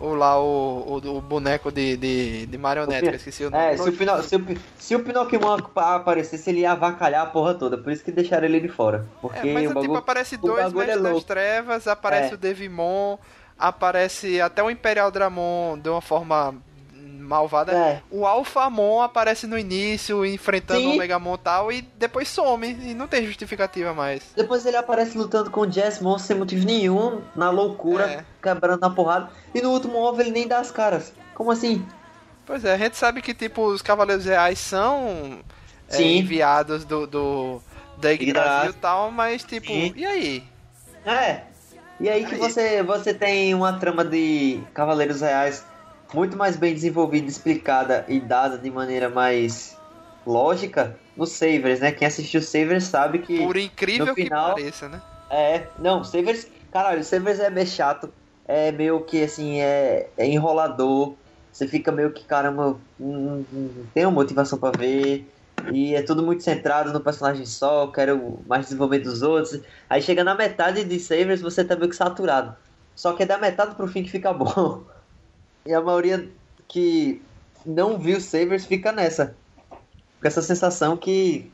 [0.00, 3.62] O lá, o, o, o boneco de, de, de marionete, que eu esqueci o nome.
[3.62, 4.46] É, se o, Pino, se, o,
[4.78, 5.40] se o Pinocchio
[5.76, 7.76] aparecesse, ele ia avacalhar a porra toda.
[7.76, 9.06] Por isso que deixaram ele de fora.
[9.20, 9.98] Porque É, mas o tipo, bagulho.
[9.98, 11.26] aparece o dois é mestres das louco.
[11.26, 12.34] trevas, aparece É.
[12.34, 13.18] o Devimon,
[13.58, 16.54] aparece até o Imperial Dramon de uma forma
[17.30, 17.72] malvada.
[17.72, 18.02] É.
[18.10, 20.94] O Alphamon aparece no início, enfrentando Sim.
[20.94, 24.22] o Megamon e tal, e depois some, e não tem justificativa mais.
[24.36, 28.24] Depois ele aparece lutando com o Jazz Monster sem motivo nenhum, na loucura, É.
[28.42, 29.30] quebrando na porrada.
[29.54, 31.12] E no último OVA ele nem dá as caras.
[31.34, 31.86] Como assim?
[32.44, 35.38] Pois é, a gente sabe que tipo os Cavaleiros Reais são
[35.88, 37.62] é, enviados do, do
[37.96, 38.32] da Ig.
[38.32, 39.92] Brasil e tal, mas tipo, Sim.
[39.96, 40.44] e aí?
[41.06, 41.42] É.
[42.00, 42.40] E aí que Aí.
[42.40, 45.64] você, você tem uma trama de Cavaleiros Reais
[46.12, 49.76] muito mais bem desenvolvida, explicada e dada de maneira mais
[50.26, 51.92] lógica no Savers, né?
[51.92, 53.38] Quem assistiu Savers sabe que.
[53.38, 55.00] Por incrível no final- que pareça, né?
[55.30, 56.46] É, não, Savers.
[56.72, 58.12] Caralho, Savers é meio chato.
[58.46, 61.16] É meio que assim, é, é enrolador.
[61.52, 65.32] Você fica meio que, caramba, não, não tem uma motivação pra ver.
[65.72, 67.88] E é tudo muito centrado no personagem só.
[67.88, 69.60] Quero mais desenvolvimento dos outros.
[69.88, 72.56] Aí chega na metade de Savers, você tá meio que saturado.
[72.94, 74.84] Só que é da metade pro fim que fica bom.
[75.66, 76.28] E a maioria
[76.68, 77.20] que
[77.64, 79.34] não viu Savers fica nessa.
[80.20, 81.50] Com essa sensação que.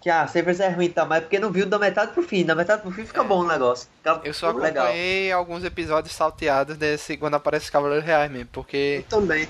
[0.00, 1.04] Que ah, Savers é ruim, tá?
[1.04, 2.44] Mas é porque não viu da metade pro fim.
[2.44, 3.88] Da metade pro fim fica bom o negócio.
[3.98, 4.84] Fica Eu só legal.
[4.84, 9.48] acompanhei alguns episódios salteados desse quando aparece os Cavaleiros Reais mesmo, porque Eu também.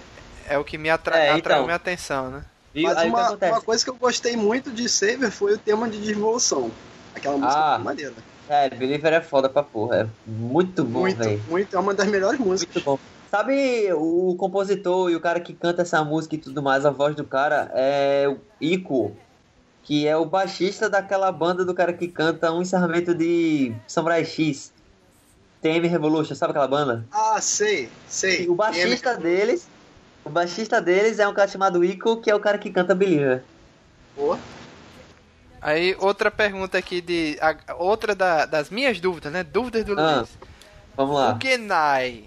[0.49, 1.65] é o que me atra É, atraiu então.
[1.65, 2.45] minha atenção, né?
[2.74, 5.99] Mas Aí uma, uma coisa que eu gostei muito de Saber foi o tema de
[5.99, 6.70] devolução.
[7.15, 7.74] Aquela música Ah.
[7.77, 8.12] foi maneira.
[8.49, 9.97] É, Believer é foda pra porra.
[10.03, 11.43] É muito bom, muito, velho.
[11.49, 11.74] muito.
[11.77, 12.77] É uma das melhores músicas.
[12.77, 12.99] Muito bom.
[13.37, 17.15] Sabe o compositor e o cara que canta essa música e tudo mais, a voz
[17.15, 19.15] do cara é o Ico,
[19.85, 24.73] que é o baixista daquela banda do cara que canta um encerramento de Samurai X.
[25.61, 27.05] TM Revolution, sabe aquela banda?
[27.13, 28.45] Ah, sei, sei.
[28.45, 29.69] E o baixista deles,
[30.25, 33.43] o baixista deles é um cara chamado Ico, que é o cara que canta Believer.
[34.15, 34.35] Pô,
[35.61, 39.43] Aí outra pergunta aqui de a- outra da- das minhas dúvidas, né?
[39.45, 40.31] Dúvidas do Ah, Luiz.
[40.97, 41.39] Vamos O lá.
[41.43, 42.25] Genai,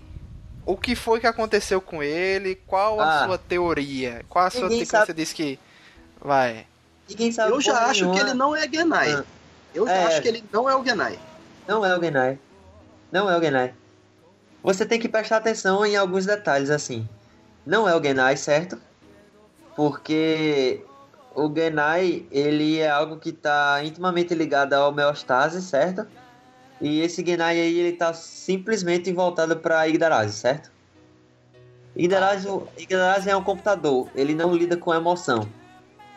[0.66, 2.56] o que foi que aconteceu com ele?
[2.68, 3.26] Qual a Ah.
[3.26, 4.24] sua teoria?
[4.30, 5.60] Qual a sua teoria que você disse que
[6.22, 6.66] vai?
[7.10, 8.20] Ninguém sabe eu já acho que nenhuma.
[8.22, 9.14] ele não é Genai.
[9.14, 9.24] Ah.
[9.74, 10.06] Eu já É.
[10.06, 11.18] acho que ele não é o Genai.
[11.68, 12.40] Não é o Genai.
[13.12, 13.74] Não é o Genai.
[14.62, 17.08] Você tem que prestar atenção em alguns detalhes assim.
[17.66, 18.80] Não é o Genai, certo?
[19.76, 20.84] Porque
[21.36, 26.06] o Genai, ele é algo que está intimamente ligado à homeostase, certo?
[26.82, 30.72] E esse Genai aí, ele tá simplesmente voltado para Igdarazi, certo?
[31.96, 32.48] Igdarazi,
[32.78, 35.48] Igdarazi é um computador, ele não lida com emoção.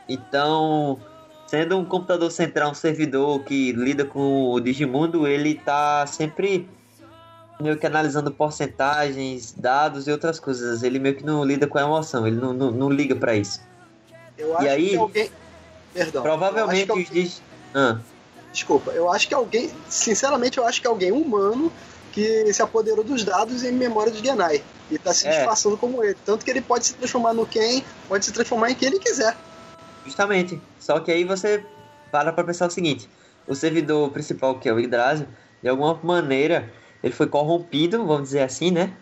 [0.09, 1.01] Então,
[1.47, 6.68] sendo um computador central, um servidor que lida com o Digimundo, ele tá sempre
[7.60, 10.82] meio que analisando porcentagens, dados e outras coisas.
[10.82, 13.60] Ele meio que não lida com a emoção, ele não, não, não liga pra isso.
[14.36, 14.97] Eu acho aí?
[14.97, 15.30] alguém.
[15.93, 16.22] Perdão.
[16.22, 17.24] Provavelmente eu acho os que alguém...
[17.24, 17.43] dig...
[17.74, 17.98] ah,
[18.52, 19.70] Desculpa, eu acho que alguém.
[19.88, 21.72] Sinceramente, eu acho que alguém humano
[22.12, 24.64] que se apoderou dos dados em memória de Genai.
[24.90, 25.30] E tá se É.
[25.30, 26.14] disfarçando como ele.
[26.24, 29.38] Tanto que ele pode se transformar no quem, pode se transformar em quem ele quiser.
[30.04, 30.60] Justamente.
[30.78, 31.64] Só que aí você
[32.10, 33.08] para pra pensar o seguinte:
[33.46, 35.26] o servidor principal, que é o Yggdrasil,
[35.62, 36.70] de alguma maneira,
[37.02, 38.92] ele foi corrompido, vamos dizer assim, né?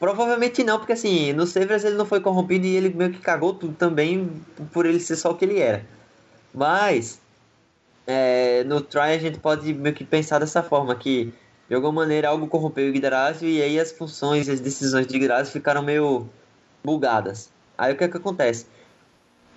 [0.00, 3.54] Provavelmente não, porque assim, no Servers ele não foi corrompido e ele meio que cagou
[3.54, 5.86] tudo também por ele ser só o que ele era.
[6.52, 7.20] Mas
[8.06, 11.32] é, no Try a gente pode meio que pensar dessa forma, que
[11.68, 15.16] de alguma maneira algo corrompeu o Yggdrasil e aí as funções e as decisões de
[15.16, 16.28] Yggdrasil ficaram meio
[16.82, 17.50] bugadas.
[17.76, 18.66] Aí o que é que acontece?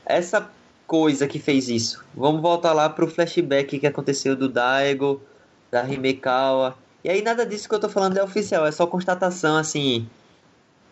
[0.06, 0.50] Essa
[0.86, 5.22] coisa que fez isso, vamos voltar lá pro flashback que aconteceu do Daigo,
[5.70, 6.78] da Himekawa.
[7.04, 10.08] E aí nada disso que eu tô falando é oficial, é só constatação assim,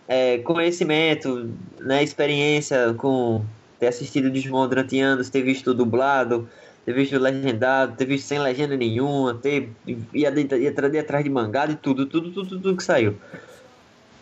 [0.07, 1.49] é, conhecimento,
[1.79, 3.43] né, experiência com
[3.79, 6.47] ter assistido Digimon durante anos, ter visto dublado,
[6.85, 9.69] ter visto legendado, ter visto sem legenda nenhuma, ter
[10.13, 13.15] ia, ia, ia atrás de mangá e tudo, tudo, tudo, tudo que saiu.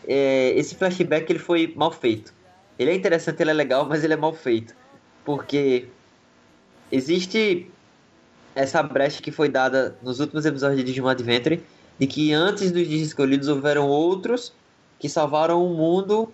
[0.07, 2.33] É, esse flashback ele foi mal feito.
[2.79, 4.73] Ele é interessante, ele é legal, mas ele é mal feito.
[5.25, 5.87] Porque
[6.91, 7.69] existe
[8.55, 11.61] essa brecha que foi dada nos últimos episódios de Digimon Adventure
[11.99, 14.53] de que antes dos Digi escolhidos houveram outros
[14.99, 16.31] que salvaram o mundo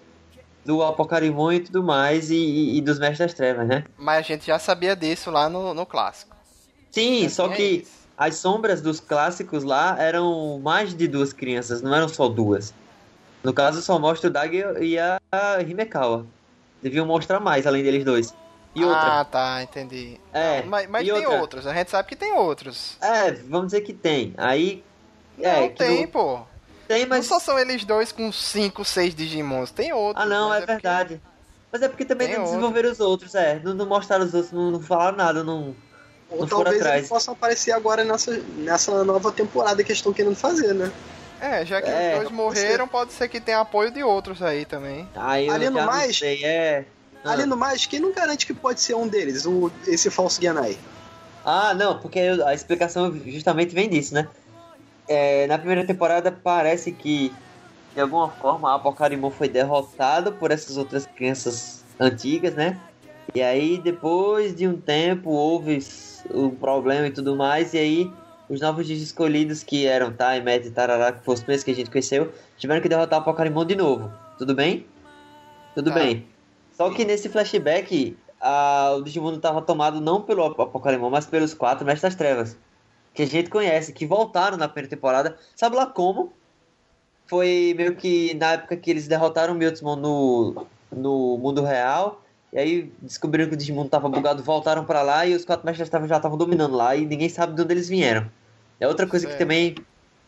[0.69, 3.85] do Apocarimon e tudo mais, e, e, dos Mestres das Trevas, né?
[3.97, 6.35] Mas a gente já sabia disso lá no, no clássico.
[6.91, 7.91] Sim, só é que isso.
[8.15, 12.71] as sombras dos clássicos lá eram mais de duas crianças, não eram só duas.
[13.43, 15.19] No caso, só mostra o Dag e a
[15.67, 16.27] Himekawa.
[16.83, 18.31] Deviam mostrar mais, além deles dois.
[18.75, 19.21] E outra.
[19.21, 20.21] Ah, tá, entendi.
[20.31, 21.41] É, mas, mas tem outra.
[21.41, 22.95] outros, a gente sabe que tem outros.
[23.01, 24.35] É, vamos dizer que tem.
[24.37, 24.83] Aí.
[25.35, 26.09] Não, é, tem, no...
[26.09, 26.41] pô.
[26.89, 27.29] Tem, mas.
[27.29, 30.25] Não só são eles dois com 5, 6 Digimons, tem outros.
[30.25, 31.21] Ah, não, é, é verdade.
[31.21, 31.39] Porque...
[31.71, 33.61] Mas é porque também tem não desenvolveram os outros, é.
[33.63, 35.75] Não, não mostraram os outros, não, não falaram nada, não.
[36.31, 40.35] Ou não talvez eles possam aparecer agora nessa, nessa nova temporada que eles estão querendo
[40.35, 40.91] fazer, né?
[41.39, 42.91] É, já que é, os dois morreram, ser.
[42.91, 45.07] pode ser que tenha apoio de outros aí também.
[45.15, 46.85] Aí Ali no mais, sei, é.
[47.23, 47.33] Ah.
[47.33, 50.75] Ali no mais, quem não garante que pode ser um deles, o, esse falso Genai?
[51.45, 54.27] Ah, não, porque a explicação justamente vem disso, né?
[55.09, 57.33] É, na primeira temporada parece que
[57.95, 62.79] de alguma forma a Apocarimon foi derrotado por essas outras crianças antigas, né?
[63.33, 65.79] E aí depois de um tempo houve
[66.29, 68.13] o problema e tudo mais, e aí
[68.47, 71.75] os novos escolhidos que eram Tai, Matt e Tarará, que foram os primeiros que a
[71.75, 74.11] gente conheceu, tiveram que derrotar o Apocarimon de novo.
[74.37, 74.85] Tudo bem?
[75.73, 75.95] Tudo tá.
[75.95, 76.27] bem.
[76.71, 81.83] Só que nesse flashback, a, o Digimundo estava tomado não pelo Apocarimon, mas pelos quatro
[81.83, 82.57] Mestres das Trevas
[83.19, 85.35] que a gente conhece, que voltaram na primeira temporada.
[85.53, 86.31] Sabe lá como?
[87.27, 92.23] Foi meio que na época que eles derrotaram o Miltmon no, no mundo real.
[92.53, 95.89] E aí descobriram que o Digimon estava bugado, voltaram para lá e os quatro mestres
[95.89, 98.25] já estavam dominando lá e ninguém sabe de onde eles vieram.
[98.79, 99.75] É outra coisa que também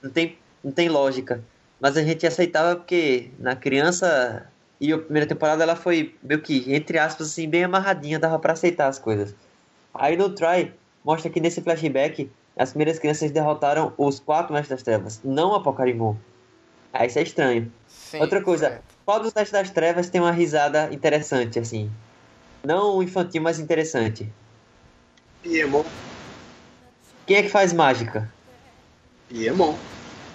[0.04, 1.42] não tem, não tem lógica.
[1.80, 4.46] Mas a gente aceitava porque na criança
[4.82, 8.52] e a primeira temporada ela foi meio que, entre aspas, assim, bem amarradinha, dava para
[8.52, 9.34] aceitar as coisas.
[9.94, 10.74] Aí no Try
[11.06, 15.62] mostra que nesse flashback as primeiras crianças derrotaram os quatro mestres das trevas, não a
[15.62, 16.16] Pocarimon.
[16.94, 17.72] Aí isso é estranho.
[17.88, 18.84] Sim, Outra coisa, certo.
[19.06, 21.90] qual dos mestres das trevas tem uma risada interessante, assim?
[22.66, 24.32] Não infantil, mas interessante.
[25.42, 25.84] Piemon.
[27.26, 28.32] Quem é que faz mágica?
[29.28, 29.80] Piemon.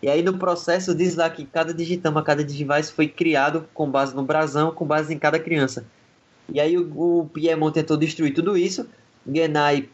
[0.02, 4.14] E aí no processo diz lá que cada digitama, cada digivice foi criado com base
[4.14, 5.86] no brasão, com base em cada criança.
[6.52, 8.86] E aí o, o Piemon tentou destruir tudo isso,
[9.26, 9.88] Genai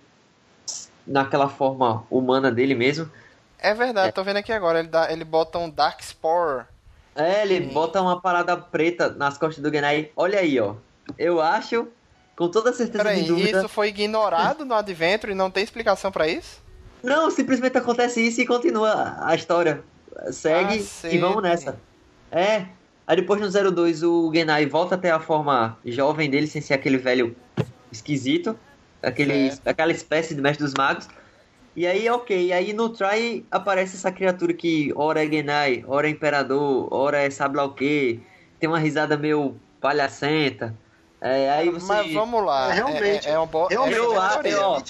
[1.06, 3.10] naquela forma humana dele mesmo.
[3.58, 4.12] É verdade, é.
[4.12, 6.64] tô vendo aqui agora, ele, dá, ele bota um Dark Spore
[7.14, 7.72] é, ele Sim.
[7.72, 10.10] bota uma parada preta nas costas do Genai.
[10.16, 10.74] Olha aí, ó.
[11.18, 11.88] Eu acho,
[12.36, 13.58] com toda certeza Peraí, de dúvida...
[13.58, 16.62] isso foi ignorado no Adventure e não tem explicação para isso?
[17.02, 19.82] Não, simplesmente acontece isso e continua a história.
[20.30, 21.78] Segue ah, e vamos nessa.
[22.30, 22.66] É,
[23.06, 26.74] Aí depois no 02 o Genai volta a ter a forma jovem dele, sem ser
[26.74, 27.34] aquele velho
[27.90, 28.56] esquisito.
[29.02, 29.68] Aquele, Certo.
[29.68, 31.08] aquela espécie de mestre dos magos.
[31.74, 32.46] E aí, ok.
[32.48, 37.18] E aí no Try aparece essa criatura que ora é Genai, ora é Imperador, ora
[37.18, 38.20] é sabe lá o que.
[38.58, 40.78] Tem uma risada meio palhacenta.
[41.20, 41.86] É, aí você...
[41.86, 42.70] Mas vamos lá.
[42.70, 43.28] É, realmente.
[43.28, 43.66] É, é, um bo...
[43.66, 44.66] Realmente, é eu uma acho- teoria.
[44.66, 44.82] ó,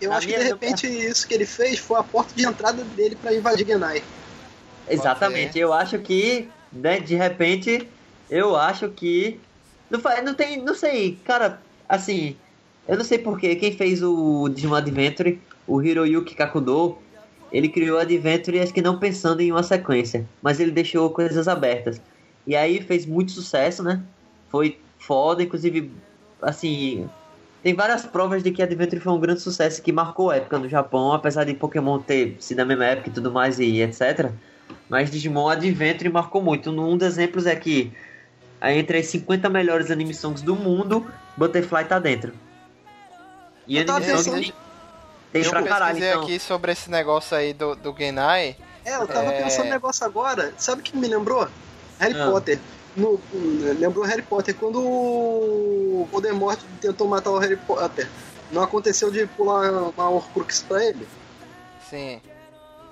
[0.00, 3.16] Eu acho que de repente isso que ele fez foi a porta de entrada dele
[3.16, 4.02] pra invadir Genai.
[4.86, 7.92] Exatamente, eu acho que, né, de repente,
[8.28, 9.40] eu acho que.
[9.90, 10.62] Não, não tem.
[10.62, 12.36] Não sei, cara, assim.
[12.86, 16.96] Eu não sei porque quem fez o Digimon Adventure, o Hiroyuki Kakudo,
[17.52, 22.00] ele criou Adventure acho que não pensando em uma sequência, mas ele deixou coisas abertas.
[22.46, 24.02] E aí fez muito sucesso, né?
[24.50, 25.92] Foi foda, inclusive,
[26.42, 27.08] assim.
[27.62, 30.68] Tem várias provas de que Adventure foi um grande sucesso que marcou a época no
[30.68, 34.32] Japão, apesar de Pokémon ter sido a mesma época e tudo mais e etc.
[34.88, 36.70] Mas Digimon Adventure marcou muito.
[36.70, 37.92] Um dos exemplos é que
[38.60, 42.32] aí, entre as 50 melhores anime songs do mundo, Butterfly tá dentro.
[43.66, 44.67] E Eu anime song pensando-
[45.32, 46.22] tem, Eu pra caralho, então.
[46.22, 48.56] aqui sobre esse negócio aí do, do Genai.
[48.84, 49.42] É, eu tava É.
[49.42, 50.52] pensando um negócio agora.
[50.56, 51.46] Sabe o que me lembrou?
[51.98, 52.30] Harry Ah.
[52.30, 52.58] Potter.
[52.96, 53.20] No,
[53.78, 58.08] lembrou Harry Potter quando o Voldemort tentou matar o Harry Potter.
[58.50, 61.06] Não aconteceu de pular uma Horcrux pra ele?
[61.88, 62.20] Sim.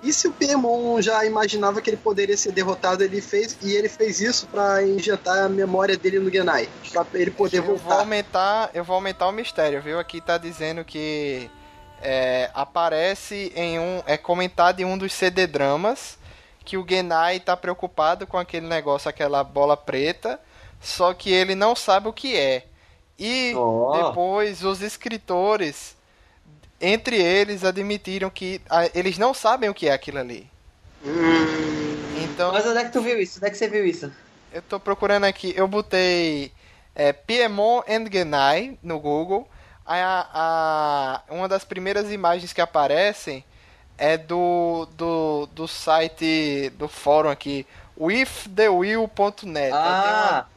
[0.03, 3.89] E se o Piemon já imaginava que ele poderia ser derrotado, ele fez e ele
[3.89, 7.99] fez isso pra injetar a memória dele no Genai, pra ele poder Eu vou voltar.
[8.01, 9.97] aumentar, eu vou aumentar o mistério, viu?
[9.99, 11.49] Aqui tá dizendo que
[12.01, 16.17] é, aparece em um, é comentado em um dos CD dramas
[16.65, 20.39] que o Genai tá preocupado com aquele negócio, aquela bola preta,
[20.81, 22.65] só que ele não sabe o que é.
[23.17, 24.09] E Ó.
[24.09, 25.95] depois os escritores,
[26.79, 30.49] entre eles, admitiram que ah, eles não sabem o que é aquilo ali.
[31.03, 33.37] Hum, Então, Mas onde é que tu viu isso?
[33.39, 34.11] Onde é que você viu isso?
[34.51, 36.51] eu tô procurando aqui, eu botei
[36.95, 39.47] é, Piemon and Genai no Google.
[39.87, 43.45] A, a- uma das primeiras imagens que aparecem
[43.97, 47.67] é do, do, do site, do fórum aqui,
[47.99, 49.79] withthewill.net.
[49.79, 50.47] Tem uma, Ah,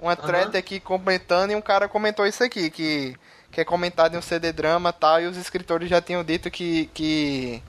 [0.00, 3.16] uma thread aqui comentando e um cara comentou isso aqui, que,
[3.50, 6.50] que é comentado em um CD drama e tal, e os escritores já tinham dito
[6.50, 6.86] que.
[6.94, 7.64] que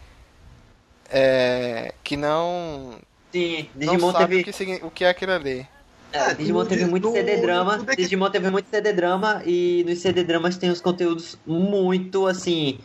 [1.09, 2.99] é, que não,
[3.31, 3.69] sim.
[3.81, 4.37] não Digimon sabe teve.
[4.37, 4.51] o, que,
[4.83, 5.67] o que é aquilo ali.
[6.13, 7.77] É, Ah, Digimon teve muito do- CD drama.
[7.77, 12.27] do- do- Digimon teve muito CD drama e nos CD dramas tem os conteúdos muito
[12.27, 12.79] assim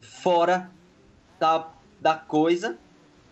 [0.00, 0.68] fora
[1.38, 2.76] da, da coisa.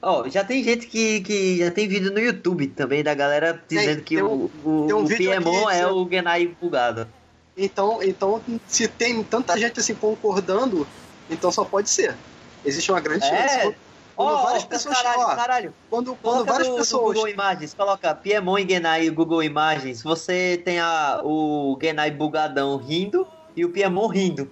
[0.01, 4.03] Ó, já tem gente que, que já tem vídeo no YouTube também da galera dizendo
[4.03, 7.09] que tem o, o, um o Piemon é o Genai bugado.
[7.57, 10.87] Então, então, se tem tanta gente assim concordando,
[11.29, 12.17] então só pode ser.
[12.65, 13.49] Existe uma grande É.
[13.49, 13.86] chance.
[14.17, 15.75] Quando Ó, várias pessoas caralho, ó, caralho.
[15.91, 20.03] quando, quando várias no, no pessoas Google Imagens, coloca Piemon e Genai Google Imagens.
[20.03, 24.51] Você tem a, o Genai bugadão rindo e o Piemon rindo.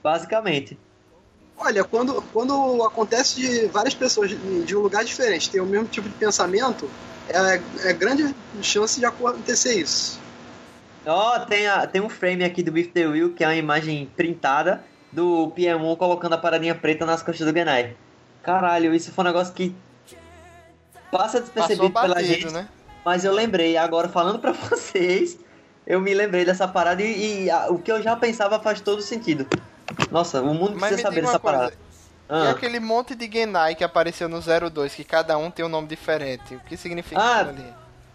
[0.00, 0.78] Basicamente.
[1.58, 6.08] Olha, quando, quando acontece de várias pessoas de um lugar diferente ter o mesmo tipo
[6.08, 6.88] de pensamento,
[7.28, 10.20] é, é grande chance de acontecer isso.
[11.04, 14.08] Ó, tem, a, tem um frame aqui do With the Will, que é uma imagem
[14.16, 17.96] printada do Piemon colocando a paradinha preta nas costas do Genai.
[18.44, 19.74] Caralho, isso foi um negócio que
[21.10, 22.68] passa despercebido pela batido, gente, né?
[23.04, 23.76] mas eu lembrei.
[23.76, 25.38] Agora, falando pra vocês,
[25.86, 29.00] eu me lembrei dessa parada e, e, a- o que eu já pensava faz todo
[29.02, 29.46] sentido.
[30.10, 31.58] Nossa, o mundo Mas precisa saber dessa coisa.
[31.58, 31.74] parada.
[31.74, 32.50] E Ah.
[32.50, 36.54] aquele monte de Genai que apareceu no 02, que cada um tem um nome diferente.
[36.54, 37.72] O que significa Ah, aquilo ali?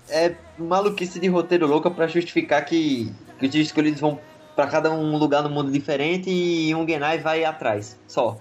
[0.10, 4.20] é maluquice de roteiro louca pra justificar que, que os escolhidos vão
[4.56, 7.96] pra cada um lugar no mundo diferente e um Genai vai atrás.
[8.08, 8.38] Só.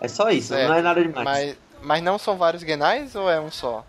[0.00, 0.68] É só isso, Certo.
[0.68, 1.24] não é nada demais.
[1.24, 3.84] Mas, mas não são vários Genais ou é um só?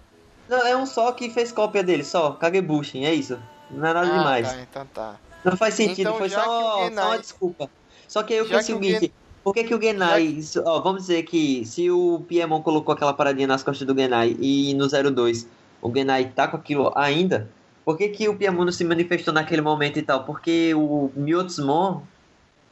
[0.50, 2.32] Não, é um só que fez cópia dele, só.
[2.32, 3.40] Kagebushin, é isso.
[3.70, 4.52] Não é nada ah, demais.
[4.52, 5.16] Tá, então tá.
[5.46, 7.70] Não faz sentido, Então, foi já só, Genai- só uma desculpa.
[8.08, 9.14] Só que aí eu Já pensei o que o Gen- seguinte,
[9.44, 10.22] por que que o Genai...
[10.24, 14.36] isso- Ó, vamos dizer que se o Piemon colocou aquela paradinha nas costas do Genai
[14.40, 15.48] e no 02
[15.82, 17.50] o Genai tá com aquilo ainda,
[17.86, 20.26] por que que o Piemon não se manifestou naquele momento e tal?
[20.26, 22.02] Porque o Myotsumon,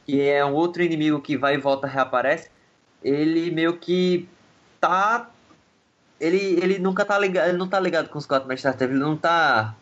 [0.05, 2.49] que é um outro inimigo que vai e volta reaparece,
[3.03, 4.27] ele meio que
[4.79, 5.29] tá...
[6.19, 9.03] Ele, ele nunca tá ligado, ele não tá ligado com os quatro mestres Artemis, ele
[9.03, 9.73] não tá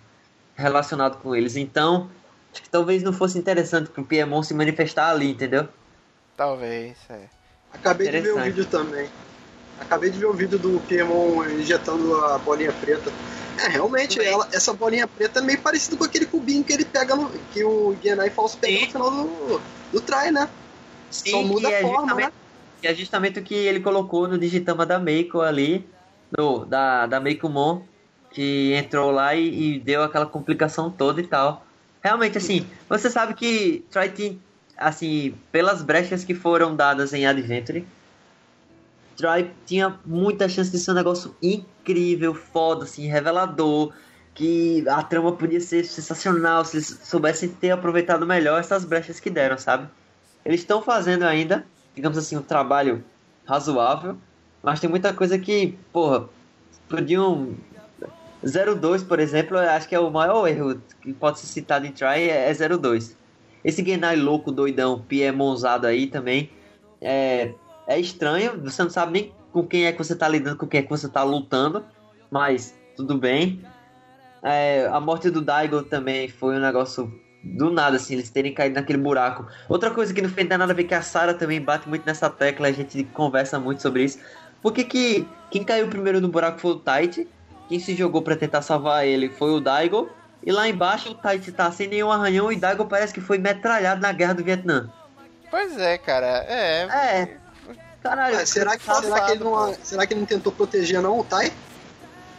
[0.56, 2.10] relacionado com eles, então...
[2.53, 5.68] Acho que talvez não fosse interessante pro Piemon se manifestar ali, entendeu?
[6.35, 7.22] Talvez, é.
[7.73, 9.10] Acabei de ver o vídeo também.
[9.80, 13.11] Acabei de ver o vídeo do Piemon injetando a bolinha preta.
[13.60, 17.15] É, realmente, ela- essa bolinha preta é meio parecido com aquele cubinho que ele pega
[17.15, 17.30] no.
[17.52, 18.85] que o Genai Falso pega Sim.
[18.85, 19.61] no final do,
[19.91, 20.49] do try, né?
[21.10, 22.34] Só muda a é forma, justamente, né?
[22.82, 25.88] Que é justamente o que ele colocou no digitama da Meiko ali,
[26.38, 27.82] no, da, da Meikumon,
[28.32, 31.66] que entrou lá e, e deu aquela complicação toda e tal.
[32.04, 33.84] Realmente, assim, você sabe que
[34.16, 34.40] Team,
[34.78, 37.86] assim, pelas brechas que foram dadas em Adventure,
[39.18, 43.91] Troy tinha muita chance de ser um negócio incrível, foda, assim, revelador,
[44.36, 49.32] que a trama podia ser sensacional se eles soubessem ter aproveitado melhor essas brechas que
[49.32, 49.90] deram, sabe?
[50.45, 51.66] Eles estão fazendo ainda,
[51.98, 53.03] digamos assim, um trabalho
[53.44, 54.15] razoável,
[54.61, 56.30] mas tem muita coisa que, porra,
[56.88, 57.56] podiam
[58.44, 62.30] 02, por exemplo, acho que é o maior erro que pode ser citado em Try
[62.30, 63.18] é 02.
[63.65, 66.52] Esse Genai louco, doidão, piemonzado aí também
[67.02, 67.56] é,
[67.88, 68.61] é estranho.
[68.61, 70.90] Você não sabe nem com quem é que você tá lidando, com quem é que
[70.90, 71.84] você tá lutando,
[72.30, 73.60] mas tudo bem.
[74.44, 77.11] É, a morte do Daigo também foi um negócio
[77.56, 79.48] do nada, assim, eles terem caído naquele buraco.
[79.69, 82.30] Outra coisa que não fez nada a ver que a Sarah também bate muito nessa
[82.30, 84.19] tecla, a gente conversa muito sobre isso.
[84.61, 87.28] Por que, que quem caiu primeiro no buraco foi o Tite?
[87.69, 90.10] Quem se jogou para tentar salvar ele foi o Daigo.
[90.44, 94.02] E lá embaixo o Tite tá sem nenhum arranhão e Daigo parece que foi metralhado
[94.02, 94.90] na guerra do Vietnã.
[95.49, 96.45] Pois é, cara.
[96.48, 96.84] É.
[96.84, 97.38] É.
[98.02, 99.76] Caralho, Mas será, que, será, que ele não, pô.
[99.84, 101.52] será que ele não tentou proteger não o Tai?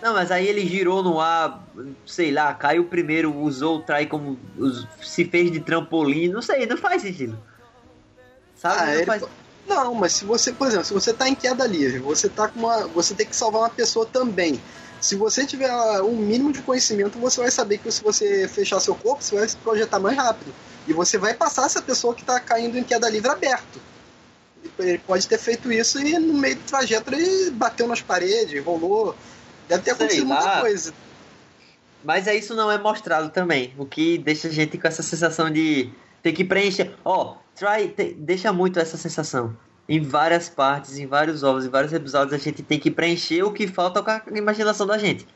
[0.00, 1.66] Não, mas aí ele girou no ar,
[2.06, 4.38] sei lá, caiu primeiro, usou o try como.
[4.56, 7.36] us- se fez de trampolim, não sei, não faz sentido.
[8.56, 8.76] Sabe?
[8.78, 9.22] Ah, não ele faz...
[9.66, 12.60] Não, mas se você, por exemplo, se você tá em queda livre, você tá com
[12.60, 12.86] uma.
[12.88, 14.58] Você tem que salvar uma pessoa também.
[15.00, 18.80] Se você tiver ah, um mínimo de conhecimento, você vai saber que se você fechar
[18.80, 20.52] seu corpo, você vai se projetar mais rápido.
[20.86, 23.78] E você vai passar essa pessoa que tá caindo em queda livre aberto.
[24.78, 29.14] Ele pode ter feito isso e no meio do trajeto ele bateu nas paredes, rolou.
[29.68, 30.36] Deve ter acontecido lá.
[30.40, 30.94] muita coisa.
[32.04, 33.74] Mas é isso não é mostrado também.
[33.76, 35.90] O que deixa a gente com essa sensação de
[36.22, 36.94] ter que preencher.
[37.04, 39.54] Ó, try, te- deixa muito essa sensação.
[39.88, 43.52] Em várias partes, em vários ovos, em vários episódios, a gente tem que preencher o
[43.52, 45.26] que falta com a imaginação da gente.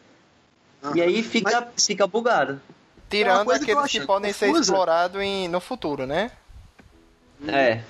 [0.94, 2.60] E aí fica, fica bugado.
[2.78, 4.62] É Tirando que eu aqueles que, acho podem ser confusa.
[4.72, 6.30] explorados em, no futuro, né?
[7.46, 7.80] É.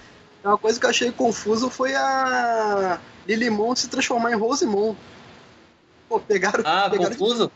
[0.44, 4.94] Uma coisa que eu achei confuso foi a Lilimon se transformar em Rosemon.
[6.13, 6.63] Pô, pegaram.
[6.67, 7.51] Ah, pegaram confuso?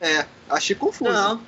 [0.00, 1.12] É, achei confuso.
[1.12, 1.42] Não,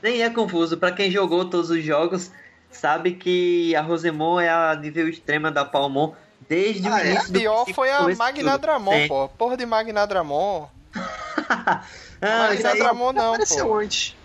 [0.00, 0.76] nem é confuso.
[0.78, 2.30] Pra quem jogou todos os jogos,
[2.70, 6.12] sabe que a Rosemon é a nível extrema da Palmon
[6.48, 7.10] desde o Ah, é?
[7.10, 9.28] início do Pior princípio foi a de Magnadramon, pô.
[9.30, 10.68] Porra de Magnadramon.
[10.94, 11.82] Ah,
[12.22, 13.74] Magnadramon não, apareceu pô.
[13.78, 14.16] antes.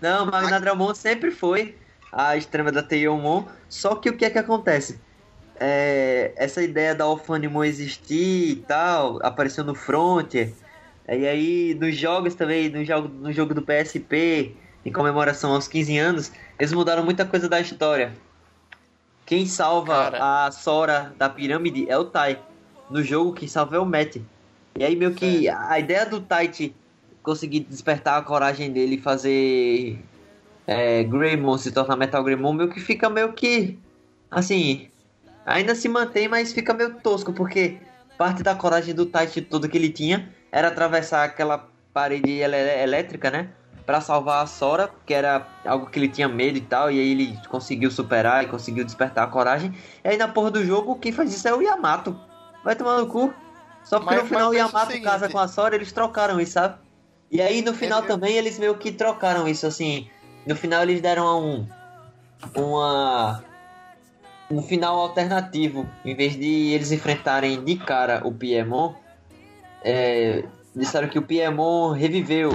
[0.00, 1.76] não, Magnadramon sempre foi
[2.10, 3.44] a extrema da Teiyomon.
[3.68, 4.98] Só que o que é que acontece?
[5.60, 10.54] É, essa ideia da Alphanimon existir e tal, apareceu no Frontier.
[11.08, 14.54] E aí, nos jogos também, no jogo, no jogo do PSP,
[14.84, 18.12] em comemoração aos 15 anos, eles mudaram muita coisa da história.
[19.26, 20.46] Quem salva Cara.
[20.46, 22.38] a Sora da pirâmide é o Tai.
[22.90, 24.16] No jogo, quem salva é o Matt.
[24.76, 26.74] E aí, meio que a ideia do Tite
[27.22, 29.98] conseguir despertar a coragem dele e fazer
[30.66, 33.78] é, Greymon se tornar Metal Greymon, meio que fica meio que.
[34.30, 34.88] Assim.
[35.46, 37.78] Ainda se mantém, mas fica meio tosco, porque
[38.16, 43.48] parte da coragem do Tite todo que ele tinha era atravessar aquela parede elétrica, né?
[43.84, 47.10] Pra salvar a Sora, que era algo que ele tinha medo e tal, e aí
[47.10, 49.74] ele conseguiu superar e conseguiu despertar a coragem.
[50.04, 52.18] E aí na porra do jogo, quem faz isso é o Yamato.
[52.64, 53.34] Vai tomar no cu.
[53.82, 56.40] Só porque Mas- no final o o Yamato seguinte- casa com a Sora, eles trocaram
[56.40, 56.76] isso, sabe?
[57.30, 60.08] E aí no final Ele- também eles meio que trocaram isso, assim.
[60.46, 61.66] No final eles deram um.
[62.56, 63.42] Uma.
[64.50, 65.88] Um final alternativo.
[66.04, 68.94] Em vez de eles enfrentarem de cara o Piemon,
[69.84, 70.44] é,
[70.74, 72.50] disseram que o Piemon reviveu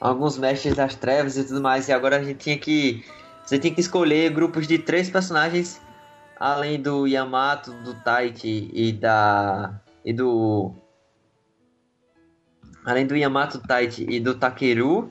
[0.00, 1.88] alguns mestres das trevas e tudo mais.
[1.88, 3.04] E agora a gente tinha que.
[3.44, 5.80] Você tinha que escolher grupos de três personagens.
[6.38, 9.80] Além do Yamato, do Taichi e da.
[10.04, 10.72] E do.
[12.84, 15.10] Além do Yamato Taichi e do Takeru,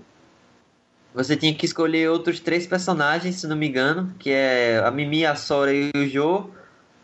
[1.14, 5.26] você tinha que escolher outros três personagens, se não me engano, que é a Mimi,
[5.26, 6.50] a Sora e o Jo,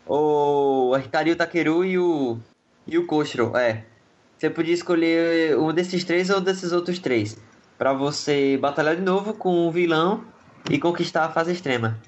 [0.06, 2.38] ou a Hikari, o Takeru e o
[2.86, 3.84] e o Koshiro, é.
[4.44, 7.34] Você podia escolher um desses três ou desses outros três,
[7.78, 10.22] Pra você batalhar de novo com o vilão
[10.70, 11.98] e conquistar a fase extrema.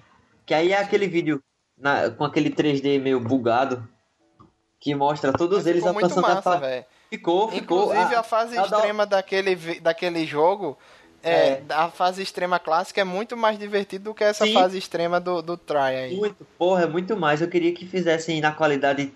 [0.45, 1.43] Que aí é aquele vídeo
[1.79, 3.89] na- com aquele 3D meio bugado
[4.79, 6.61] que mostra todos Mas eles ficou muito alcançando a massa, fase.
[6.61, 6.85] velho.
[7.11, 7.85] Ficou, ficou.
[7.91, 10.77] Inclusive a fase a da- extrema daquele, daquele jogo,
[11.23, 11.63] é, É.
[11.71, 14.53] a fase extrema clássica é muito mais divertida do que essa Sim.
[14.53, 16.17] fase extrema do, do Try aí.
[16.17, 17.41] Muito, porra, é muito mais.
[17.41, 19.11] Eu queria que fizessem na qualidade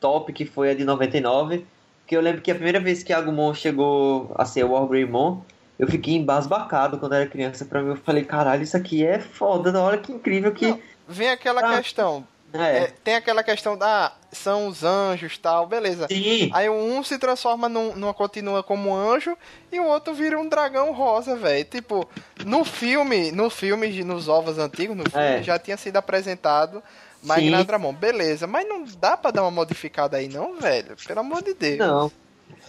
[0.00, 1.64] top que foi a de 99.
[2.08, 5.40] Que eu lembro que a primeira vez que Agumon chegou a ser o Wargreymon,
[5.78, 7.64] eu fiquei embasbacado quando era criança.
[7.66, 9.78] Pra mim, eu falei, caralho, isso aqui é foda.
[9.80, 10.66] Olha que incrível que.
[10.68, 11.76] Não, Vem aquela Ah.
[11.76, 12.26] questão.
[12.50, 12.78] É.
[12.78, 14.10] É, tem aquela questão da.
[14.32, 16.06] São os anjos tal, beleza.
[16.08, 16.50] Sim.
[16.54, 19.36] Aí um se transforma num, numa continua como anjo
[19.70, 21.64] e o outro vira um dragão rosa, velho.
[21.66, 22.08] Tipo,
[22.46, 25.42] no filme, no filme, nos ovos antigos, no filme, É.
[25.42, 26.82] já tinha sido apresentado
[27.22, 27.92] Magna Dramon.
[27.92, 30.96] Beleza, mas não dá pra dar uma modificada aí não, velho.
[31.06, 31.78] Pelo amor de Deus.
[31.78, 32.12] Não.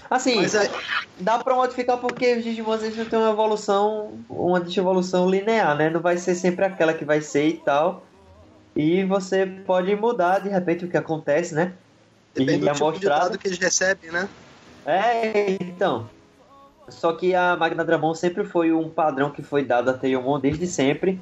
[0.10, 0.70] Assim, Mas é,
[1.20, 5.90] dá pra modificar porque os Digimons eles não têm uma evolução, uma evolução linear, né?
[5.90, 8.04] Não vai ser sempre aquela que vai ser e tal.
[8.76, 11.74] E você pode mudar de repente o que acontece, né?
[12.34, 13.22] depende e do é tipo de mostrado.
[13.22, 14.28] dado que eles recebem, né?
[14.86, 16.10] É, então.
[16.88, 20.66] Só que a Magna Dramon sempre foi um padrão que foi dado a Teomon desde
[20.66, 21.20] sempre.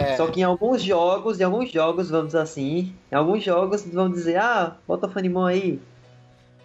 [0.00, 0.16] É.
[0.16, 4.10] Só que em alguns jogos, em alguns jogos, vamos dizer assim, em alguns jogos vão
[4.10, 5.80] dizer, ah, bota o Fanimon aí.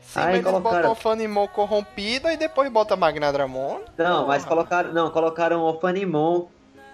[0.02, 3.80] Sim, Aí mas eles colocaram- botam o Fanimon corrompida e depois bota Magna Dramon.
[3.98, 4.56] Não, mas Porra.
[4.56, 6.45] colocaram, não, colocaram o Fanimon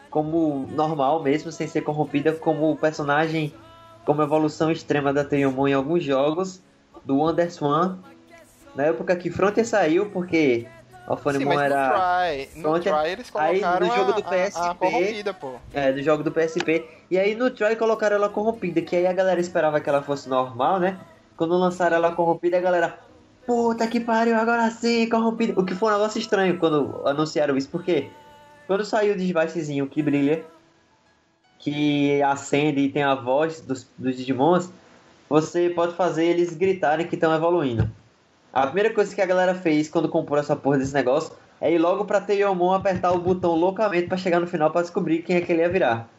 [0.09, 3.53] como normal mesmo, sem ser corrompida, como personagem,
[4.05, 6.61] como evolução extrema da Teomon em alguns jogos,
[7.05, 7.97] do Wonderswan.
[8.75, 10.65] Na época que Frontier saiu, porque
[11.13, 11.87] o Sim, Fanimon mas era...
[11.87, 15.33] no Try, no Try eles Aí, no colocaram jogo a- do a- a, PSP, corrompida,
[15.33, 15.53] pô.
[15.73, 16.85] É, do jogo do PSP.
[17.09, 20.27] E aí no Troy colocaram ela corrompida, que aí a galera esperava que ela fosse
[20.29, 20.97] normal, né?
[21.37, 22.99] Quando lançaram ela corrompida, a galera,
[23.45, 25.59] puta que pariu, agora sim, corrompida.
[25.59, 28.09] O que foi um negócio estranho quando anunciaram isso, porque
[28.67, 30.45] quando saiu o devicezinho que brilha,
[31.59, 34.69] que acende e tem a voz dos, dos Digimons,
[35.29, 37.89] você pode fazer eles gritarem que estão evoluindo.
[38.53, 41.77] A primeira coisa que a galera fez quando comprou essa porra desse negócio é ir
[41.77, 45.41] logo pra Teomon apertar o botão loucamente pra chegar no final pra descobrir quem é
[45.41, 46.09] que ele ia virar.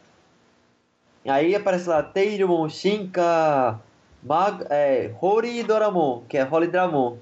[1.25, 3.79] Aí aparece lá Teirumon, Shinka,
[4.23, 7.17] Mag, é, Hori Doramon, que é Holy Dramon,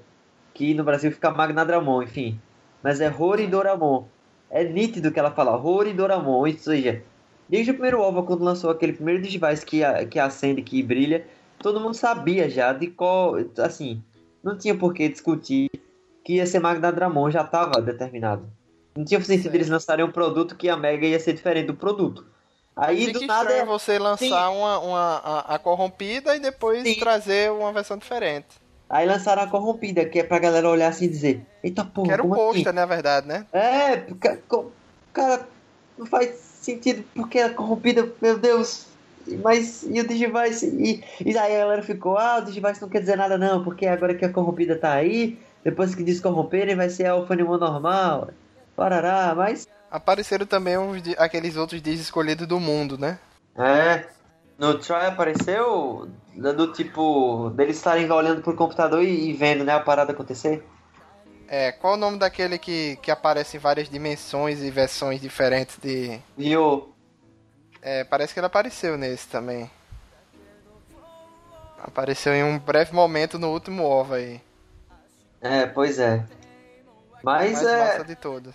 [0.54, 2.40] que no Brasil fica Magna Dramon, enfim.
[2.82, 4.04] Mas é Hori Doramon.
[4.50, 7.02] É nítido que ela fala Hori Doramon, ou seja,
[7.48, 11.26] desde o primeiro OVA, quando lançou aquele primeiro device que, que acende, que brilha,
[11.58, 14.02] todo mundo sabia já de qual, assim,
[14.42, 15.70] não tinha por que discutir
[16.24, 18.46] que ia ser Magna Dramon, já estava determinado.
[18.96, 22.26] Não tinha sentido eles lançarem um produto que a Mega ia ser diferente do produto.
[22.76, 23.64] Aí Fica do nada é...
[23.64, 26.98] você lançar uma, uma a, a corrompida e depois Sim.
[26.98, 28.48] trazer uma versão diferente.
[28.88, 32.12] Aí lançaram a corrompida, que é pra galera olhar assim e dizer, eita porra, que
[32.12, 32.64] era o como assim?
[32.72, 33.46] na verdade, né?
[33.52, 33.96] É,
[34.46, 34.70] co-
[35.12, 35.46] cara,
[35.96, 38.86] não faz sentido porque a corrompida, meu Deus.
[39.42, 40.66] Mas e o Digivice?
[40.66, 43.86] E, e aí a galera ficou, ah, o Digivice não quer dizer nada não, porque
[43.86, 48.30] agora que a corrompida tá aí, depois que descorromperem vai ser a Alphanimon normal.
[48.76, 49.66] Parará, mas.
[49.90, 53.18] Apareceram também de- aqueles outros dias escolhidos do mundo, né?
[53.56, 54.06] É.
[54.58, 59.80] No Try apareceu do tipo, deles estarem olhando pro computador e, e vendo, né, a
[59.80, 60.64] parada acontecer.
[61.48, 66.18] É, qual o nome daquele que, que aparece em várias dimensões e versões diferentes de.
[66.38, 66.88] E o.
[67.82, 69.68] É, parece que ele apareceu nesse também.
[71.82, 74.40] Apareceu em um breve momento no último OVA aí.
[75.40, 76.24] É, pois é.
[77.24, 77.78] Mas mais é.
[77.84, 78.54] massa de todos.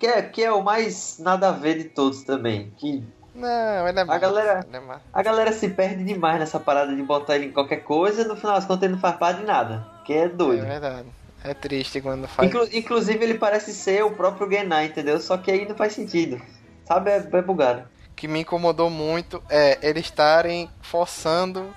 [0.00, 2.72] Que é, que é o mais nada a ver de todos também.
[2.78, 3.02] Que
[3.34, 4.18] Não, ele é massa.
[4.18, 8.24] galera- é a galera se perde demais nessa parada de botar ele em qualquer coisa
[8.24, 9.86] no final das contas ele não faz parte de nada.
[10.04, 10.64] Que é É doido.
[10.66, 11.08] verdade.
[11.44, 12.48] É triste quando faz.
[12.48, 15.20] Inclu- inclusive ele parece ser o próprio Genai, entendeu?
[15.20, 16.40] Só que aí não faz sentido.
[16.86, 17.86] Sabe, é, é bugado.
[18.16, 21.72] Que me incomodou muito é eles estarem forçando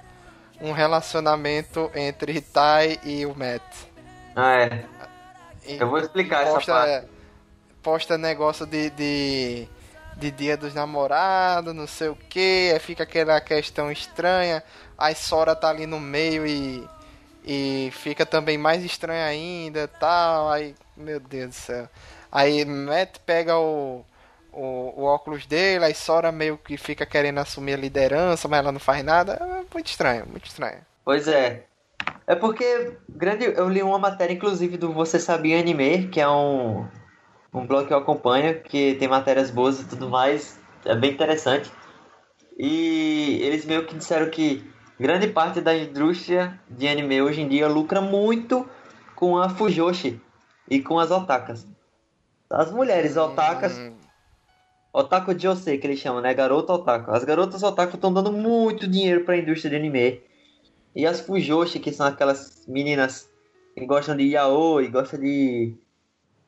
[0.61, 3.61] um relacionamento entre Tai e o Matt.
[4.35, 4.85] Ah, é.
[5.67, 7.07] E Eu vou explicar essa posta, parte.
[7.83, 9.67] posta negócio de, de,
[10.15, 14.63] de dia dos namorados, não sei o que, fica aquela questão estranha,
[14.97, 16.87] aí Sora tá ali no meio e,
[17.43, 21.89] e fica também mais estranha ainda tal, aí, meu Deus do céu.
[22.31, 24.05] Aí Matt pega o,
[24.59, 28.71] o, o óculos dele, aí Sora meio que fica querendo assumir a liderança, mas ela
[28.71, 30.79] não faz nada, é muito estranho, muito estranho.
[31.05, 31.65] Pois é.
[32.27, 36.85] É porque grande, eu li uma matéria, inclusive, do Você Sabia Anime, que é um,
[37.53, 40.59] um blog que eu acompanho, que tem matérias boas e tudo mais.
[40.85, 41.71] É bem interessante.
[42.57, 44.69] E eles meio que disseram que
[44.99, 48.69] grande parte da indústria de anime hoje em dia lucra muito
[49.15, 50.21] com a Fujoshi
[50.69, 51.65] e com as otakas.
[52.49, 53.93] As mulheres otakas Hum,
[54.91, 56.33] Otaku Josei, que eles chamam, né?
[56.33, 57.11] Garota Otaku.
[57.11, 60.21] As garotas Otaku estão dando muito dinheiro pra indústria de anime.
[60.95, 63.29] E as Fujoshi, que são aquelas meninas
[63.75, 65.75] que gostam de yaoi, gostam de,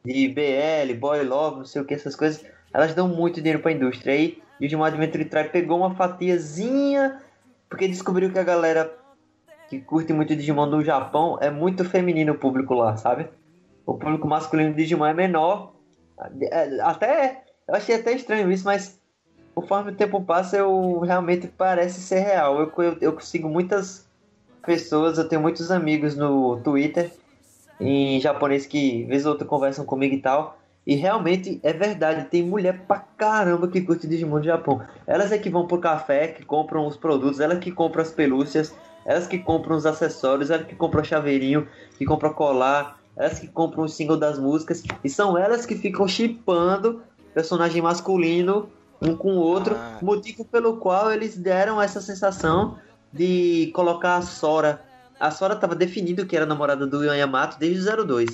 [0.03, 2.43] de BL, boy love, não sei o que, essas coisas,
[2.73, 4.13] elas dão muito dinheiro pra indústria.
[4.13, 7.21] Aí, e o Digimon Adventure Tribe pegou uma fatiazinha,
[7.69, 8.91] porque descobriu que a galera
[9.69, 13.29] que curte muito Digimon no Japão é muito feminino o público lá, sabe?
[13.85, 15.73] O público masculino de Digimon é menor.
[16.51, 18.99] É, Até eu achei até estranho isso, mas
[19.53, 22.59] conforme o tempo passa, eu realmente parece ser real.
[22.59, 24.07] Eu, eu, eu sigo muitas
[24.65, 27.11] pessoas, eu tenho muitos amigos no Twitter
[27.79, 30.57] em japonês que vez ou outra conversam comigo e tal.
[30.85, 34.81] E realmente é verdade, tem mulher pra caramba que curte Digimon no Japão.
[35.05, 38.73] Elas é que vão pro café, que compram os produtos, elas que compram as pelúcias,
[39.05, 41.67] elas que compram os acessórios, elas que compram chaveirinho,
[41.97, 44.83] que compram colar, elas que compram o single das músicas.
[45.03, 48.69] E são elas que ficam chipando personagem masculino
[49.01, 49.97] um com o outro, Ah.
[50.01, 52.77] motivo pelo qual eles deram essa sensação
[53.11, 54.83] de colocar a Sora.
[55.19, 58.29] A Sora estava definido que era namorada do Yamato desde o 02.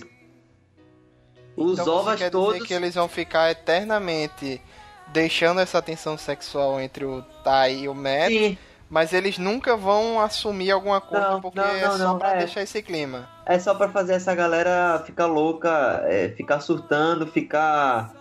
[1.55, 2.55] Os então ovas quer todos.
[2.55, 4.61] dizer que eles vão ficar eternamente
[5.07, 8.57] deixando essa tensão sexual entre o Tai e o Matt, Sim,
[8.89, 12.35] mas eles nunca vão assumir alguma coisa Não, porque não, é não, só não, pra
[12.35, 12.37] é.
[12.39, 13.27] deixar esse clima.
[13.45, 18.13] é só pra fazer essa galera ficar louca, é, ficar surtando, ficar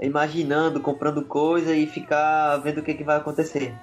[0.00, 3.74] imaginando, comprando coisa e ficar vendo o que, que vai acontecer.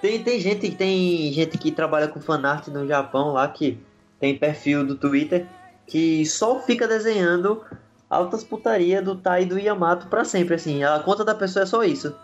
[0.00, 3.78] Tem, tem gente tem gente que trabalha com fanart no Japão lá que
[4.18, 5.46] tem perfil do Twitter
[5.86, 7.62] que só fica desenhando
[8.08, 10.82] altas putaria do Tai e do Yamato pra sempre, assim.
[10.82, 12.14] A conta da pessoa é só isso.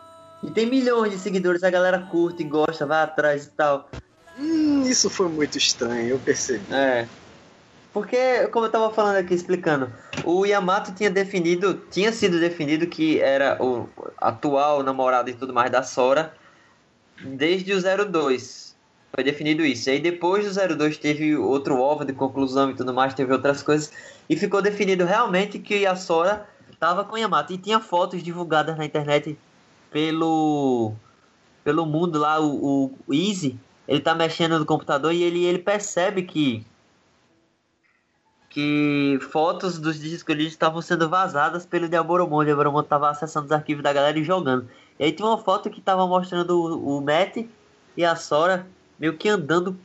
[0.43, 3.89] E tem milhões de seguidores, a galera curte, gosta, vai atrás e tal.
[4.39, 6.65] Hum, isso foi muito estranho, eu percebi.
[6.73, 7.09] É.
[7.97, 9.91] Porque, como eu tava falando aqui, explicando,
[10.23, 15.71] o Yamato tinha definido, tinha sido definido que era o atual namorado e tudo mais
[15.71, 16.35] da Sora
[17.25, 18.77] desde o 02.
[19.15, 19.89] Foi definido isso.
[19.89, 23.63] E aí depois do 02 teve outro ovo de conclusão e tudo mais, teve outras
[23.63, 23.91] coisas.
[24.29, 26.47] E ficou definido realmente que a Sora
[26.79, 27.55] tava com o Yamato.
[27.55, 29.39] E tinha fotos divulgadas na internet
[29.91, 30.93] pelo
[31.65, 33.59] pelo mundo lá, o, o Easy,
[33.89, 36.63] ele tá mexendo no computador e ele, ele percebe que
[38.57, 42.39] que fotos dos discos estavam sendo vazadas pelo Diaboromon.
[42.39, 44.67] O Diaboromon tava acessando os arquivos da galera e jogando.
[44.99, 47.47] E aí tinha uma foto que tava mostrando o, o Matt
[47.95, 48.67] e a Sora
[48.99, 49.77] meio que andando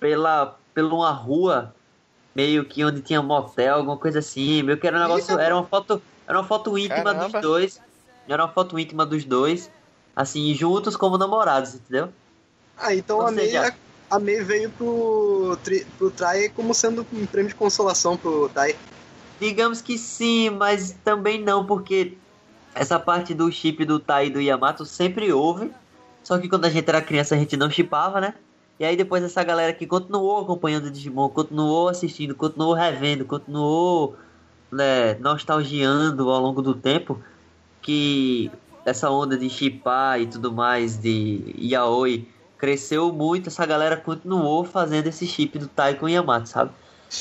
[0.00, 1.74] pela, pela uma rua,
[2.34, 4.62] meio que onde tinha motel, alguma coisa assim.
[4.62, 5.38] Meio que era um negócio.
[5.38, 6.00] Era uma foto.
[6.26, 7.28] Era uma foto íntima Caramba.
[7.28, 7.80] dos dois.
[8.26, 9.70] Era uma foto íntima dos dois.
[10.16, 12.08] Assim, juntos como namorados, entendeu?
[12.78, 13.74] Ah, então Ou a seja-
[14.10, 18.74] a Mei veio pro, tri, pro Trai como sendo um prêmio de consolação pro Tai.
[19.40, 22.16] Digamos que sim, mas também não, porque
[22.74, 25.70] essa parte do chip do Tai e do Yamato sempre houve.
[26.22, 28.34] Só que quando a gente era criança a gente não chipava, né?
[28.78, 34.16] E aí depois essa galera que continuou acompanhando o Digimon, continuou assistindo, continuou revendo, continuou
[34.70, 37.18] né, nostalgiando ao longo do tempo,
[37.80, 38.50] que
[38.84, 42.28] essa onda de chipar e tudo mais, de yaoi,
[42.58, 46.70] cresceu muito, essa galera continuou fazendo esse chip do Tai com o Yamato, sabe?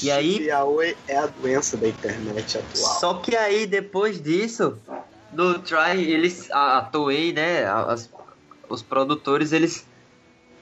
[0.02, 3.00] E aí- Yaoi é a doença da internet atual.
[3.00, 4.78] Só que aí, depois disso,
[5.32, 8.10] no Try, eles, a, a Toei, né, as-
[8.70, 9.86] os produtores, eles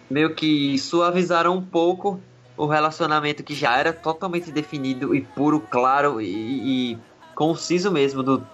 [0.09, 2.19] meio que suavizaram um pouco
[2.57, 6.97] o relacionamento que já era totalmente definido e puro, claro e, e
[7.33, 8.45] conciso mesmo do,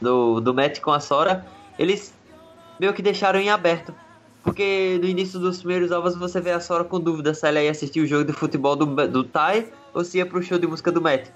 [0.00, 1.44] do, do Matt com a Sora.
[1.78, 2.12] Eles
[2.78, 3.92] meio que deixaram em aberto.
[4.48, 7.70] Porque no início dos primeiros ovos você vê a Sora com dúvida se ela ia
[7.70, 10.90] assistir o jogo de futebol do, do Tai ou se ia pro show de música
[10.90, 11.28] do Matt.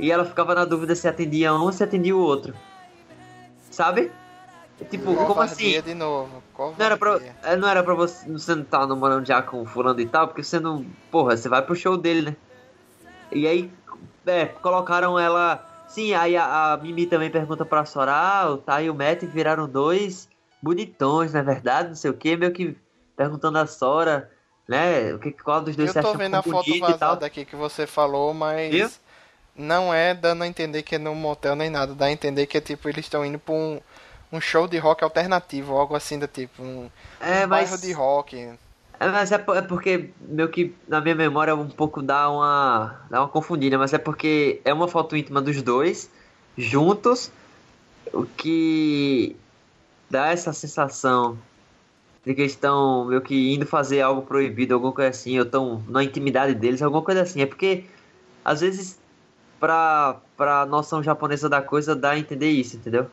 [0.00, 2.52] E ela ficava na dúvida se atendia um ou se atendia o outro.
[3.70, 4.10] Sabe?
[4.90, 5.88] Tipo, como Covardia assim?
[5.88, 6.42] de novo.
[6.58, 8.28] Não era, pra, é, não era pra você.
[8.32, 10.84] Você não tá namorando já com o fulano e tal, porque você não.
[11.08, 12.36] Porra, você vai pro show dele, né?
[13.30, 13.70] E aí,
[14.26, 15.64] é, colocaram ela.
[15.86, 19.22] Sim, aí a, a Mimi também pergunta pra Sora, ah, o Tai e o Matt
[19.22, 20.28] viraram dois
[20.62, 22.76] bonitões, na verdade, não sei o que, meio que
[23.16, 24.30] perguntando a Sora,
[24.68, 25.12] né?
[25.14, 28.32] O que qual dos dois Eu tô vendo a foto vazada aqui que você falou,
[28.34, 28.90] mas Viu?
[29.54, 31.94] não é dando a entender que é no motel nem nada.
[31.94, 33.80] Dá a entender que é tipo, eles estão indo pra um,
[34.32, 37.80] um show de rock alternativo, algo assim do tipo, um É, bairro mas.
[37.80, 38.36] de rock.
[38.98, 43.20] É, mas é, é porque meio que na minha memória um pouco dá uma dá
[43.22, 46.10] uma confundida, mas é porque é uma foto íntima dos dois
[46.56, 47.32] juntos,
[48.12, 49.36] o que
[50.10, 51.38] dá essa sensação
[52.24, 56.04] de que estão meio que indo fazer algo proibido, alguma coisa assim, ou estão na
[56.04, 57.40] intimidade deles, alguma coisa assim.
[57.40, 57.84] É porque
[58.44, 58.98] às vezes
[59.58, 63.06] pra pra noção japonesa da coisa dá a entender isso, entendeu?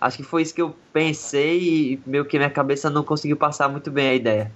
[0.00, 3.68] Acho que foi isso que eu pensei e meio que minha cabeça não conseguiu passar
[3.68, 4.52] muito bem a ideia.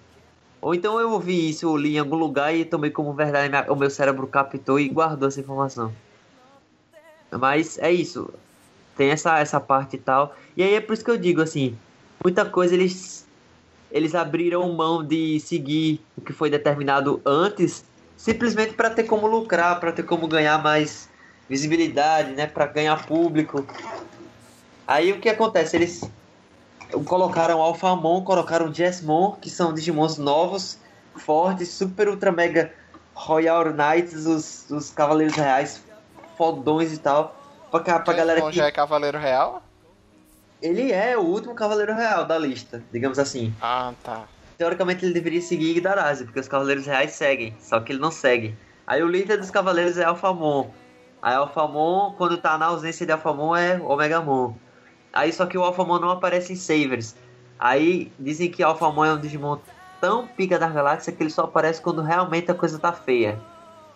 [0.61, 3.77] Ou então eu ouvi isso, eu li em algum lugar e tomei como verdade, o
[3.77, 5.93] meu cérebro captou e guardou essa informação.
[7.31, 8.33] Mas é isso.
[8.97, 10.35] Tem essa, essa parte e tal.
[10.57, 11.77] E aí é por isso que eu digo assim,
[12.23, 13.25] muita coisa eles
[13.91, 17.85] eles abriram mão de seguir o que foi determinado antes,
[18.17, 21.09] simplesmente para ter como lucrar, para ter como ganhar mais
[21.49, 23.65] visibilidade, né, para ganhar público.
[24.87, 25.77] Aí o que acontece?
[25.77, 26.01] Eles
[27.05, 30.79] colocaram Alphamon, colocaram Jessmon, que são Digimons novos,
[31.17, 32.73] fortes, super ultra mega
[33.15, 35.81] Royal Knights, os, os Cavaleiros Reais
[36.37, 37.37] fodões e tal.
[37.71, 38.57] Pra, ca- pra galera que.
[38.57, 39.63] já é Cavaleiro Real?
[40.65, 43.53] Ele é o último Cavaleiro Real da lista, digamos assim.
[43.61, 44.25] Ah, tá.
[44.57, 48.57] Teoricamente ele deveria seguir Igdarazi, porque os Cavaleiros Reais seguem, só que ele não segue.
[48.87, 50.71] Aí o líder dos Cavaleiros é Alphamon.
[51.21, 54.55] Aí Alphamon, quando tá na ausência de Alphamon, é Omegamon.
[55.13, 57.15] Aí só que o Alphamon não aparece em Savers.
[57.59, 59.59] Aí dizem que Alphamon é um Digimon
[60.01, 63.39] tão pica da galáxia que ele só aparece quando realmente a coisa tá feia.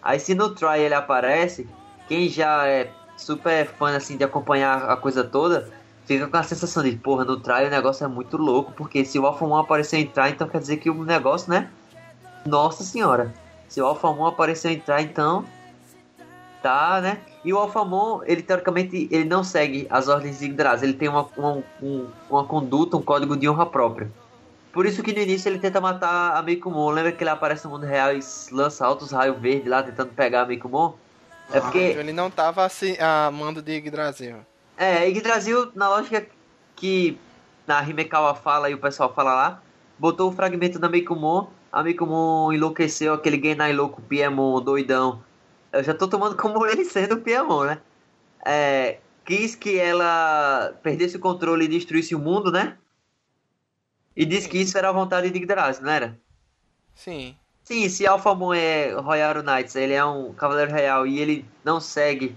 [0.03, 1.67] Aí se no Try ele aparece,
[2.07, 5.78] quem já é super fã assim de acompanhar a coisa toda,
[6.09, 9.19] fica com a sensação de, porra, no Try o negócio é muito louco, porque se
[9.19, 11.69] o Alphamon apareceu em Try, então quer dizer que o negócio, né?
[12.47, 13.33] Nossa senhora.
[13.69, 15.45] Se o Alphamon apareceu em Try, então
[16.63, 17.19] tá, né?
[17.45, 21.29] E o Alphamon, ele teoricamente, ele não segue as ordens de Yggdrasil, ele tem uma,
[21.37, 24.11] uma, um- uma conduta, um código de honra próprio.
[24.73, 26.91] Por isso que no início ele tenta matar a Mikumon.
[26.91, 28.21] Lembra que ele aparece no mundo real e
[28.53, 30.93] lança altos raios verdes lá tentando pegar a Mikumon?
[31.53, 34.37] É porque Ele não tava assim, a mando de Yggdrasil.
[34.79, 36.27] É, Yggdrasil, na lógica
[36.77, 37.19] que
[37.67, 39.63] na Himekawa fala e o pessoal fala lá,
[39.99, 45.23] botou o fragmento da Mikumon, a Mikumon enlouqueceu aquele Genai louco Piemon doidão.
[45.73, 47.81] Eu já tô tomando como ele sendo o Piemon, né?
[48.47, 52.79] É, quis que ela perdesse o controle e destruísse o mundo, né?
[54.17, 56.19] E disse que isso era a vontade de Yggdrasil, não era?
[56.95, 57.37] Sim.
[57.63, 62.35] Sim, se Alphamon é Royal Knights, ele é um cavaleiro real e ele não segue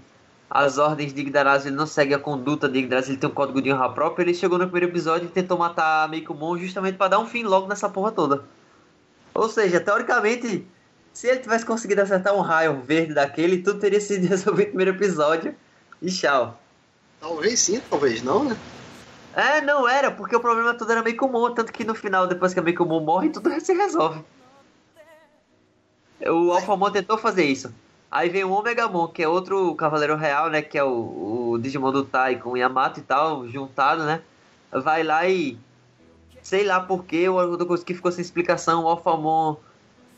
[0.53, 3.61] as ordens de Yggdrasil, ele não segue a conduta de Yggdrasil, ele tem um código
[3.61, 7.07] de honra próprio, ele chegou no primeiro episódio e tentou matar a Mikumon justamente para
[7.07, 8.43] dar um fim logo nessa porra toda.
[9.33, 10.67] Ou seja, teoricamente,
[11.13, 14.91] se ele tivesse conseguido acertar um raio verde daquele, tudo teria sido resolvido no primeiro
[14.91, 15.55] episódio
[16.01, 16.59] e tchau.
[17.21, 18.57] Talvez sim, talvez não, né?
[19.33, 22.59] É, não era, porque o problema todo era Mikumon, tanto que no final, depois que
[22.59, 24.21] a Mikumon morre, tudo se resolve.
[26.27, 27.73] O Alphamon tentou fazer isso.
[28.11, 30.61] Aí vem o Omegamon, que é outro Cavaleiro Real, né?
[30.61, 34.21] Que é o, o Digimon do Tai com o Yamato e tal, juntado, né?
[34.69, 35.57] Vai lá e.
[36.43, 37.27] Sei lá porquê,
[37.65, 39.55] coisa que ficou sem explicação, o Alphamon,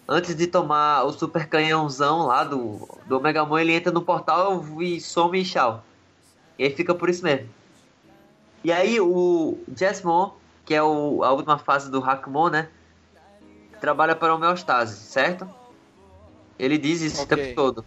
[0.07, 4.99] antes de tomar o super canhãozão lá do, do Omegamon, ele entra no portal e
[4.99, 5.83] some e tchau.
[6.57, 7.47] E aí fica por isso mesmo.
[8.63, 10.31] E aí o Jessmon,
[10.65, 12.69] que é o, a última fase do Hackmon, né?
[13.81, 15.47] Trabalha para a homeostase, certo?
[16.57, 17.37] Ele diz isso o Ok.
[17.37, 17.85] tempo todo.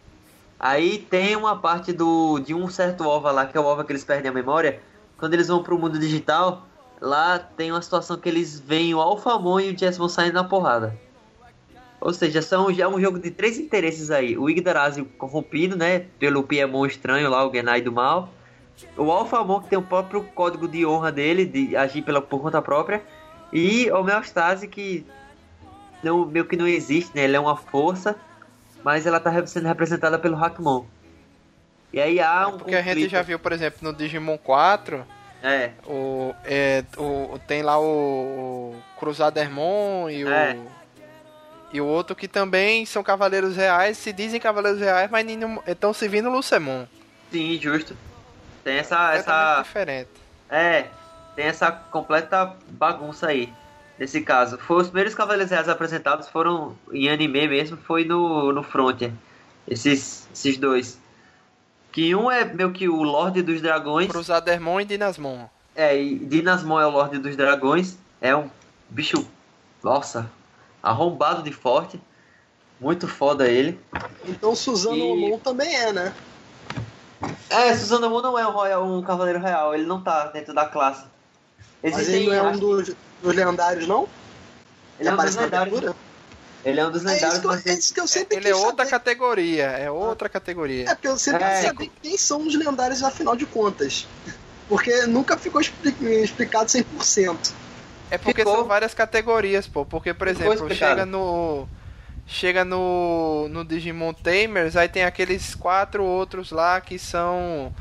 [0.59, 3.93] Aí tem uma parte do de um certo OVA lá, que é o OVA que
[3.93, 4.81] eles perdem a memória.
[5.19, 6.67] Quando eles vão pro mundo digital,
[7.01, 10.99] lá tem uma situação que eles veem o Alphamon e o Jessmon saindo na porrada.
[12.01, 14.37] Ou seja, são já um jogo de três interesses aí.
[14.37, 16.01] O Yggdrasil corrompido, né?
[16.19, 18.29] Pelo Piemon estranho lá, o Genai do mal.
[18.97, 22.61] O Alphamon que tem o próprio código de honra dele, de agir pela, por conta
[22.61, 23.03] própria.
[23.53, 25.07] E o Homeostase que
[26.03, 27.25] não, meio que não existe, né?
[27.25, 28.17] Ele é uma força,
[28.87, 30.87] mas ela tá sendo representada pelo Hackmon.
[31.93, 33.11] E aí há um Porque a gente conflito.
[33.11, 35.05] já viu, por exemplo, no Digimon 4,
[35.43, 37.85] É, o, é, o, tem lá o,
[38.77, 40.29] o Crusadermon e o.
[40.31, 40.57] É.
[41.73, 45.27] E o outro que também são cavaleiros reais, se dizem cavaleiros reais, mas
[45.67, 46.87] estão se vindo Lucemon.
[47.33, 47.97] sim, justo.
[48.63, 50.11] Tem essa, Completamente essa, diferente.
[50.49, 50.87] É,
[51.35, 53.53] tem essa completa bagunça aí.
[53.99, 58.63] Nesse caso, foi os primeiros Cavaleiros Reais apresentados foram em anime mesmo, foi no, no
[58.63, 59.13] Frontier.
[59.67, 60.99] Esses, esses dois.
[61.91, 64.09] Que um é meio que o Lorde dos Dragões.
[64.11, 65.47] Crusadermon e Dinasmon.
[65.75, 67.97] É, e Dinasmon é o Lorde dos Dragões.
[68.21, 68.51] É um
[68.91, 69.27] bicho,
[69.83, 70.31] nossa,
[70.83, 71.99] arrombado de forte.
[72.79, 73.81] Muito foda ele.
[74.27, 76.13] Então Suzano E- Omon também é, né?
[77.49, 81.07] É, Susanoo não é um, royal, um Cavaleiro Real, ele não tá dentro da classe.
[81.93, 82.93] Mas ele não é um dos,
[83.23, 84.09] dos lendários, não?
[84.99, 85.79] ele é um dos aparece na lendários.
[85.79, 85.97] abertura?
[86.65, 88.49] Ele é um dos É lendários, isso, que eu, é isso que eu sempre Ele
[88.49, 88.91] é outra saber.
[88.91, 90.91] categoria, é outra categoria.
[90.91, 91.63] É, porque eu sempre É.
[91.63, 94.07] saber quem são os lendários, afinal de contas.
[94.69, 97.53] Porque nunca ficou expli- explicado 100%.
[98.11, 98.57] É porque Ficou.
[98.57, 99.85] são várias categorias, pô.
[99.85, 101.69] Porque, por exemplo, chega no.
[102.29, 107.73] Chega no, no Digimon Tamers, aí tem aqueles quatro outros lá que são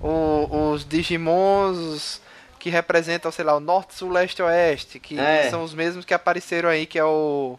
[0.00, 2.20] o- os Digimons
[2.62, 5.50] que representam, sei lá, o Norte, Sul, Leste, Oeste, que É.
[5.50, 7.58] são os mesmos que apareceram aí, que é o.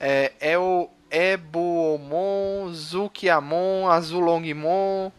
[0.00, 5.12] É, é o Ebuomon, Zukiamon, Azulongmon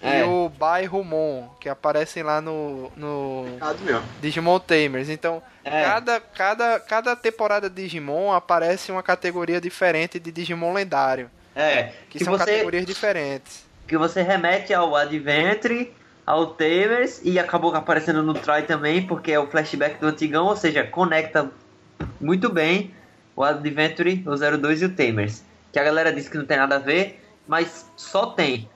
[0.00, 0.20] É.
[0.20, 3.46] e o Bairumon, que aparecem lá no, no.
[4.20, 5.08] Digimon Tamers.
[5.08, 5.82] Então, É.
[5.82, 11.28] cada, cada, cada temporada de Digimon aparece uma categoria diferente de Digimon lendário.
[11.52, 13.66] É, Que, que, são você, categorias diferentes.
[13.88, 15.92] que você remete ao Adventure,
[16.28, 20.54] ao Tamers e acabou aparecendo no Try também, porque é o flashback do antigão, ou
[20.54, 21.50] seja, conecta
[22.20, 22.92] muito bem
[23.34, 25.42] o Adventure, o 02 e o Tamers.
[25.72, 28.68] Que a galera disse que não tem nada a ver, mas só tem.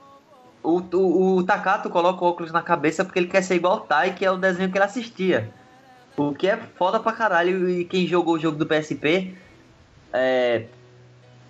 [0.63, 3.81] O, o, o Takato coloca o óculos na cabeça porque ele quer ser igual o
[3.81, 5.51] Tai, que é o desenho que ele assistia.
[6.17, 7.69] O que é foda pra caralho.
[7.69, 9.31] E quem jogou o jogo do PSP
[10.11, 10.65] é,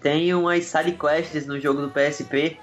[0.02, 2.60] tem umas sidequests no jogo do PSP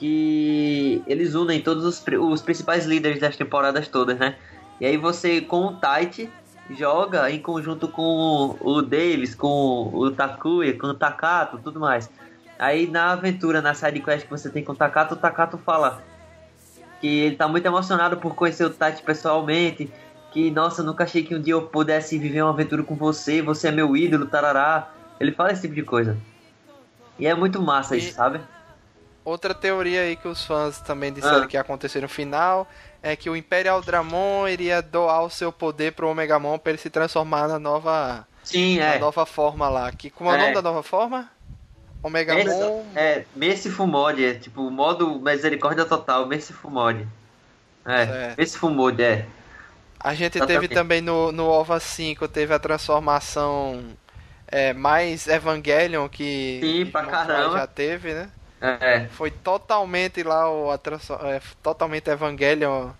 [0.00, 4.40] que eles unem todos os, os principais líderes das temporadas todas, né?
[4.80, 6.38] E aí você, com o Tight,
[6.70, 9.48] joga em conjunto com o Davis, com
[9.94, 12.10] o Takuya, com o Takato, tudo mais.
[12.58, 16.08] Aí na aventura, na sidequest que você tem com o Takato, o Takato fala
[16.98, 19.94] que ele tá muito emocionado por conhecer o Tati pessoalmente,
[20.30, 23.68] que, nossa, nunca achei que um dia eu pudesse viver uma aventura com você, você
[23.68, 24.94] é meu ídolo, tarará.
[25.18, 26.26] Ele fala esse tipo de coisa.
[27.18, 28.48] E é muito massa E- isso, sabe?
[29.24, 31.46] Outra teoria aí que os fãs também disseram Ah.
[31.46, 32.66] que ia acontecer no final
[33.02, 36.88] é que o Imperial Dramon iria doar o seu poder pro Omegamon pra ele se
[36.90, 38.98] transformar na nova, Sim, na é.
[38.98, 39.92] nova forma lá.
[39.92, 40.40] Que, como é o É.
[40.42, 41.30] nome da nova forma?
[42.02, 42.84] Omegamon.
[42.96, 47.06] É, Merciful Mod, é tipo o modo misericórdia total, Merciful Mod.
[47.84, 48.70] É, Certo.
[48.70, 49.26] Mod, é.
[50.02, 50.62] A gente Exatamente.
[50.62, 53.84] teve também no, no OVA 5, teve a transformação
[54.48, 57.58] é, mais Evangelion que Sim, pra caramba.
[57.58, 58.30] já teve, né?
[58.60, 62.90] É, Foi totalmente lá o é, totalmente Evangelion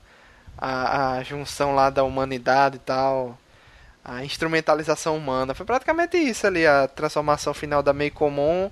[0.58, 3.38] a, a junção lá da humanidade e tal,
[4.04, 5.54] a instrumentalização humana.
[5.54, 8.70] Foi praticamente isso ali a transformação final da Meio Comum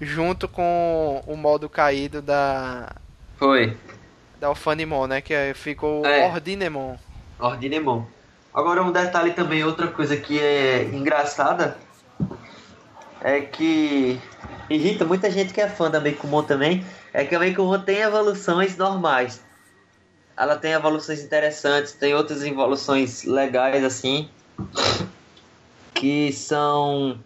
[0.00, 2.92] junto com o modo caído da
[3.36, 3.76] foi.
[4.40, 6.26] da Alphanimon, né, que é- ficou É.
[6.26, 6.96] Ordinemon.
[7.38, 8.04] Ordinemon.
[8.54, 11.76] Agora um detalhe também, outra coisa que é engraçada
[13.20, 14.20] é que
[14.70, 18.76] irrita muita gente que é fã da Meikumon também, é que a Meikumon tem evoluções
[18.76, 19.40] normais.
[20.36, 24.28] Ela tem evoluções interessantes, tem outras evoluções legais assim,
[25.94, 27.18] que são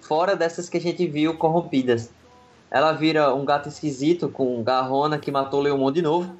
[0.00, 2.10] fora dessas que a gente viu corrompidas.
[2.70, 6.36] Ela vira um gato esquisito com garrona que matou o Leomon de novo.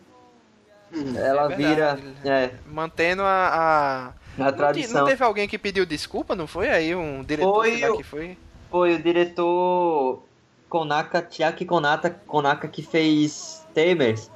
[1.17, 4.53] Ela É vira é, Mantendo a, a...
[4.53, 5.01] tradição.
[5.01, 6.69] não teve alguém que pediu desculpa, não foi?
[6.71, 8.39] Aí um diretor Foi que foi.
[8.71, 10.23] Foi o diretor
[10.69, 14.31] Konaka, Chiaki Konata, Konaka que fez Tamers.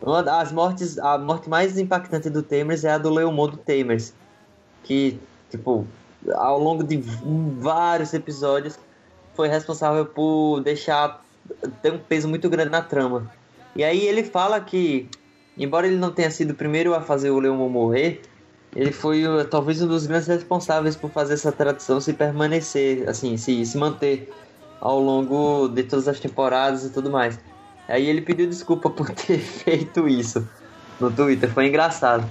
[0.00, 4.12] Uma das mortes, a morte mais impactante do Tamers é a do Leomon do Tamers.
[4.84, 5.18] Que,
[5.50, 5.86] tipo,
[6.34, 6.96] ao longo de
[7.58, 8.78] vários episódios
[9.34, 11.22] foi responsável por deixar
[11.82, 13.30] ter um peso muito grande na trama.
[13.74, 15.08] E aí ele fala que,
[15.56, 18.22] embora ele não tenha sido o primeiro a fazer o Leomon morrer,
[18.74, 23.64] ele foi talvez um dos grandes responsáveis por fazer essa tradição se permanecer, assim, se,
[23.64, 24.32] se manter
[24.80, 27.38] ao longo de todas as temporadas e tudo mais.
[27.88, 30.46] Aí ele pediu desculpa por ter feito isso
[31.00, 32.28] no Twitter, foi engraçado.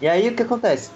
[0.00, 0.90] E aí o que acontece?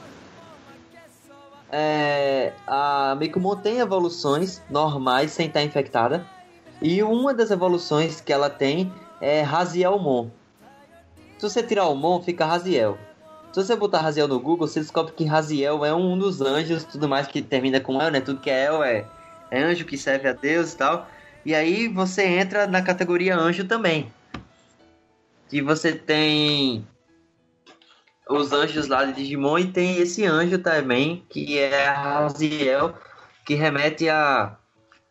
[1.70, 6.24] É, a Mikumon tem evoluções normais sem estar infectada.
[6.80, 10.28] E uma das evoluções que ela tem é Razielmon.
[11.38, 12.98] Se você tirar o Mon, fica Raziel.
[13.52, 17.06] Se você botar Raziel no Google, você descobre que Raziel é um dos anjos, tudo
[17.06, 18.20] mais que termina com El, né?
[18.22, 19.04] Tudo que é El é,
[19.50, 21.06] é anjo que serve a Deus e tal.
[21.44, 24.10] E aí você entra na categoria anjo também.
[25.50, 26.86] Que você tem
[28.26, 32.94] os anjos lá de Digimon e tem esse anjo também, que é Raziel,
[33.44, 34.56] que remete a,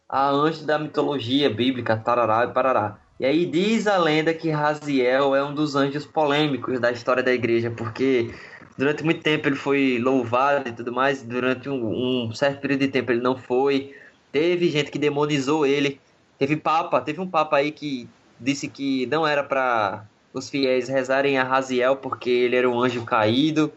[0.09, 3.00] a anjo da mitologia bíblica, tarará e parará.
[3.21, 7.31] E aí diz a lenda que Raziel é um dos anjos polêmicos da história da
[7.31, 8.33] igreja, porque
[8.75, 12.87] durante muito tempo ele foi louvado e tudo mais, durante um, um certo período de
[12.87, 13.95] tempo ele não foi.
[14.31, 16.01] Teve gente que demonizou ele.
[16.39, 20.03] Teve papa, teve um papa aí que disse que não era para
[20.33, 23.71] os fiéis rezarem a Raziel porque ele era um anjo caído.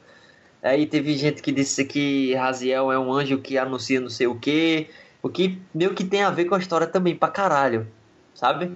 [0.62, 4.36] Aí teve gente que disse que Raziel é um anjo que anuncia não sei o
[4.36, 4.88] que,
[5.22, 7.86] o que meio que tem a ver com a história também pra caralho,
[8.34, 8.74] sabe?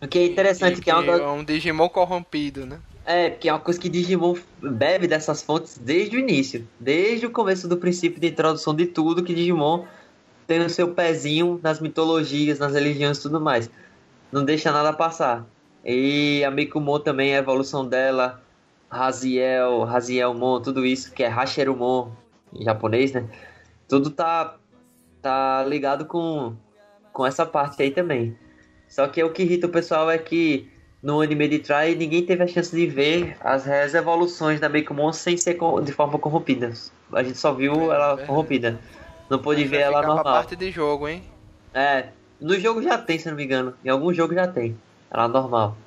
[0.00, 2.78] O que é interessante E que, é uma é um Digimon corrompido, né?
[3.08, 6.68] é, porque é uma coisa que Digimon bebe dessas fontes desde o início.
[6.78, 9.86] Desde o começo do princípio de introdução de tudo que Digimon
[10.46, 13.70] tem o seu pezinho nas mitologias, nas religiões e tudo mais.
[14.30, 15.46] Não deixa nada passar.
[15.82, 18.42] E a Mikumon também, a evolução dela,
[18.90, 22.10] Raziel, Razielmon, tudo isso, que é Hasherumon
[22.54, 23.26] em japonês, né?
[23.88, 24.58] Tudo tá,
[25.22, 26.54] tá ligado com,
[27.10, 28.36] com essa parte aí também.
[28.88, 30.70] Só que o que irrita o pessoal é que
[31.02, 35.12] no anime de Try ninguém teve a chance de ver as reais evoluções da Mikumon
[35.12, 36.72] sem ser de forma corrompida.
[37.12, 38.28] A gente só viu É, ela verdade.
[38.28, 38.80] corrompida.
[39.30, 40.24] Não pôde ver ela normal.
[40.24, 41.22] parte de jogo, hein?
[41.74, 42.08] É,
[42.40, 43.74] no jogo já tem, se não me engano.
[43.84, 44.76] Em algum jogo já tem.
[45.10, 45.78] Ela normal.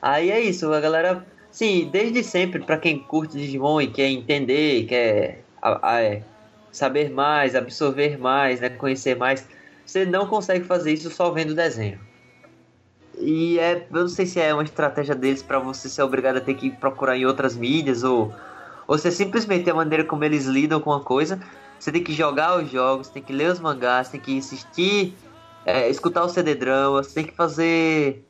[0.00, 4.86] Aí é isso, a galera Sim, desde sempre, pra quem curte Digimon e quer entender,
[4.86, 6.24] quer a- a- é,
[6.72, 9.46] saber mais, absorver mais, né, conhecer mais,
[9.86, 12.00] você não consegue fazer isso só vendo o desenho.
[13.18, 16.40] E é, eu não sei se é uma estratégia deles pra você ser obrigado a
[16.40, 18.32] ter que procurar em outras mídias ou,
[18.86, 21.40] ou se é simplesmente a maneira como eles lidam com a coisa.
[21.78, 25.14] Você tem que jogar os jogos, tem que ler os mangás, tem que assistir,
[25.64, 28.24] é, escutar o CD drama, você tem que fazer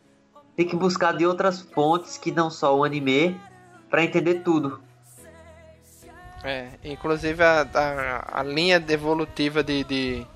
[0.57, 3.37] tem que buscar de outras fontes que não só o anime
[3.91, 4.81] pra entender tudo.
[6.45, 10.27] É, inclusive a, a, a linha evolutiva de, de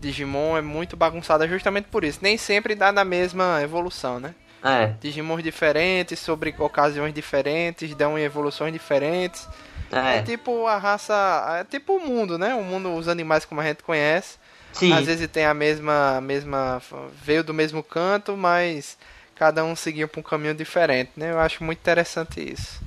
[0.00, 2.18] Digimon é muito bagunçada justamente por isso.
[2.22, 4.34] Nem sempre dá na mesma evolução, né?
[4.62, 9.48] É, Digimons diferentes, sobre ocasiões diferentes, dão em evoluções diferentes.
[9.92, 10.18] É.
[10.18, 11.58] é, tipo a raça.
[11.60, 12.54] É tipo o mundo, né?
[12.54, 14.38] O mundo, os animais como a gente conhece.
[14.72, 16.20] sim, Às vezes tem a mesma.
[16.20, 16.82] mesma.
[17.22, 18.98] veio do mesmo canto, mas
[19.36, 21.30] cada um seguiu para um caminho diferente, né?
[21.30, 22.80] Eu acho muito interessante isso.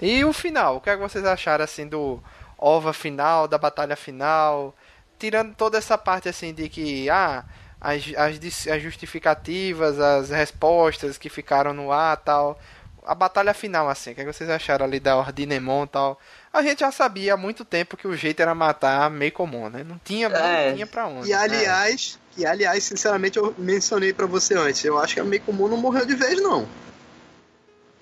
[0.00, 2.20] E o final, o que, é que vocês acharam assim do
[2.58, 4.74] OVA final, da batalha final?
[5.18, 7.44] Tirando toda essa parte assim de que ah,
[7.80, 12.58] as, as, as justificativas, as respostas que ficaram no ar tal.
[13.06, 16.18] A batalha final, assim, o que, é que vocês acharam ali da Ordinemon e tal?
[16.50, 19.84] A gente já sabia há muito tempo que o jeito era matar Meikomon, né?
[19.84, 20.68] Não tinha, É.
[20.68, 21.28] não tinha pra onde.
[21.28, 24.82] E aliás, e aliás, sinceramente, eu mencionei pra você antes.
[24.86, 26.66] Eu acho que a Meikumu não morreu de vez, não.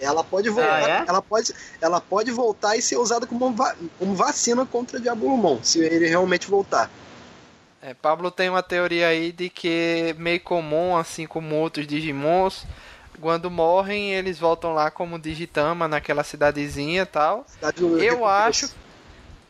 [0.02, 1.04] Ela pode voltar, Ah, é?
[1.08, 3.54] ela pode, ela pode voltar e ser usada como,
[3.98, 6.90] como vacina contra Diabulomon, se ele realmente voltar.
[7.80, 12.64] É, Pablo tem uma teoria aí de que meio comum, assim como outros Digimons,
[13.20, 17.44] quando morrem eles voltam lá como Digitama naquela cidadezinha e tal.
[17.48, 18.70] Cidade Eu acho-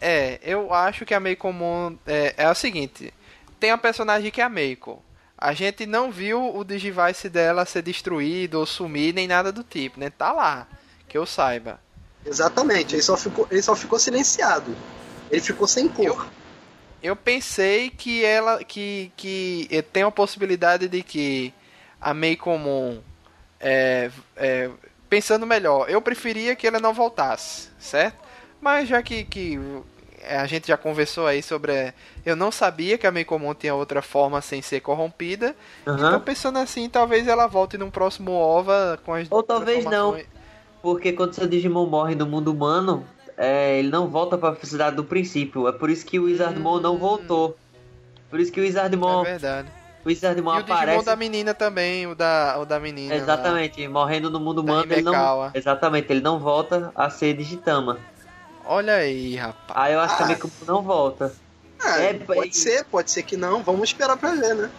[0.00, 1.48] É, eu acho que a Meiko
[2.06, 3.12] é, é o seguinte:
[3.60, 5.02] tem a personagem que é a Meiko.
[5.42, 9.98] A gente não viu o Digivice dela ser destruído ou sumir, nem nada do tipo,
[9.98, 10.08] né?
[10.08, 10.68] Tá lá,
[11.08, 11.80] que eu saiba.
[12.24, 14.72] Exatamente, ele só ficou, ele só ficou silenciado.
[15.28, 16.28] Ele ficou sem cor.
[17.02, 18.62] Eu pensei que ela.
[18.62, 21.52] que, que tem a possibilidade de que
[22.00, 22.98] a Meicomon.
[23.58, 24.70] É, é,
[25.08, 28.16] pensando melhor, eu preferia que ela não voltasse, certo?
[28.60, 29.58] Mas já que, que
[30.28, 31.72] a gente já conversou aí sobre.
[31.72, 31.94] eh,
[32.24, 35.54] Eu não sabia que a Meicomon tinha outra forma sem ser corrompida.
[35.86, 36.08] aham.
[36.08, 39.26] Então pensando assim, talvez ela volte num próximo OVA com as.
[39.30, 40.18] Ou talvez não.
[40.82, 45.04] Porque quando seu Digimon morre no mundo humano, é, ele não volta pra cidade do
[45.04, 45.68] princípio.
[45.68, 47.56] É por isso que o Wizardmon não voltou.
[48.28, 49.68] Por isso que o É Wizardmon, verdade.
[50.04, 51.04] o Wizardmon E o Digimon aparece.
[51.06, 53.14] da menina também, o da, o da menina.
[53.14, 53.20] lá.
[53.20, 55.50] Exatamente, morrendo no mundo humano, ele não.
[55.54, 57.98] Exatamente, ele não volta a ser Digitama.
[58.64, 59.78] Olha aí, rapaz.
[59.80, 60.26] Aí eu acho que Ah.
[60.26, 61.32] Meikumu não volta.
[61.84, 63.62] Ah, É, pode e- ser, pode ser que não.
[63.62, 64.70] Vamos esperar pra ver, né?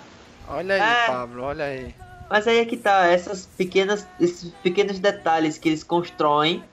[0.48, 1.08] Olha aí, É.
[1.08, 1.94] Pablo, olha aí.
[2.30, 6.64] Mas aí é que tá, essas pequenas, esses pequenos detalhes que eles constroem,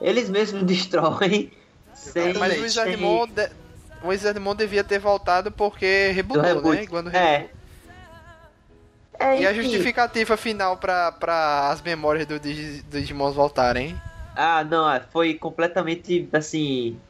[0.00, 1.52] eles mesmos destroem.
[1.94, 3.48] Sem, Mas o sem- Wizardmon, de...
[4.02, 6.76] o Wizardmon devia ter voltado porque rebootou, reboot.
[6.80, 6.86] né?
[6.86, 7.48] Quando É.
[9.18, 12.82] É, E a justificativa final pra, pra as memórias do, Digi...
[12.82, 14.02] do Digimon voltarem, hein?
[14.36, 17.00] Ah, não, é, foi completamente assim.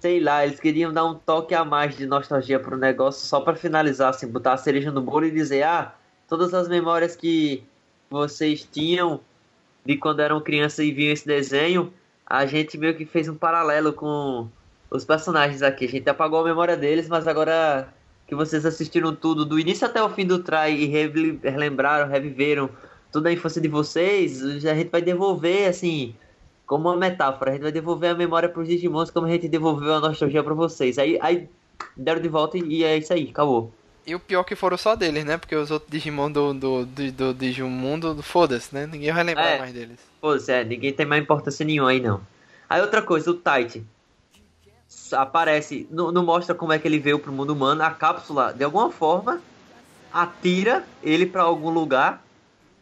[0.00, 3.56] Sei lá, eles queriam dar um toque a mais de nostalgia pro negócio só pra
[3.56, 5.94] finalizar, assim, botar a cereja no bolo e dizer: ah,
[6.28, 7.64] todas as memórias que
[8.10, 9.20] vocês tinham
[9.84, 11.92] de quando eram crianças e viam esse desenho,
[12.26, 14.46] a gente meio que fez um paralelo com
[14.90, 15.86] os personagens aqui.
[15.86, 17.88] A gente apagou a memória deles, mas agora
[18.26, 20.86] que vocês assistiram tudo do início até o fim do try e
[21.42, 22.68] relembraram, reviveram
[23.12, 26.14] toda a infância de vocês, a gente vai devolver, assim,
[26.66, 29.94] como uma metáfora, a gente vai devolver a memória pros Digimons como a gente devolveu
[29.94, 30.98] a nostalgia pra vocês.
[30.98, 31.48] Aí, aí
[31.96, 33.72] deram de volta e é isso aí, acabou.
[34.06, 35.36] E o pior que foram só deles, né?
[35.36, 38.86] Porque os outros Digimon do, do, do, do Digimundo, foda-se, né?
[38.86, 39.58] Ninguém vai lembrar É.
[39.58, 39.98] mais deles.
[40.18, 42.20] Pô, é, ninguém tem mais importância nenhuma aí, não.
[42.70, 43.84] Aí outra coisa, o Tight.
[45.12, 47.82] Aparece, não, não mostra como é que ele veio pro mundo humano.
[47.82, 49.42] A cápsula, de alguma forma,
[50.12, 52.24] atira ele pra algum lugar.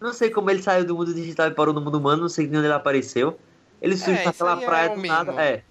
[0.00, 2.46] Não sei como ele saiu do mundo digital e parou no mundo humano, não sei
[2.46, 3.38] de onde ele apareceu.
[3.80, 5.32] Ele surge É, naquela é praia do nada.
[5.42, 5.62] É.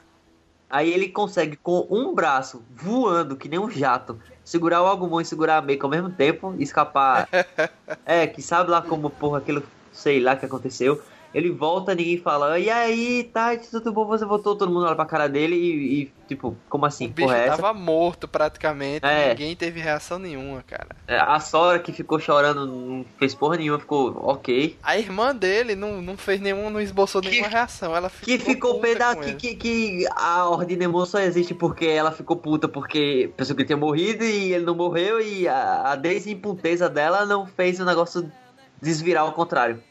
[0.70, 5.26] Aí ele consegue, com um braço, voando, que nem um jato, segurar o Agumon e
[5.26, 7.30] segurar a Meiko ao mesmo tempo, e escapar.
[8.06, 11.02] é, que sabe lá como, porra, aquilo, sei lá, que aconteceu.
[11.36, 15.06] Ele volta, ninguém fala, e aí, tá, tudo bom, você voltou, todo mundo olha pra
[15.06, 19.32] cara dele e, e, tipo, como assim, O bicho é tava morto praticamente, É.
[19.32, 20.88] ninguém teve reação nenhuma, cara.
[21.06, 24.78] É, A Sora que ficou chorando, não fez porra nenhuma, ficou ok.
[24.82, 27.94] A irmã dele não, não fez nenhum, não esboçou Que- nenhuma reação.
[27.94, 32.38] Ela ficou Que ficou com que, que, que a Ordinemon só existe porque ela ficou
[32.38, 36.88] puta porque pensou que ele tinha morrido e ele não morreu e a, a desimputeza
[36.90, 38.32] dela não fez o negócio
[38.82, 39.84] desvirar ao contrário.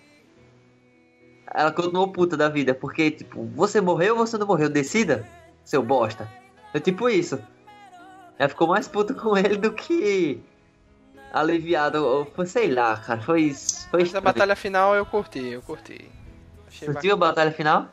[1.54, 4.68] Ela continuou puta da vida, porque, tipo, você morreu ou você não morreu?
[4.68, 5.24] Decida,
[5.64, 6.28] seu bosta.
[6.74, 7.38] É tipo isso.
[8.36, 10.42] Ela ficou mais puta com ele do que
[11.32, 12.04] aliviado.
[12.04, 13.88] ou Foi, sei lá, cara, foi isso.
[13.88, 16.10] Foi Mas a batalha final eu curti, eu curti.
[16.66, 17.86] Achei Curtiu a batalha final?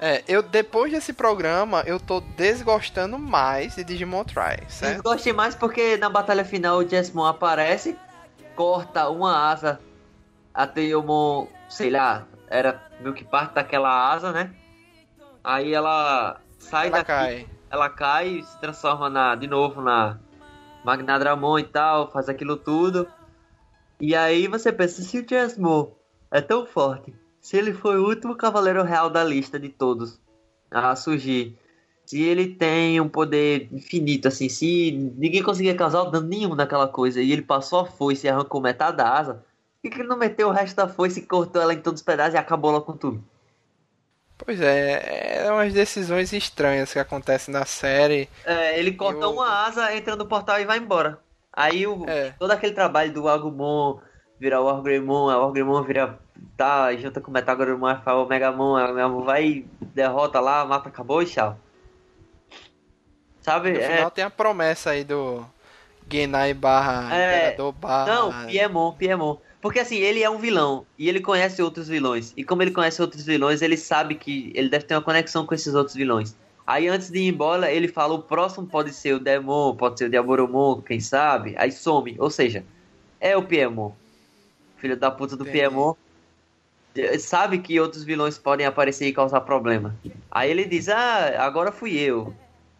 [0.00, 5.02] É, eu depois desse programa, eu tô desgostando mais de Digimon Try, certo?
[5.02, 7.98] gostei mais porque na batalha final o Jesmon aparece,
[8.54, 9.80] corta uma asa,
[10.54, 14.54] a Teomon, sei lá, era meio que parte daquela asa, né?
[15.42, 17.48] Aí ela sai Ela daqui, cai.
[17.70, 20.18] ela cai e se transforma na, de novo na
[20.84, 23.06] Magnadramon e tal, faz aquilo tudo.
[24.00, 25.90] E aí você pensa, se o Jesmon
[26.30, 30.20] é tão forte, se ele foi o último cavaleiro real da lista de todos
[30.70, 31.56] a surgir,
[32.04, 37.20] se ele tem um poder infinito, assim, se ninguém conseguia causar dano nenhum naquela coisa
[37.20, 39.44] e ele passou a foice e arrancou metade da asa,
[39.82, 42.04] por que, ele não meteu o resto da foice e cortou ela em todos os
[42.04, 43.24] pedaços e acabou logo com tudo?
[44.36, 48.28] Pois é, é umas decisões estranhas que acontecem na série.
[48.44, 51.18] É, ele corta Eu- uma asa, entra no portal e vai embora.
[51.52, 52.30] Aí o, É.
[52.38, 53.98] todo aquele trabalho do Agumon
[54.38, 56.18] virar o Orgrimmon, o Orgrimmon vira.
[56.56, 61.26] tá, junta com o faz o Megamon, o Megamon vai, derrota lá, mata, acabou e
[61.26, 61.58] tchau.
[63.40, 63.72] Sabe?
[63.72, 65.44] No É, final tem a promessa aí do
[66.10, 68.06] Genai barra É, Imperador barra.
[68.06, 69.36] Não, Piemon, Piemon.
[69.60, 72.32] Porque assim, ele é um vilão e ele conhece outros vilões.
[72.36, 75.54] E como ele conhece outros vilões, ele sabe que ele deve ter uma conexão com
[75.54, 76.34] esses outros vilões.
[76.64, 80.04] Aí antes de ir embora, ele fala: o próximo pode ser o Demon, pode ser
[80.04, 81.54] o Diaboromon, quem sabe?
[81.56, 82.14] Aí some.
[82.18, 82.64] Ou seja,
[83.20, 83.92] é o Piemon.
[84.76, 85.58] Filho da puta do Entendi.
[85.58, 85.94] Piemon.
[87.18, 89.96] Sabe que outros vilões podem aparecer e causar problema.
[90.30, 92.34] Aí ele diz: Ah, agora fui eu.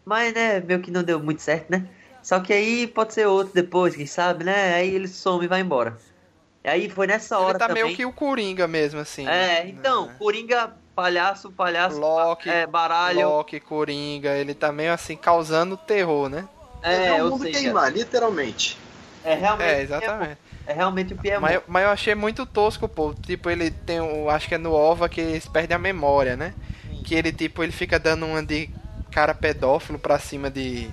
[0.05, 1.87] Mas, né, meio que não deu muito certo, né?
[2.21, 4.75] Só que aí pode ser outro depois, quem sabe, né?
[4.75, 5.97] Aí ele some e vai embora.
[6.69, 7.83] Aí foi nessa hora Ele tá também.
[7.83, 9.27] meio que o Coringa mesmo, assim.
[9.27, 13.27] É, então, Coringa, palhaço, palhaço, Loki, é, baralho.
[13.29, 16.47] Loki, Coringa, ele tá meio assim causando terror, né?
[16.81, 18.77] É, é o mundo seja, queimar, literalmente.
[19.23, 20.37] é realmente, É, exatamente.
[20.65, 21.41] é realmente o Piemon.
[21.41, 23.13] Mas, eu- mas eu achei muito tosco, pô.
[23.13, 24.29] Tipo, ele tem o.
[24.29, 26.53] Acho que é no OVA que eles perdem a memória, né?
[27.03, 28.69] Que ele, tipo, ele fica dando uma de
[29.11, 30.89] cara pedófilo pra cima de.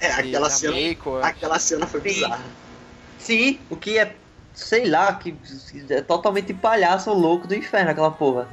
[0.00, 1.16] É, de aquela cena, Meiko.
[1.22, 2.06] aquela cena foi Sim.
[2.08, 2.44] bizarra.
[3.18, 4.14] Sim, o que é,
[4.56, 5.36] sei lá, que
[5.90, 8.48] é totalmente palhaço louco do inferno aquela porra.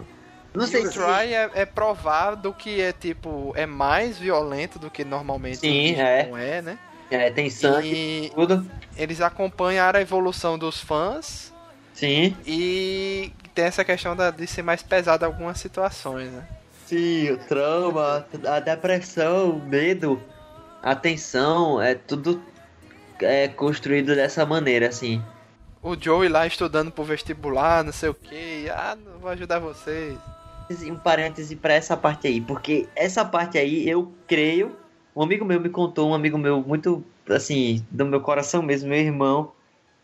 [0.53, 0.93] Não E sei o se...
[0.93, 3.51] Try é, é provado que é tipo.
[3.55, 6.17] É mais violento do que normalmente Sim, é.
[6.19, 6.77] Digimon é, né?
[7.09, 8.69] É, tem sangue, E tudo.
[8.97, 11.53] eles acompanharam a evolução dos fãs
[11.93, 12.35] Sim.
[12.45, 16.43] e tem essa questão da, de ser mais pesado em algumas situações, né?
[16.87, 20.21] Sim, o trauma, a depressão, o medo,
[20.81, 22.41] a tensão, é tudo
[23.21, 25.21] é construído dessa maneira, assim.
[25.83, 30.17] O Joey lá estudando pro vestibular, não sei o que, ah, não vou ajudar vocês.
[30.89, 34.77] Um parêntese pra essa parte aí, porque essa parte aí eu creio.
[35.13, 38.97] Um amigo meu me contou, um amigo meu muito assim, do meu coração mesmo, meu
[38.97, 39.51] irmão.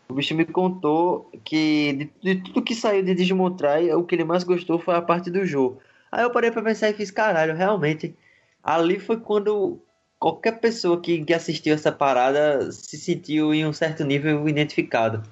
[0.06, 4.14] O bicho me contou que de, de tudo que saiu de Digimon Try, o que
[4.14, 5.80] ele mais gostou foi a parte do jogo.
[6.12, 8.14] Aí eu parei pra pensar e fiz, caralho, realmente.
[8.62, 9.80] Ali foi quando
[10.18, 15.22] qualquer pessoa que, que assistiu essa parada se sentiu em um certo nível identificado.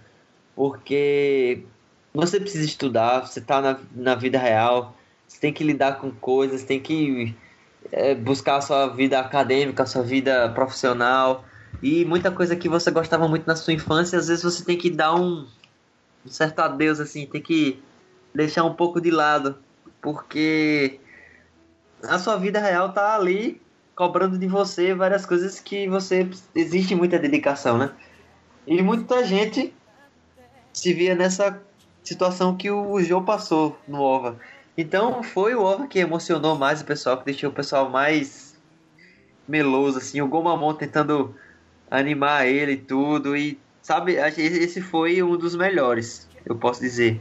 [0.58, 1.62] Porque
[2.12, 4.92] você precisa estudar, você tá na, na vida real,
[5.24, 7.32] você tem que lidar com coisas, tem que
[7.92, 11.44] é, buscar a sua vida acadêmica, a sua vida profissional.
[11.80, 14.90] E muita coisa que você gostava muito na sua infância, às vezes você tem que
[14.90, 15.46] dar um,
[16.26, 17.80] um certo adeus, assim, tem que
[18.34, 19.56] deixar um pouco de lado.
[20.02, 20.98] Porque
[22.02, 23.62] a sua vida real tá ali
[23.94, 27.92] cobrando de você várias coisas que você existe muita dedicação, né?
[28.66, 29.72] E muita gente
[30.72, 31.60] se via nessa
[32.02, 34.38] situação que o Joe passou no OVA.
[34.76, 38.56] Então foi o OVA que emocionou mais o pessoal, que deixou o pessoal mais
[39.46, 41.34] meloso, assim, o Gomamon tentando
[41.90, 47.20] animar ele e tudo, e sabe, esse foi um dos melhores, eu posso dizer.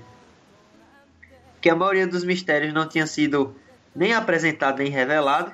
[1.61, 3.55] Que a maioria dos mistérios não tinha sido
[3.95, 5.51] nem apresentado nem revelado.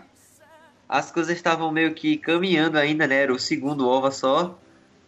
[0.90, 3.22] As coisas estavam meio que caminhando ainda, né?
[3.22, 4.60] Era o segundo OVA só.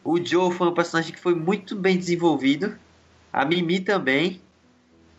[0.06, 2.78] O Joe foi um personagem que foi muito bem desenvolvido.
[3.34, 4.40] A Mimi também.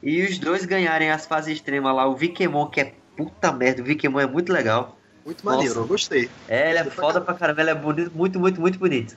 [0.01, 2.07] E os dois ganharem as fases extremas lá.
[2.07, 3.83] O Vikemon, que é puta merda.
[3.83, 4.97] O Vikemon é muito legal.
[5.25, 5.81] Muito maneiro, Nossa.
[5.81, 6.31] eu gostei.
[6.47, 7.61] É, ele é Gostei foda pra caramba.
[7.63, 9.17] Ele é bonito, muito, muito, muito bonito.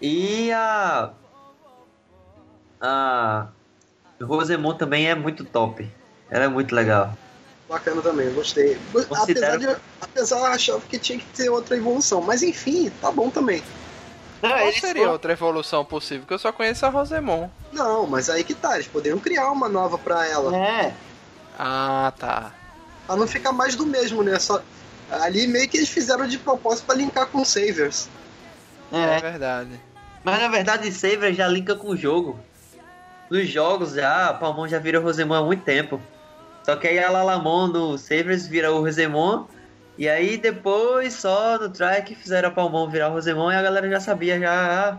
[0.00, 1.10] E a.
[2.80, 3.48] A.
[4.22, 5.90] Rosemon também é muito top.
[6.30, 7.18] Ela é muito legal.
[7.68, 8.78] Bacana também, gostei.
[9.10, 9.66] Apesar de,
[10.00, 13.62] apesar eu achar que tinha que ter outra evolução, mas enfim, tá bom também.
[14.42, 16.26] Não, Qual eles seria foram- outra evolução possível?
[16.26, 17.48] Que eu só conheço a Rosemon.
[17.72, 20.56] Não, mas aí que tá, eles poderiam criar uma nova pra ela.
[20.56, 20.94] É,
[21.58, 22.52] Ah, tá.
[23.06, 24.38] Pra não ficar mais do mesmo, né?
[24.38, 24.62] Só,
[25.10, 28.08] ali meio que eles fizeram de propósito pra linkar com Savers.
[28.90, 29.78] É, É, verdade.
[30.24, 32.38] mas na verdade Saver já linka com o jogo.
[33.28, 36.00] Nos jogos já, Palmon já vira Rosemon há muito tempo.
[36.64, 39.44] Só que aí a Lalamon no Savers vira o Rosemon.
[40.00, 43.60] E aí depois só no Try que fizeram a Palmon virar o Rosemon e a
[43.60, 44.98] galera já sabia já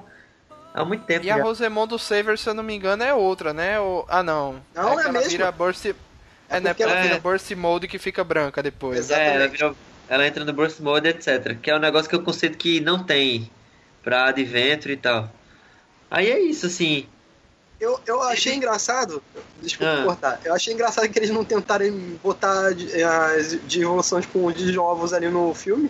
[0.75, 1.25] há, há muito tempo.
[1.25, 1.43] E a já.
[1.43, 3.79] Rosemon do Saver, se eu não me engano, é outra, né?
[3.79, 4.05] Ou...
[4.07, 4.61] Ah, não.
[4.75, 5.29] Não, que é ela mesmo.
[5.31, 5.85] vira Burst...
[6.47, 6.69] É, né?
[6.69, 7.19] porque Ela ela- vira É.
[7.19, 8.99] Burst Mode que fica branca depois.
[8.99, 9.19] Exato.
[9.19, 9.57] É, ela, Exatamente.
[9.57, 9.75] virou-
[10.07, 11.57] ela entra no Burst Mode, etc.
[11.59, 13.49] Que é um negócio que eu conceito que não tem
[14.03, 15.31] pra Adventure e tal.
[16.11, 17.07] Aí é isso, assim.
[17.81, 19.23] Eu, eu achei engraçado,
[19.59, 20.03] desculpa Ah.
[20.03, 21.91] cortar, eu achei engraçado que eles não tentarem
[22.23, 24.45] botar de- as devoluções com
[24.77, 25.89] ovos ali no filme,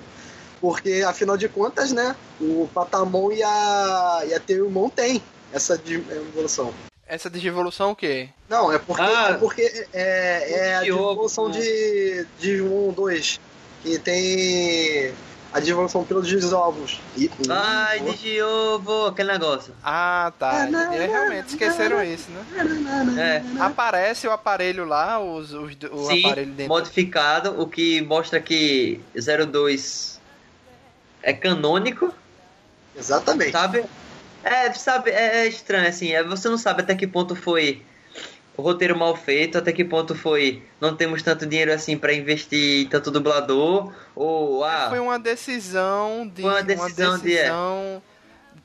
[0.61, 6.73] porque afinal de contas, né, o Patamon e a, e a Teumon tem essa devolução.
[7.05, 8.30] Essa Digivolução o quê?
[8.47, 9.31] Não, é porque Ah.
[9.31, 11.59] é, porque é, é a De devolução né?
[11.59, 13.38] de, de 1 2,
[13.84, 15.13] que tem
[15.53, 16.99] a devolução pelos ovos.
[17.18, 19.73] E, Ai, Digiovo, aquele negócio.
[19.84, 20.68] Ah, tá.
[20.94, 23.44] É, realmente esqueceram isso, né?
[23.57, 23.61] É.
[23.61, 26.73] Aparece o aparelho lá, os, os, o Sim, aparelho dentro.
[26.73, 30.22] modificado, o que mostra que 02
[31.22, 32.14] é canônico,
[32.98, 33.52] Exatamente.
[33.52, 33.84] sabe?
[34.44, 37.84] É, sabe, é, é estranho, assim, é, você não sabe até que ponto foi
[38.61, 42.85] o roteiro mal feito, até que ponto foi não temos tanto dinheiro assim pra investir
[42.85, 46.43] em tanto dublador, ou ah, Foi uma decisão de.
[46.43, 47.41] Foi uma decisão de- é.
[47.41, 48.01] decisão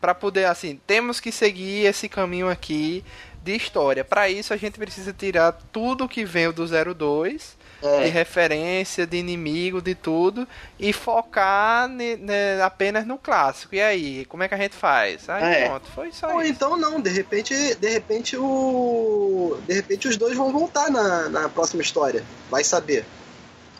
[0.01, 3.03] pra poder, assim, temos que seguir esse caminho aqui
[3.43, 4.05] de história.
[4.05, 9.17] Pra isso a gente precisa tirar tudo que veio do 02, de é, referência, de
[9.19, 10.47] inimigo, de tudo,
[10.79, 13.75] e focar ne- ne- apenas no clássico.
[13.75, 15.29] E aí, como é que a gente faz?
[15.29, 15.69] Aí É.
[15.69, 16.53] pronto, foi só Ou isso.
[16.53, 19.59] então não, de repente, de repente o.
[19.67, 22.23] De repente os dois vão voltar na, na próxima história.
[22.51, 23.05] Vai saber.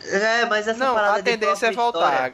[0.09, 2.11] é, mas essa Não, parada a de tendência é próxima voltar.
[2.13, 2.33] história-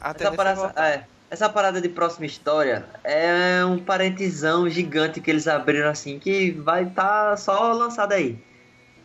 [0.00, 0.88] A Essa tendência é parada, voltar.
[0.88, 6.50] é, essa parada de próxima história é um parentesão gigante que eles abriram assim que
[6.50, 8.38] vai estar só lançado aí.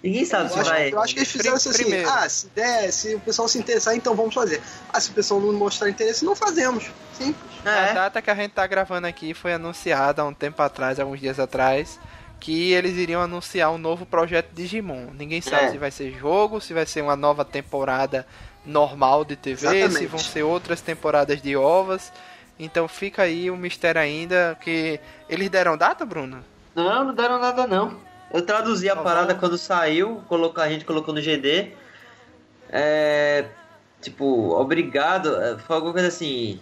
[0.03, 0.91] Ninguém sabe Eu se acho, vai.
[0.93, 2.09] eu acho que eles fizeram isso assim, Primeiro.
[2.09, 4.59] ah, se der, se o pessoal se interessar, então vamos fazer.
[4.91, 6.89] Ah, se o pessoal não mostrar interesse, não fazemos.
[7.13, 7.51] Simples.
[7.63, 10.99] A É, data que a gente tá gravando aqui foi anunciada há um tempo atrás,
[10.99, 11.99] alguns dias atrás,
[12.39, 15.11] que eles iriam anunciar um novo projeto Digimon.
[15.13, 15.71] Ninguém sabe É.
[15.71, 18.25] se vai ser jogo, se vai ser uma nova temporada
[18.65, 20.07] normal de TV, se Exatamente.
[20.07, 22.11] vão ser outras temporadas de ovas.
[22.57, 24.99] Então fica aí o mistério ainda que
[25.29, 26.43] eles deram data, Bruno?
[26.75, 27.97] Não, não deram nada não.
[28.33, 31.73] Eu traduzi a Tá parada quando saiu, colocou, a gente colocou no GD.
[32.69, 33.45] É.
[34.01, 35.35] Tipo, obrigado.
[35.41, 36.59] é, Foi alguma coisa assim.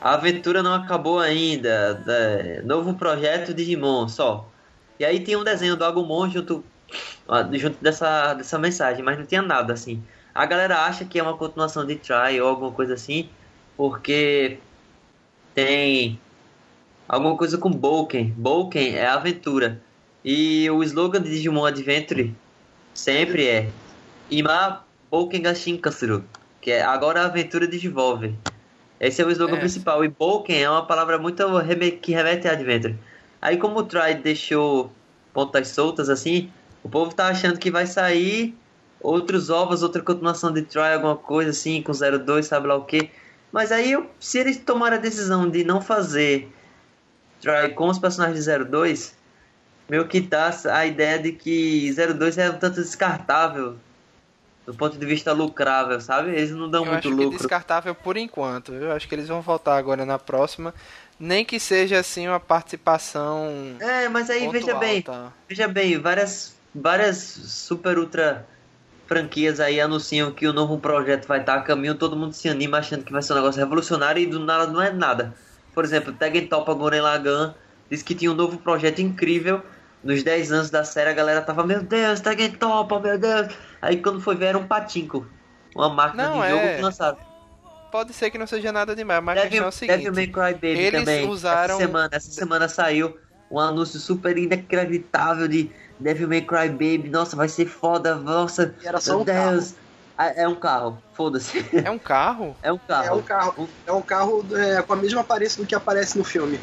[0.00, 2.02] A aventura não acabou ainda.
[2.06, 4.48] é, novo projeto Digimon só.
[4.98, 6.64] E aí tinha um desenho do Agumon junto,
[7.52, 10.02] junto dessa, dessa mensagem, mas não tinha nada assim.
[10.34, 13.28] A galera acha que é uma continuação de Try ou alguma coisa assim,
[13.76, 14.58] porque
[15.54, 16.20] tem
[17.08, 18.32] alguma coisa com Boken.
[18.36, 19.80] Boken é aventura.
[20.24, 22.34] E o slogan de Digimon Adventure
[22.94, 23.70] sempre é
[24.30, 26.24] Ima Boken ga Shinkasuru,
[26.60, 28.34] que é agora a aventura desenvolve.
[29.00, 29.60] Esse é o slogan É.
[29.60, 30.04] principal.
[30.04, 32.96] E Boken é uma palavra muito reme- que remete a Adventure.
[33.40, 34.92] Aí como o Try deixou
[35.32, 36.50] pontas soltas assim,
[36.82, 38.54] o povo tá achando que vai sair
[39.00, 43.10] outros ovos, outra continuação de Try, alguma coisa assim, com 02, sabe lá o que.
[43.52, 46.52] Mas aí, se eles tomarem a decisão de não fazer
[47.40, 49.17] Try com os personagens de 02,
[49.88, 53.76] meio que dá a ideia de que 02 é um tanto descartável
[54.66, 56.30] do ponto de vista lucrável, sabe?
[56.30, 57.38] Eles não dão Eu muito acho que lucro.
[57.38, 58.74] descartável por enquanto.
[58.74, 60.74] Eu acho que eles vão voltar agora na próxima.
[61.18, 63.48] Nem que seja assim uma participação.
[63.80, 65.32] É, mas aí veja bem, tá?
[65.48, 68.46] veja bem, várias várias super ultra
[69.06, 72.78] franquias aí anunciam que o novo projeto vai estar a caminho, todo mundo se anima
[72.78, 75.34] achando que vai ser um negócio revolucionário e do nada não é nada.
[75.74, 77.54] Por exemplo, Tekken Topa Goren Lagan
[77.90, 79.62] disse que tinha um novo projeto incrível.
[80.08, 83.48] Nos 10 anos da série a galera tava, meu Deus, Tekken Topa, meu Deus.
[83.82, 85.26] Aí quando foi ver era um patinco.
[85.76, 86.76] Uma máquina Não, de jogo é.
[86.76, 87.18] que lançaram.
[87.92, 89.96] Pode ser que não seja nada demais, mas a Devil, é o seguinte.
[89.98, 91.28] Devil May Cry Baby eles também.
[91.28, 93.18] usaram- Essa semana, essa semana saiu
[93.50, 95.70] um anúncio super inacreditável de
[96.00, 97.10] Devil May Cry Baby.
[97.10, 98.14] Nossa, vai ser foda.
[98.14, 99.50] Nossa, E era só meu um carro.
[99.50, 99.74] Deus.
[100.16, 101.62] Ah, É um carro, foda-se.
[101.84, 102.56] É um carro?
[102.62, 103.06] É um carro.
[103.06, 103.68] É um carro.
[103.86, 106.58] É um carro é, com a mesma aparência do que aparece no filme.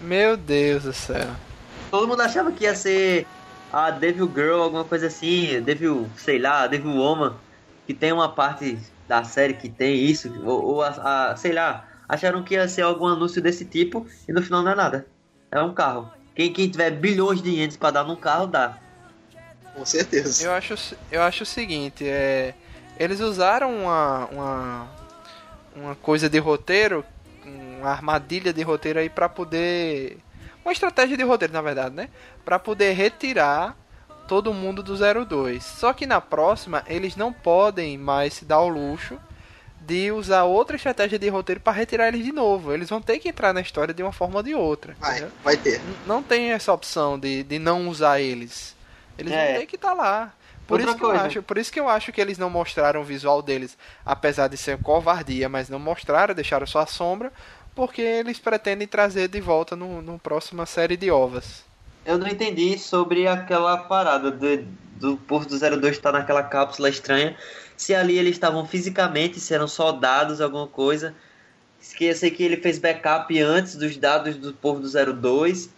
[0.00, 1.28] Meu Deus do céu.
[1.90, 3.26] Todo mundo achava que ia ser
[3.72, 5.60] a Devil Girl, alguma coisa assim.
[5.62, 7.34] Devil, sei lá, Devil Woman.
[7.86, 10.30] Que tem uma parte da série que tem isso.
[10.44, 11.86] Ou, ou a, a- sei lá.
[12.08, 14.06] Acharam que ia ser algum anúncio desse tipo.
[14.28, 15.06] E no final não é nada.
[15.50, 16.10] É um carro.
[16.34, 18.78] Quem, quem tiver bilhões de ienes pra dar num carro, dá.
[19.74, 20.44] Com certeza.
[20.44, 20.74] Eu acho,
[21.10, 22.52] eu acho o seguinte, é,
[22.98, 24.88] eles usaram uma, uma,
[25.74, 27.04] uma coisa de roteiro,
[27.44, 30.18] uma armadilha de roteiro aí pra poder.
[30.68, 32.10] Uma estratégia de roteiro, na verdade, né?
[32.44, 33.74] Pra poder retirar
[34.28, 34.94] todo mundo do
[35.26, 35.64] 02.
[35.64, 39.18] Só que na próxima eles não podem mais se dar o luxo
[39.80, 42.74] de usar outra estratégia de roteiro para retirar eles de novo.
[42.74, 44.94] Eles vão ter que entrar na história de uma forma ou de outra.
[45.00, 45.76] Vai, vai ter.
[45.80, 48.76] N- Não tem essa opção de, de não usar eles.
[49.16, 49.52] Eles É.
[49.52, 50.34] vão ter que estar lá.
[50.66, 53.00] Por Outra isso, que eu acho, por isso que eu acho que eles não mostraram
[53.00, 57.32] o visual deles, apesar de ser covardia, mas não mostraram, deixaram só a sombra,
[57.78, 61.62] porque eles pretendem trazer de volta no, no próxima série de ovas.
[62.04, 67.36] Eu não entendi sobre aquela parada do, do Porto do 02 estar naquela cápsula estranha.
[67.76, 71.14] Se ali eles estavam fisicamente, se eram só dados, alguma coisa.
[71.78, 75.70] Sei que ele fez backup antes dos dados do povo do 02.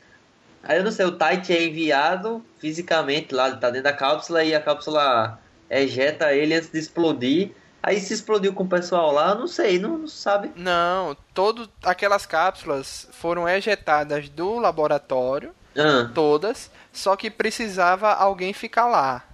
[0.62, 4.42] Aí eu não sei, o Tite é enviado fisicamente lá, ele tá dentro da cápsula
[4.42, 7.50] e a cápsula ejeta ele antes de explodir.
[7.82, 10.50] Aí se explodiu com o pessoal lá, não sei, não, não sabe.
[10.54, 18.86] Não, todas aquelas cápsulas foram ejetadas do laboratório, Ah, todas, só que precisava alguém ficar
[18.86, 19.24] lá.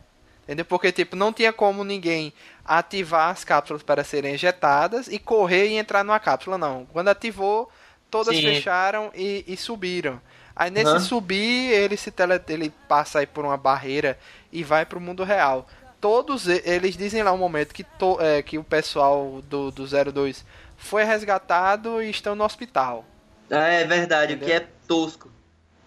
[0.45, 0.65] Entendeu?
[0.65, 2.33] Porque, tipo, não tinha como ninguém
[2.65, 6.87] ativar as cápsulas para serem ejetadas e correr e entrar numa cápsula, não.
[6.93, 7.69] Quando ativou,
[8.09, 8.43] todas Sim.
[8.43, 10.21] fecharam e, e subiram.
[10.55, 11.01] Aí nesse Aham.
[11.01, 14.17] subir, ele se tele, ele passa aí por uma barreira
[14.53, 15.67] e vai pro mundo real.
[16.01, 19.87] Todos e- eles dizem lá um momento que, to, é, que o pessoal do, do
[20.13, 20.45] 02
[20.77, 23.05] foi resgatado e estão no hospital.
[23.51, 25.31] é verdade, o que é tosco.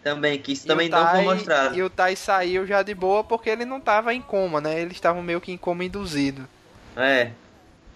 [0.04, 1.76] Também, que isso E também o não Tai- foi mostrado.
[1.78, 4.80] E o Tai saiu já de boa porque ele não tava em coma, né?
[4.80, 6.48] Eles estavam meio que em coma induzido.
[6.96, 7.32] É.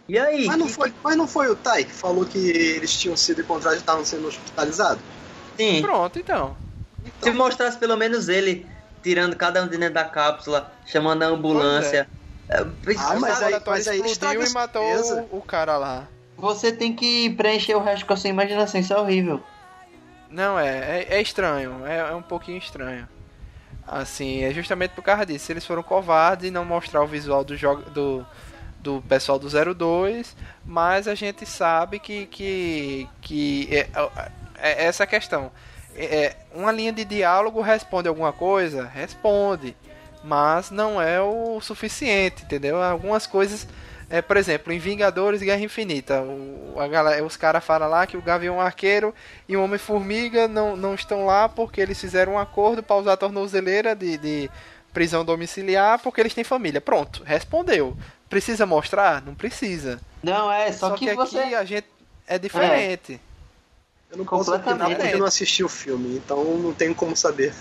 [0.08, 0.46] E aí?
[0.46, 3.78] Mas não, foi, mas não foi o Tai que falou que eles tinham sido encontrados
[3.80, 5.02] e estavam sendo hospitalizados?
[5.58, 5.82] Sim.
[5.82, 6.58] Pronto, então.
[7.22, 8.66] Se mostrasse pelo menos ele
[9.04, 12.08] tirando cada um de dentro da cápsula, chamando a ambulância.
[12.50, 12.58] É,
[12.98, 14.84] Ah, mas aí- mas aí explodiu e matou
[15.32, 16.08] o, o cara lá.
[16.38, 19.42] Você tem que preencher o resto com a sua imaginação, isso é horrível.
[20.30, 20.68] Não, é,
[21.02, 23.08] é, é estranho, é, é um pouquinho estranho.
[23.88, 25.52] Assim, é justamente por causa disso.
[25.52, 28.26] Eles foram covardes e não mostrar o visual do, jogo, do,
[28.80, 30.36] do pessoal do 02,
[30.66, 33.88] mas a gente sabe que, que, que é,
[34.58, 35.52] é essa questão.
[35.96, 38.86] É, é, uma linha de diálogo responde alguma coisa?
[38.86, 39.76] Responde.
[40.24, 42.82] Mas não é o suficiente, entendeu?
[42.82, 43.68] Algumas coisas.
[44.10, 48.16] É, por exemplo, em Vingadores Guerra Infinita, o, a galera, os caras falam lá que
[48.16, 49.14] o Gavião Arqueiro
[49.50, 53.18] e o Homem-Formiga não, não estão lá porque eles fizeram um acordo para usar a
[53.18, 54.52] tornozeleira de, de
[54.94, 56.80] prisão domiciliar porque eles têm família.
[56.80, 57.98] Pronto, respondeu.
[58.30, 59.22] Precisa mostrar?
[59.22, 60.00] Não precisa.
[60.22, 61.40] Não, é, só, Só, que, que, você.
[61.40, 61.88] aqui a gente
[62.28, 63.20] é diferente.
[64.14, 67.52] Eu não posso opinar porque eu não assisti o filme, então não tenho como saber.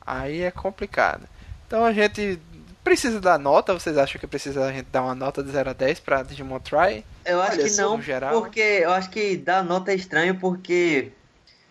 [0.00, 1.28] Aí é complicado.
[1.66, 2.40] Então a gente
[2.82, 3.74] precisa dar nota.
[3.74, 6.58] Vocês acham que precisa a gente dar uma nota de 0 a 10 pra Digimon
[6.58, 7.04] Try?
[7.22, 8.40] Eu acho Olha, que não, geral.
[8.40, 11.12] porque eu acho que dar nota é estranho, porque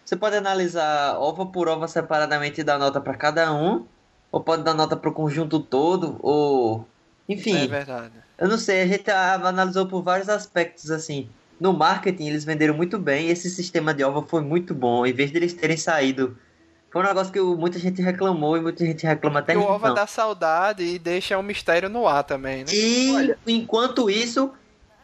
[0.05, 3.83] você pode analisar ova por ova separadamente e dar nota pra cada um,
[4.31, 6.87] ou pode dar nota pro conjunto todo, ou.
[7.27, 7.63] Enfim.
[7.63, 8.13] É verdade.
[8.37, 11.27] Eu não sei, a gente analisou por vários aspectos, assim.
[11.59, 13.29] No marketing, eles venderam muito bem.
[13.29, 15.05] Esse sistema de ova foi muito bom.
[15.05, 16.37] Em vez de eles terem saído.
[16.91, 19.73] Foi um negócio que muita gente reclamou e muita gente reclama até E o então.
[19.73, 22.71] Ova dá saudade e deixa um mistério no ar também, né?
[22.71, 23.37] E Olha.
[23.45, 24.51] enquanto isso,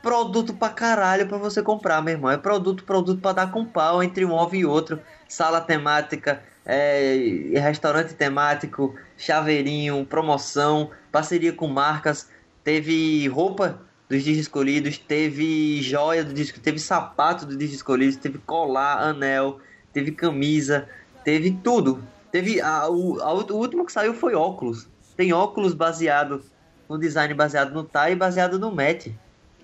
[0.02, 2.32] produto pra caralho pra você comprar, meu irmão.
[2.32, 5.00] É produto, produto pra dar com pau entre um ovo e outro.
[5.28, 7.16] Sala temática, é,
[7.56, 12.30] restaurante temático, chaveirinho, promoção, parceria com marcas.
[12.64, 13.82] Teve roupa
[14.14, 19.60] dos discos escolhidos, teve joia do disco, teve sapato do disco escolhido, teve colar, anel,
[19.92, 20.88] teve camisa,
[21.24, 22.04] teve tudo.
[22.32, 24.88] Teve a, o, a- o último que saiu foi óculos.
[25.16, 26.42] Tem óculos baseado
[26.90, 29.08] no design baseado no Tai e baseado no Matt.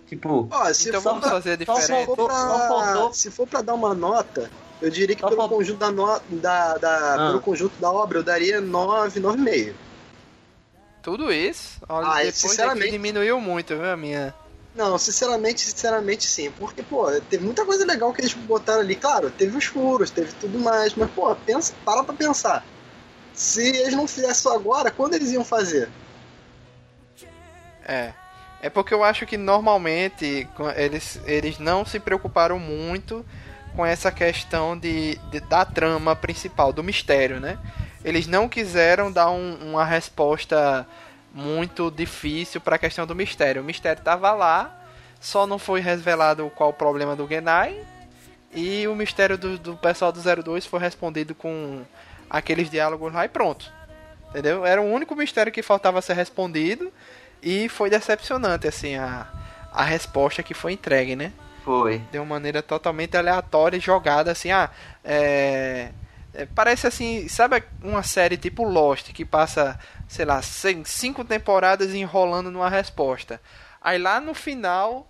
[0.08, 2.06] Tipo, Ó, se Então for vamos pra- fazer só diferente.
[2.06, 4.50] for, Só faltou- se for pra dar uma nota,
[4.82, 7.28] eu diria que Só pelo faltou- conjunto da, no, da, da- Ah.
[7.28, 9.74] pelo conjunto da obra eu daria 9, 9,5.
[11.10, 11.80] Tudo isso.
[11.90, 14.34] Olha, Ah, sinceramente- diminuiu muito, viu, a minha.
[14.76, 16.52] Não, sinceramente, sinceramente sim.
[16.52, 18.96] Porque, pô, teve muita coisa legal que eles botaram ali.
[18.96, 20.94] Claro, teve os furos, teve tudo mais.
[20.94, 22.64] Mas, pô, pensa, para pra pensar.
[23.34, 25.90] Se eles não fizessem isso agora, quando eles iam fazer?
[27.88, 28.14] É.
[28.62, 33.26] É porque eu acho que normalmente eles, eles não se preocuparam muito
[33.76, 37.58] com essa questão de, de- da trama principal, do mistério, né?
[38.04, 40.88] Eles não quiseram dar um- uma resposta
[41.34, 43.62] muito difícil para a questão do mistério.
[43.62, 44.76] O mistério tava lá,
[45.20, 47.78] só não foi revelado qual o problema do Genai.
[48.54, 51.84] E o mistério do, do pessoal do 02 foi respondido com
[52.30, 53.72] aqueles diálogos lá e pronto.
[54.30, 54.66] Entendeu?
[54.66, 56.92] Era o único mistério que faltava ser respondido
[57.44, 59.28] e foi decepcionante, assim, a,
[59.72, 61.32] a resposta que foi entregue, né?
[61.64, 62.02] Foi.
[62.12, 64.70] De uma maneira totalmente aleatória e jogada, assim, ah,
[65.04, 65.90] é...
[66.34, 71.94] é, Parece assim, sabe uma série tipo Lost, que passa, sei lá, cin- cinco temporadas
[71.94, 73.42] enrolando numa resposta.
[73.82, 75.08] Aí lá no final,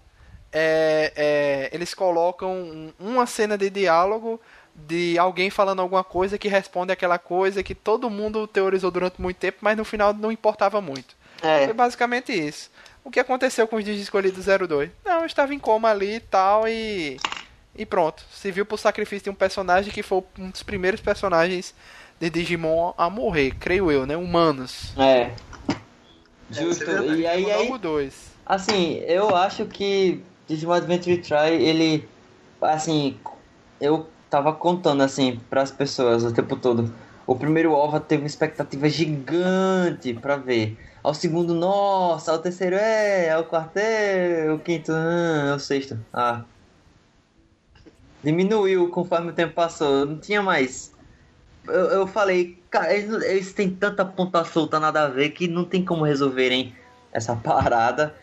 [0.51, 4.39] é, é, eles colocam um- uma cena de diálogo
[4.75, 9.37] de alguém falando alguma coisa que responde aquela coisa que todo mundo teorizou durante muito
[9.37, 11.15] tempo, mas no final não importava muito.
[11.39, 11.73] Foi É.
[11.73, 12.69] basicamente isso.
[13.03, 14.89] O que aconteceu com os dias escolhidos 02?
[15.05, 17.17] Não, eu estava em coma ali e tal e.
[17.75, 18.23] E pronto.
[18.31, 21.73] Se viu pro sacrifício de um personagem que foi um dos primeiros personagens
[22.19, 24.17] de Digimon a morrer, creio eu, né?
[24.17, 24.93] Humanos.
[24.97, 25.21] É.
[25.21, 25.33] é
[26.51, 26.85] Justo.
[26.85, 27.21] verdade.
[27.21, 28.29] e aí, aí dois.
[28.45, 32.07] Assim, eu acho que Digimon Adventure Try, ele.
[32.61, 33.17] Assim,
[33.79, 36.93] eu tava contando assim pras pessoas o tempo todo.
[37.25, 40.77] O primeiro OVA teve uma expectativa gigante pra ver.
[41.03, 42.31] Ao segundo, nossa.
[42.31, 43.29] Ao terceiro, é.
[43.29, 44.51] Ao quarto, é.
[44.51, 46.43] O quinto, ah, o sexto, ah.
[48.23, 50.05] Diminuiu conforme o tempo passou.
[50.05, 50.91] Não tinha mais.
[51.67, 55.63] Eu, eu falei, cara, eles, eles têm tanta ponta solta, nada a ver, que não
[55.63, 56.73] tem como resolverem
[57.11, 58.15] essa parada.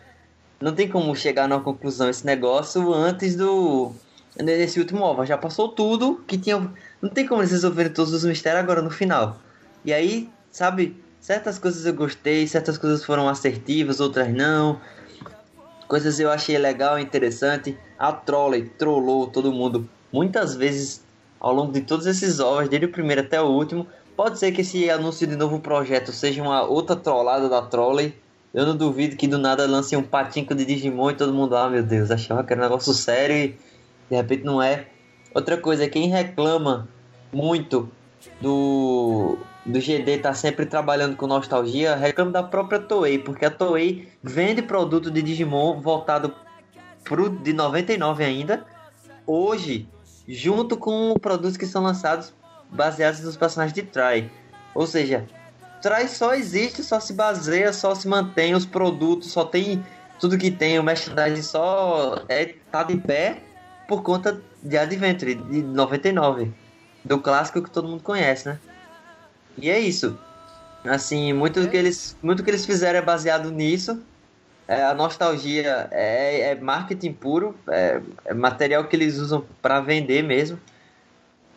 [0.59, 3.93] Não tem como chegar numa conclusão esse negócio antes do.
[4.39, 5.25] Nesse último OVA.
[5.25, 6.71] Já passou tudo que tinha.
[7.01, 9.37] Não tem como eles resolverem todos os mistérios agora no final.
[9.83, 14.79] E aí, sabe, certas coisas eu gostei, certas coisas foram assertivas, outras não.
[15.87, 17.77] Coisas eu achei legal, interessante.
[17.97, 21.03] A Trolley trollou todo mundo muitas vezes
[21.39, 23.87] ao longo de todos esses ovos, desde o primeiro até o último.
[24.15, 28.13] Pode ser que esse anúncio de novo projeto seja uma outra trollada da Trolley.
[28.53, 31.69] Eu não duvido que do nada lance um patinco de Digimon e todo mundo, ah
[31.69, 33.47] meu Deus, achava que era um negócio sério e
[34.09, 34.87] de repente não é.
[35.33, 36.87] Outra coisa, quem reclama
[37.31, 37.89] muito
[38.41, 39.37] do,
[39.67, 44.61] do GD tá sempre trabalhando com nostalgia, reclama da própria Toei, porque a Toei vende
[44.61, 46.33] produto de Digimon voltado
[47.03, 48.65] pro de 99 ainda,
[49.25, 49.89] hoje,
[50.25, 52.33] junto com produtos que são lançados
[52.69, 54.31] baseados nos personagens de Try.
[54.73, 55.27] Ou seja,
[55.81, 59.85] Try só existe, só se baseia, só se mantém os produtos, só tem
[60.17, 63.43] tudo que tem, o merchandising só é tá de pé
[63.87, 66.53] por conta de Adventure de 99,
[67.03, 68.59] do clássico que todo mundo conhece, né?
[69.57, 70.17] E é isso.
[70.83, 74.01] Assim, muito do que eles, muito que eles fizeram é baseado nisso.
[74.67, 80.21] É, a nostalgia é, é marketing puro, é, é material que eles usam para vender
[80.23, 80.59] mesmo.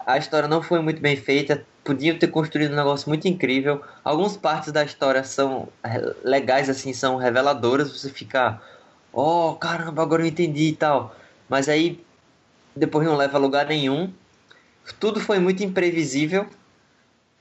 [0.07, 3.83] A história não foi muito bem feita, podiam ter construído um negócio muito incrível.
[4.05, 7.93] Algumas partes da história são é, legais, assim, são reveladoras.
[7.93, 8.61] Você fica,
[9.12, 11.15] oh caramba, agora eu entendi e tal.
[11.49, 12.01] Mas aí
[12.75, 14.12] depois não leva a lugar nenhum.
[14.99, 16.47] Tudo foi muito imprevisível.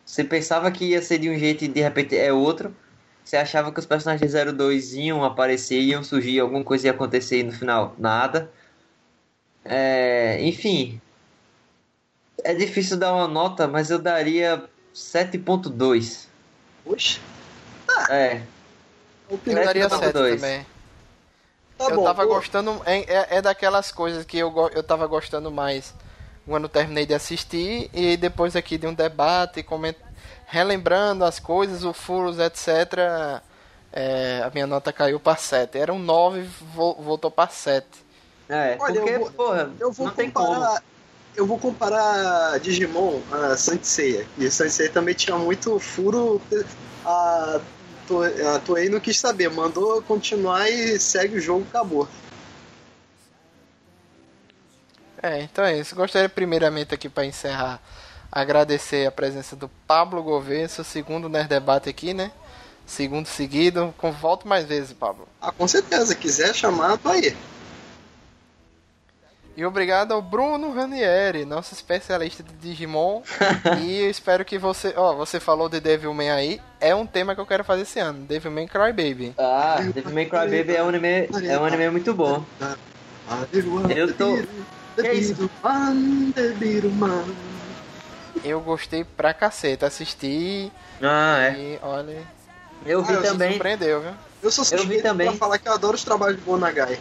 [0.09, 2.75] Você pensava que ia ser de um jeito e de repente é outro.
[3.23, 7.43] Você achava que os personagens 02 iam aparecer, iam surgir, alguma coisa ia acontecer e
[7.43, 8.51] no final nada.
[9.63, 10.99] É, enfim.
[12.43, 14.63] É difícil dar uma nota, mas eu daria
[14.95, 16.25] 7.2.
[16.87, 17.19] Oxe,
[18.09, 18.41] É, a
[19.29, 20.41] Eu opinião daria Sete 7 dois.
[20.41, 20.65] também.
[21.77, 22.03] tá eu bom.
[22.03, 22.81] tava pô, gostando.
[22.83, 25.93] É, é, é daquelas coisas que eu, eu tava gostando mais
[26.49, 27.89] quando eu terminei de assistir.
[27.93, 29.95] E depois aqui de um debate, coment...
[30.47, 33.41] relembrando as coisas, o furos, etc.
[33.93, 35.77] é, a minha nota caiu pra 7.
[35.77, 36.41] Era um 9,
[36.73, 37.85] vo- voltou pra 7.
[38.49, 38.75] é.
[38.79, 40.83] Olha, porque, eu vou- porra, Eu vou não comparar.
[41.35, 44.25] Eu vou comparar Digimon a Sanseiya.
[44.37, 46.41] E Sanseiya também tinha muito furo.
[47.05, 47.61] A,
[48.55, 52.07] a Toei não quis saber, mandou continuar e segue o jogo, acabou.
[55.21, 55.95] É, então é isso.
[55.95, 57.79] Gostaria primeiramente aqui para encerrar
[58.31, 62.31] agradecer a presença do Pablo Gouveia, seu segundo Nerd Debate aqui, né?
[62.85, 63.93] Segundo seguido.
[63.97, 65.27] Com volta mais vezes, Pablo.
[65.41, 67.35] Ah, com certeza, quiser chamar, tô aí.
[69.57, 73.21] E obrigado ao Bruno Ranieri, nosso especialista de Digimon.
[73.81, 74.93] e eu espero que você.
[74.95, 76.61] Ó, você falou de Devilman aí.
[76.79, 78.25] É um tema que eu quero fazer esse ano.
[78.25, 79.33] Devilman Crybaby.
[79.37, 82.43] Ah, Devil May Cry Baby é um anime, é um anime muito bom.
[83.93, 84.37] Eu tô-
[85.07, 85.49] é isso?
[88.43, 89.87] Eu gostei pra caceta.
[89.87, 90.71] Assisti
[91.01, 91.53] Ah, é.
[91.59, 92.23] e olha.
[92.85, 93.51] Eu vi Ah, eu também.
[93.51, 94.11] surpreendeu, viu?
[94.41, 95.27] Eu sou Eu vi também.
[95.27, 96.97] pra falar que eu adoro os trabalhos de Bonagai.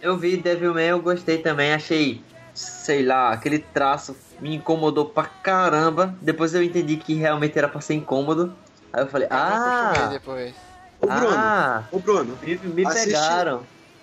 [0.00, 2.20] Eu vi Devilman, eu gostei também, achei,
[2.52, 6.12] sei lá, aquele traço me incomodou pra caramba.
[6.20, 8.52] Depois eu entendi que realmente era pra ser incômodo.
[8.92, 10.54] Aí eu falei, Eu me acostumei ah, depois.
[11.00, 13.62] Ô Bruno, ah, ô Bruno, me, me Assiste- pegaram.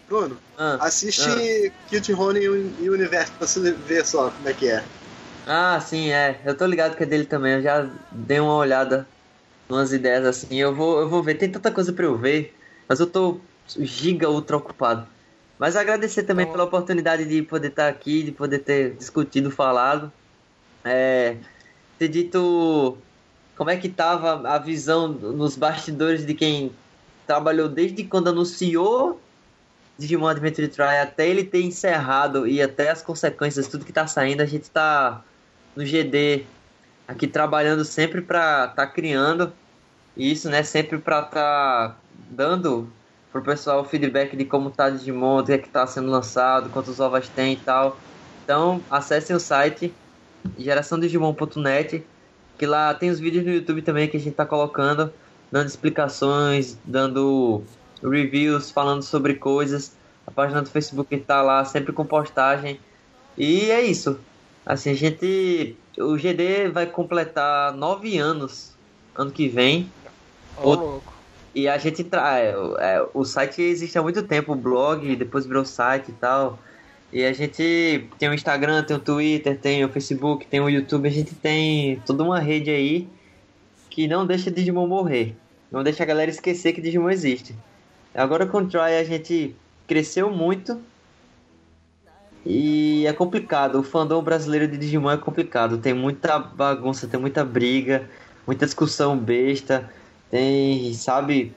[0.09, 2.43] Bruno, Ah, assiste Cute Honey
[2.79, 4.83] e Universo pra você ver só como é que é.
[5.45, 6.41] ah, sim, é.
[6.43, 9.07] Eu tô ligado que é dele também, eu já dei uma olhada.
[9.69, 10.55] umas ideias assim.
[10.59, 11.35] Eu vou, eu vou ver.
[11.35, 12.55] Tem tanta coisa pra eu ver,
[12.87, 13.39] mas eu tô
[13.77, 15.07] giga ultra ocupado.
[15.59, 20.11] Mas agradecer também Então- pela oportunidade de poder estar aqui, de poder ter discutido, falado.
[20.83, 21.35] É,
[21.99, 22.97] ter dito
[23.55, 26.71] como é que tava a visão nos bastidores de quem
[27.27, 29.21] trabalhou desde quando anunciou
[29.99, 34.41] Digimon Adventure Try até ele ter encerrado e até as consequências, tudo que tá saindo,
[34.41, 35.21] a gente tá
[35.75, 36.45] no GD
[37.05, 39.51] aqui trabalhando sempre pra tá criando
[40.15, 40.63] isso, né?
[40.63, 42.89] Sempre pra tá dando
[43.31, 46.69] pro pessoal o feedback de como tá Digimon, o que é que tá sendo lançado,
[46.69, 47.97] quantos ovos tem e tal.
[48.43, 49.93] Então, acessem o site
[50.57, 52.07] geraçãodigimon.net,
[52.57, 55.13] que lá tem os vídeos no YouTube também que a gente tá colocando,
[55.51, 57.63] dando explicações, dando
[58.03, 59.93] reviews, falando sobre coisas.
[60.25, 62.79] A página do Facebook tá lá sempre com postagem.
[63.37, 64.19] E é isso.
[64.65, 65.75] Assim, a gente.
[65.97, 68.73] O GD vai completar nove anos
[69.15, 69.91] ano que vem.
[70.57, 71.13] Ô- louco.
[71.53, 72.39] E a gente tra...
[72.39, 76.59] é, é, o site existe há muito tempo, o blog, depois virou site e tal.
[77.11, 81.07] E a gente tem o Instagram, tem o Twitter, tem o Facebook, tem o YouTube,
[81.07, 83.07] a gente tem toda uma rede aí
[83.89, 85.35] que não deixa Digimon morrer.
[85.71, 87.55] Não deixa a galera esquecer que Digimon existe.
[88.13, 89.55] Agora com o Try a gente
[89.87, 90.79] cresceu muito.
[92.45, 95.77] E é complicado, o fandom brasileiro de Digimon é complicado.
[95.77, 98.09] Tem muita bagunça, tem muita briga,
[98.47, 99.89] muita discussão besta.
[100.31, 101.53] Tem, sabe?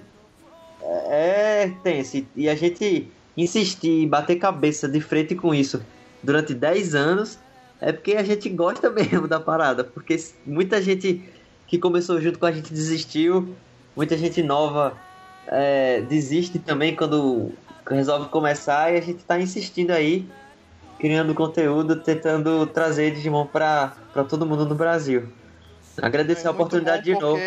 [1.09, 2.27] É tenso.
[2.35, 5.83] E a gente insistir bater cabeça de frente com isso
[6.23, 7.39] durante 10 anos
[7.81, 9.85] é porque a gente gosta mesmo da parada.
[9.85, 10.17] Porque
[10.47, 11.23] muita gente
[11.67, 13.55] que começou junto com a gente desistiu,
[13.97, 14.97] muita gente nova
[15.47, 17.53] é, desiste também quando
[17.89, 20.29] resolve começar e a gente tá insistindo aí,
[20.99, 25.29] criando conteúdo, tentando trazer Digimon pra, pra todo mundo no Brasil.
[26.01, 27.41] Agradecer É a oportunidade de novo.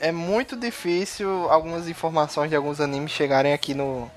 [0.00, 4.10] É muito difícil algumas informações de alguns animes chegarem aqui no,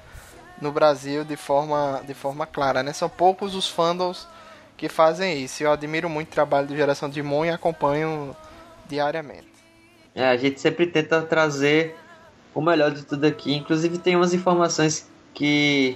[0.62, 2.94] no Brasil de forma, de forma clara, né?
[2.94, 4.28] São poucos os fandoms
[4.76, 5.64] que fazem isso.
[5.64, 8.36] Eu admiro muito o trabalho do Geração Digimon e acompanho
[8.88, 9.48] diariamente.
[10.14, 11.96] É, a gente sempre tenta trazer
[12.58, 13.53] o melhor de tudo aqui.
[13.53, 15.95] Inclusive tem umas informações que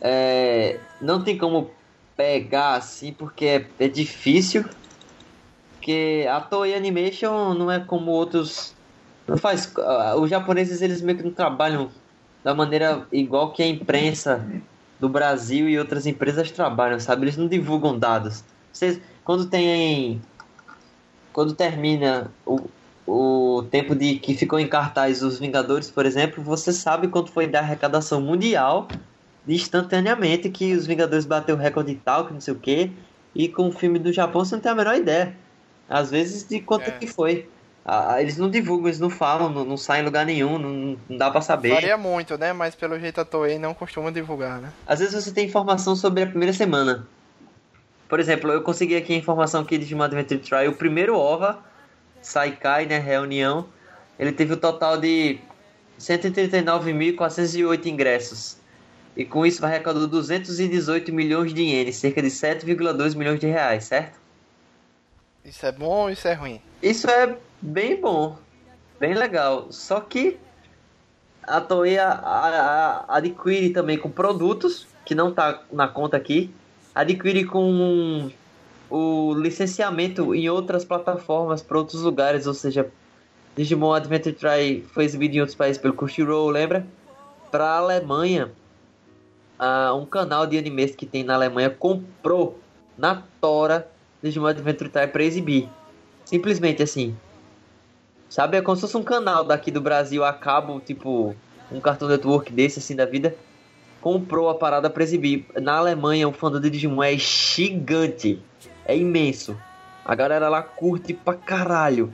[0.00, 1.72] é, não tem como
[2.16, 4.64] pegar assim porque é, é difícil.
[5.72, 8.72] Porque a Toei Animation não é como outros.
[9.26, 9.72] Não faz.
[9.78, 11.90] ah, Os japoneses eles meio que não trabalham
[12.44, 14.48] da maneira igual que a imprensa
[15.00, 17.24] do Brasil e outras empresas trabalham, sabe?
[17.24, 18.44] Eles não divulgam dados.
[18.72, 20.22] Vocês, quando tem.
[21.32, 22.60] Quando termina o,
[23.08, 27.46] o tempo de que ficou em cartaz os Vingadores, por exemplo, você sabe quanto foi
[27.46, 28.86] da arrecadação mundial
[29.48, 32.92] instantaneamente que os Vingadores bateu o recorde tal, que não sei o que.
[33.34, 35.34] E com o filme do Japão você não tem a menor ideia.
[35.88, 36.90] Às vezes de quanto É.
[36.92, 37.48] que foi.
[37.82, 41.16] Ah, eles não divulgam, eles não falam, não, não saem em lugar nenhum, não, não
[41.16, 41.70] dá pra saber.
[41.70, 42.52] Varia muito, né?
[42.52, 44.70] Mas pelo jeito a Toei não costuma divulgar, né?
[44.86, 47.08] Às vezes você tem informação sobre a primeira semana.
[48.06, 50.68] Por exemplo, eu consegui aqui a informação de Digimon Adventure Trial.
[50.68, 51.58] O primeiro OVA,
[52.22, 53.66] Saikai, né, reunião,
[54.18, 55.38] ele teve o total de
[55.98, 58.56] 139.408 ingressos.
[59.16, 63.84] E com isso vai arrecadou 218 milhões de ienes, cerca de 7,2 milhões de reais,
[63.84, 64.18] certo?
[65.44, 66.60] Isso é bom ou isso é ruim?
[66.82, 68.36] Isso é bem bom,
[69.00, 69.68] bem legal.
[69.70, 70.38] Só que
[71.42, 76.54] a Toei a- a- a- adquire também com produtos, que não tá na conta aqui,
[76.94, 78.30] adquire com
[78.90, 82.90] o licenciamento em outras plataformas para outros lugares, ou seja,
[83.56, 86.86] Digimon Adventure Try foi exibido em outros países pelo Crunchyroll, lembra?
[87.50, 88.52] Para a Alemanha,
[89.58, 92.58] ah, um canal de animes que tem na Alemanha comprou
[92.96, 93.90] na Tora
[94.22, 95.68] Digimon Adventure Try para exibir.
[96.24, 97.16] Simplesmente assim.
[98.28, 101.34] Sabe, é como se fosse um canal daqui do Brasil a cabo, tipo
[101.72, 103.34] um Cartoon Network desse assim da vida.
[104.00, 105.46] Comprou a parada pra exibir.
[105.60, 108.40] Na Alemanha, o fandom de Digimon é gigante.
[108.88, 109.56] É imenso.
[110.04, 112.12] A galera lá curte pra caralho.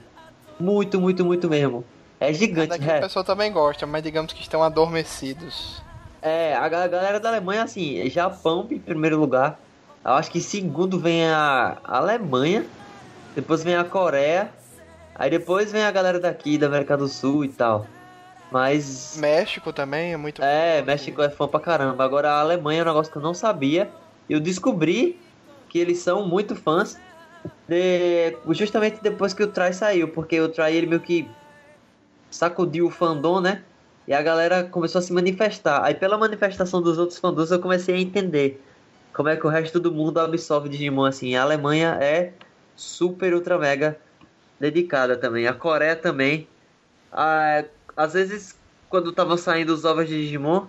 [0.59, 1.83] Muito, muito, muito mesmo.
[2.19, 2.97] É gigante, Daqui é.
[2.97, 5.81] a pessoa também gosta, mas digamos que estão adormecidos.
[6.21, 9.59] É, a ga- galera da Alemanha, assim, Japão em primeiro lugar.
[10.03, 12.65] Eu acho que em segundo vem a Alemanha.
[13.35, 14.49] Depois vem a Coreia.
[15.13, 17.85] Aí depois vem a galera daqui, da América do Sul e tal.
[18.51, 19.17] Mas.
[19.17, 22.03] México também é muito É, México é fã pra caramba.
[22.03, 23.89] Agora a Alemanha é um negócio que eu não sabia.
[24.29, 25.19] Eu descobri
[25.75, 27.03] que eles são muito fãs.
[27.67, 30.07] de- justamente depois que o Try saiu.
[30.13, 31.35] Porque o Try ele meio que
[32.31, 33.65] sacudiu o fandom, né?
[34.07, 35.83] E a galera começou a se manifestar.
[35.83, 38.63] Aí pela manifestação dos outros fandoms eu comecei a entender
[39.13, 41.35] como é que o resto do mundo absorve Digimon assim.
[41.35, 42.31] A Alemanha é
[42.75, 43.99] super ultra mega
[44.59, 45.45] dedicada também.
[45.47, 46.47] A Coreia também.
[47.97, 48.57] Às vezes,
[48.89, 50.67] quando tava saindo os ovos de Digimon,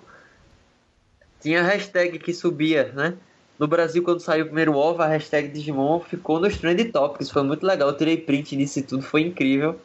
[1.40, 3.16] tinha hashtag que subia, né?
[3.58, 7.30] No Brasil, quando saiu o primeiro ovo, a hashtag Digimon ficou nos Trend Topics.
[7.30, 7.88] Foi muito legal.
[7.88, 9.80] Eu tirei print disso e tudo, foi incrível.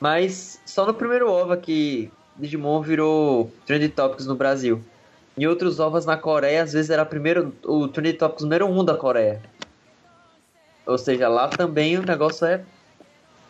[0.00, 4.82] Mas só no primeiro OVA que Digimon virou Trend Topics no Brasil.
[5.38, 8.84] Em outros ovos na Coreia, às vezes era primeiro, o Trend Topics número 1 um
[8.84, 9.40] da Coreia.
[10.84, 12.64] Ou seja, lá também o negócio é,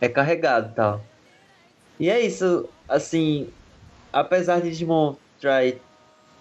[0.00, 1.00] é carregado e tal.
[1.98, 3.48] E é isso, assim,
[4.12, 5.80] apesar de Digimon Try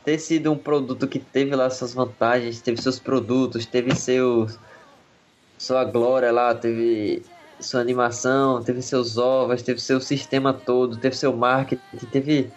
[0.06, 4.58] ter sido um produto que teve lá suas vantagens, teve seus produtos, teve seus
[5.58, 7.24] sua glória lá, teve
[7.60, 12.52] sua animação, teve seus ovos, teve seu sistema todo, teve seu marketing, teve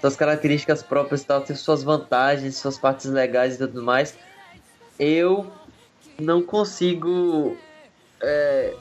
[0.00, 4.18] suas características próprias tal, teve suas vantagens, suas partes legais e tudo mais.
[4.98, 5.52] Eu
[6.18, 7.56] não consigo
[8.20, 8.74] é,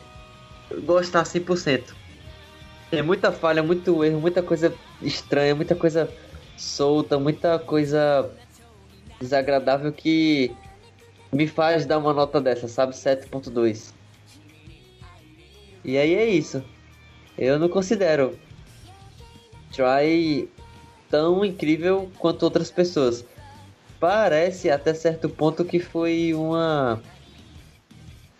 [0.85, 1.93] gostar 100%.
[2.89, 6.09] Tem muita falha, muito erro, muita coisa estranha, muita coisa
[6.57, 8.29] solta, muita coisa
[9.19, 10.55] desagradável que
[11.31, 12.93] me faz dar uma nota dessa, sabe?
[12.93, 13.93] 7.2.
[15.85, 16.63] E aí é isso.
[17.37, 18.37] Eu não considero
[19.71, 20.49] Try
[21.09, 23.23] tão incrível quanto outras pessoas.
[23.99, 27.01] Parece até certo ponto que foi uma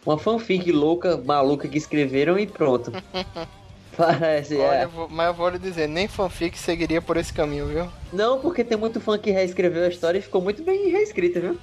[0.06, 2.92] uma fanfic louca, maluca que escreveram e pronto.
[3.98, 4.84] Parece, Olha, é.
[4.84, 7.92] eu vou- mas eu vou lhe dizer, nem fanfic seguiria por esse caminho, viu?
[8.12, 11.58] Não, porque tem muito fã que reescreveu a história e ficou muito bem reescrita, viu?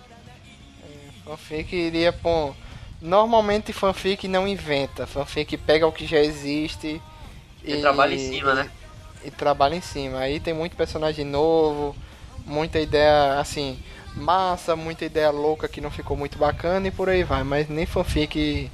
[1.25, 2.55] Fanfic iria por.
[3.01, 5.07] Normalmente fanfic não inventa.
[5.07, 7.01] Fanfic pega o que já existe
[7.63, 8.71] E trabalha em cima, né?
[9.25, 10.19] E trabalha em cima.
[10.19, 11.97] Aí tem muito personagem novo,
[12.47, 13.79] muita ideia assim,
[14.15, 17.43] massa, muita ideia louca que não ficou muito bacana e por aí vai.
[17.45, 18.71] Mas nem fanfic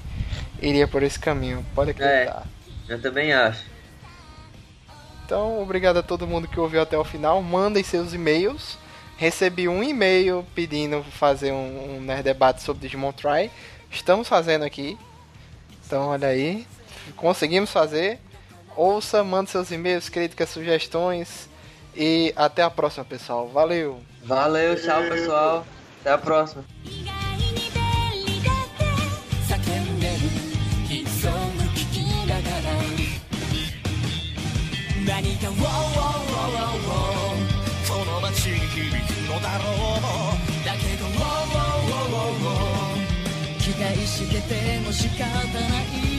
[0.61, 2.47] iria por esse caminho, pode acreditar.
[2.91, 3.65] Eu também acho.
[5.25, 7.41] Então, obrigado a todo mundo que ouviu até o final.
[7.41, 8.77] Mandem seus e-mails.
[9.17, 13.49] Recebi um e-mail pedindo fazer um, um nerd debate sobre Digimon Try.
[13.93, 14.99] Estamos fazendo aqui.
[15.87, 16.67] Então, olha aí.
[17.15, 18.19] Conseguimos fazer.
[18.75, 21.49] Ouça, mande seus e-mails, críticas, sugestões.
[21.95, 23.49] E até a próxima, pessoal.
[23.49, 24.01] Valeu!
[24.25, 25.67] Valeu, tchau pessoal.
[26.01, 26.65] Até a próxima.
[44.21, 46.11] しけても仕方ない。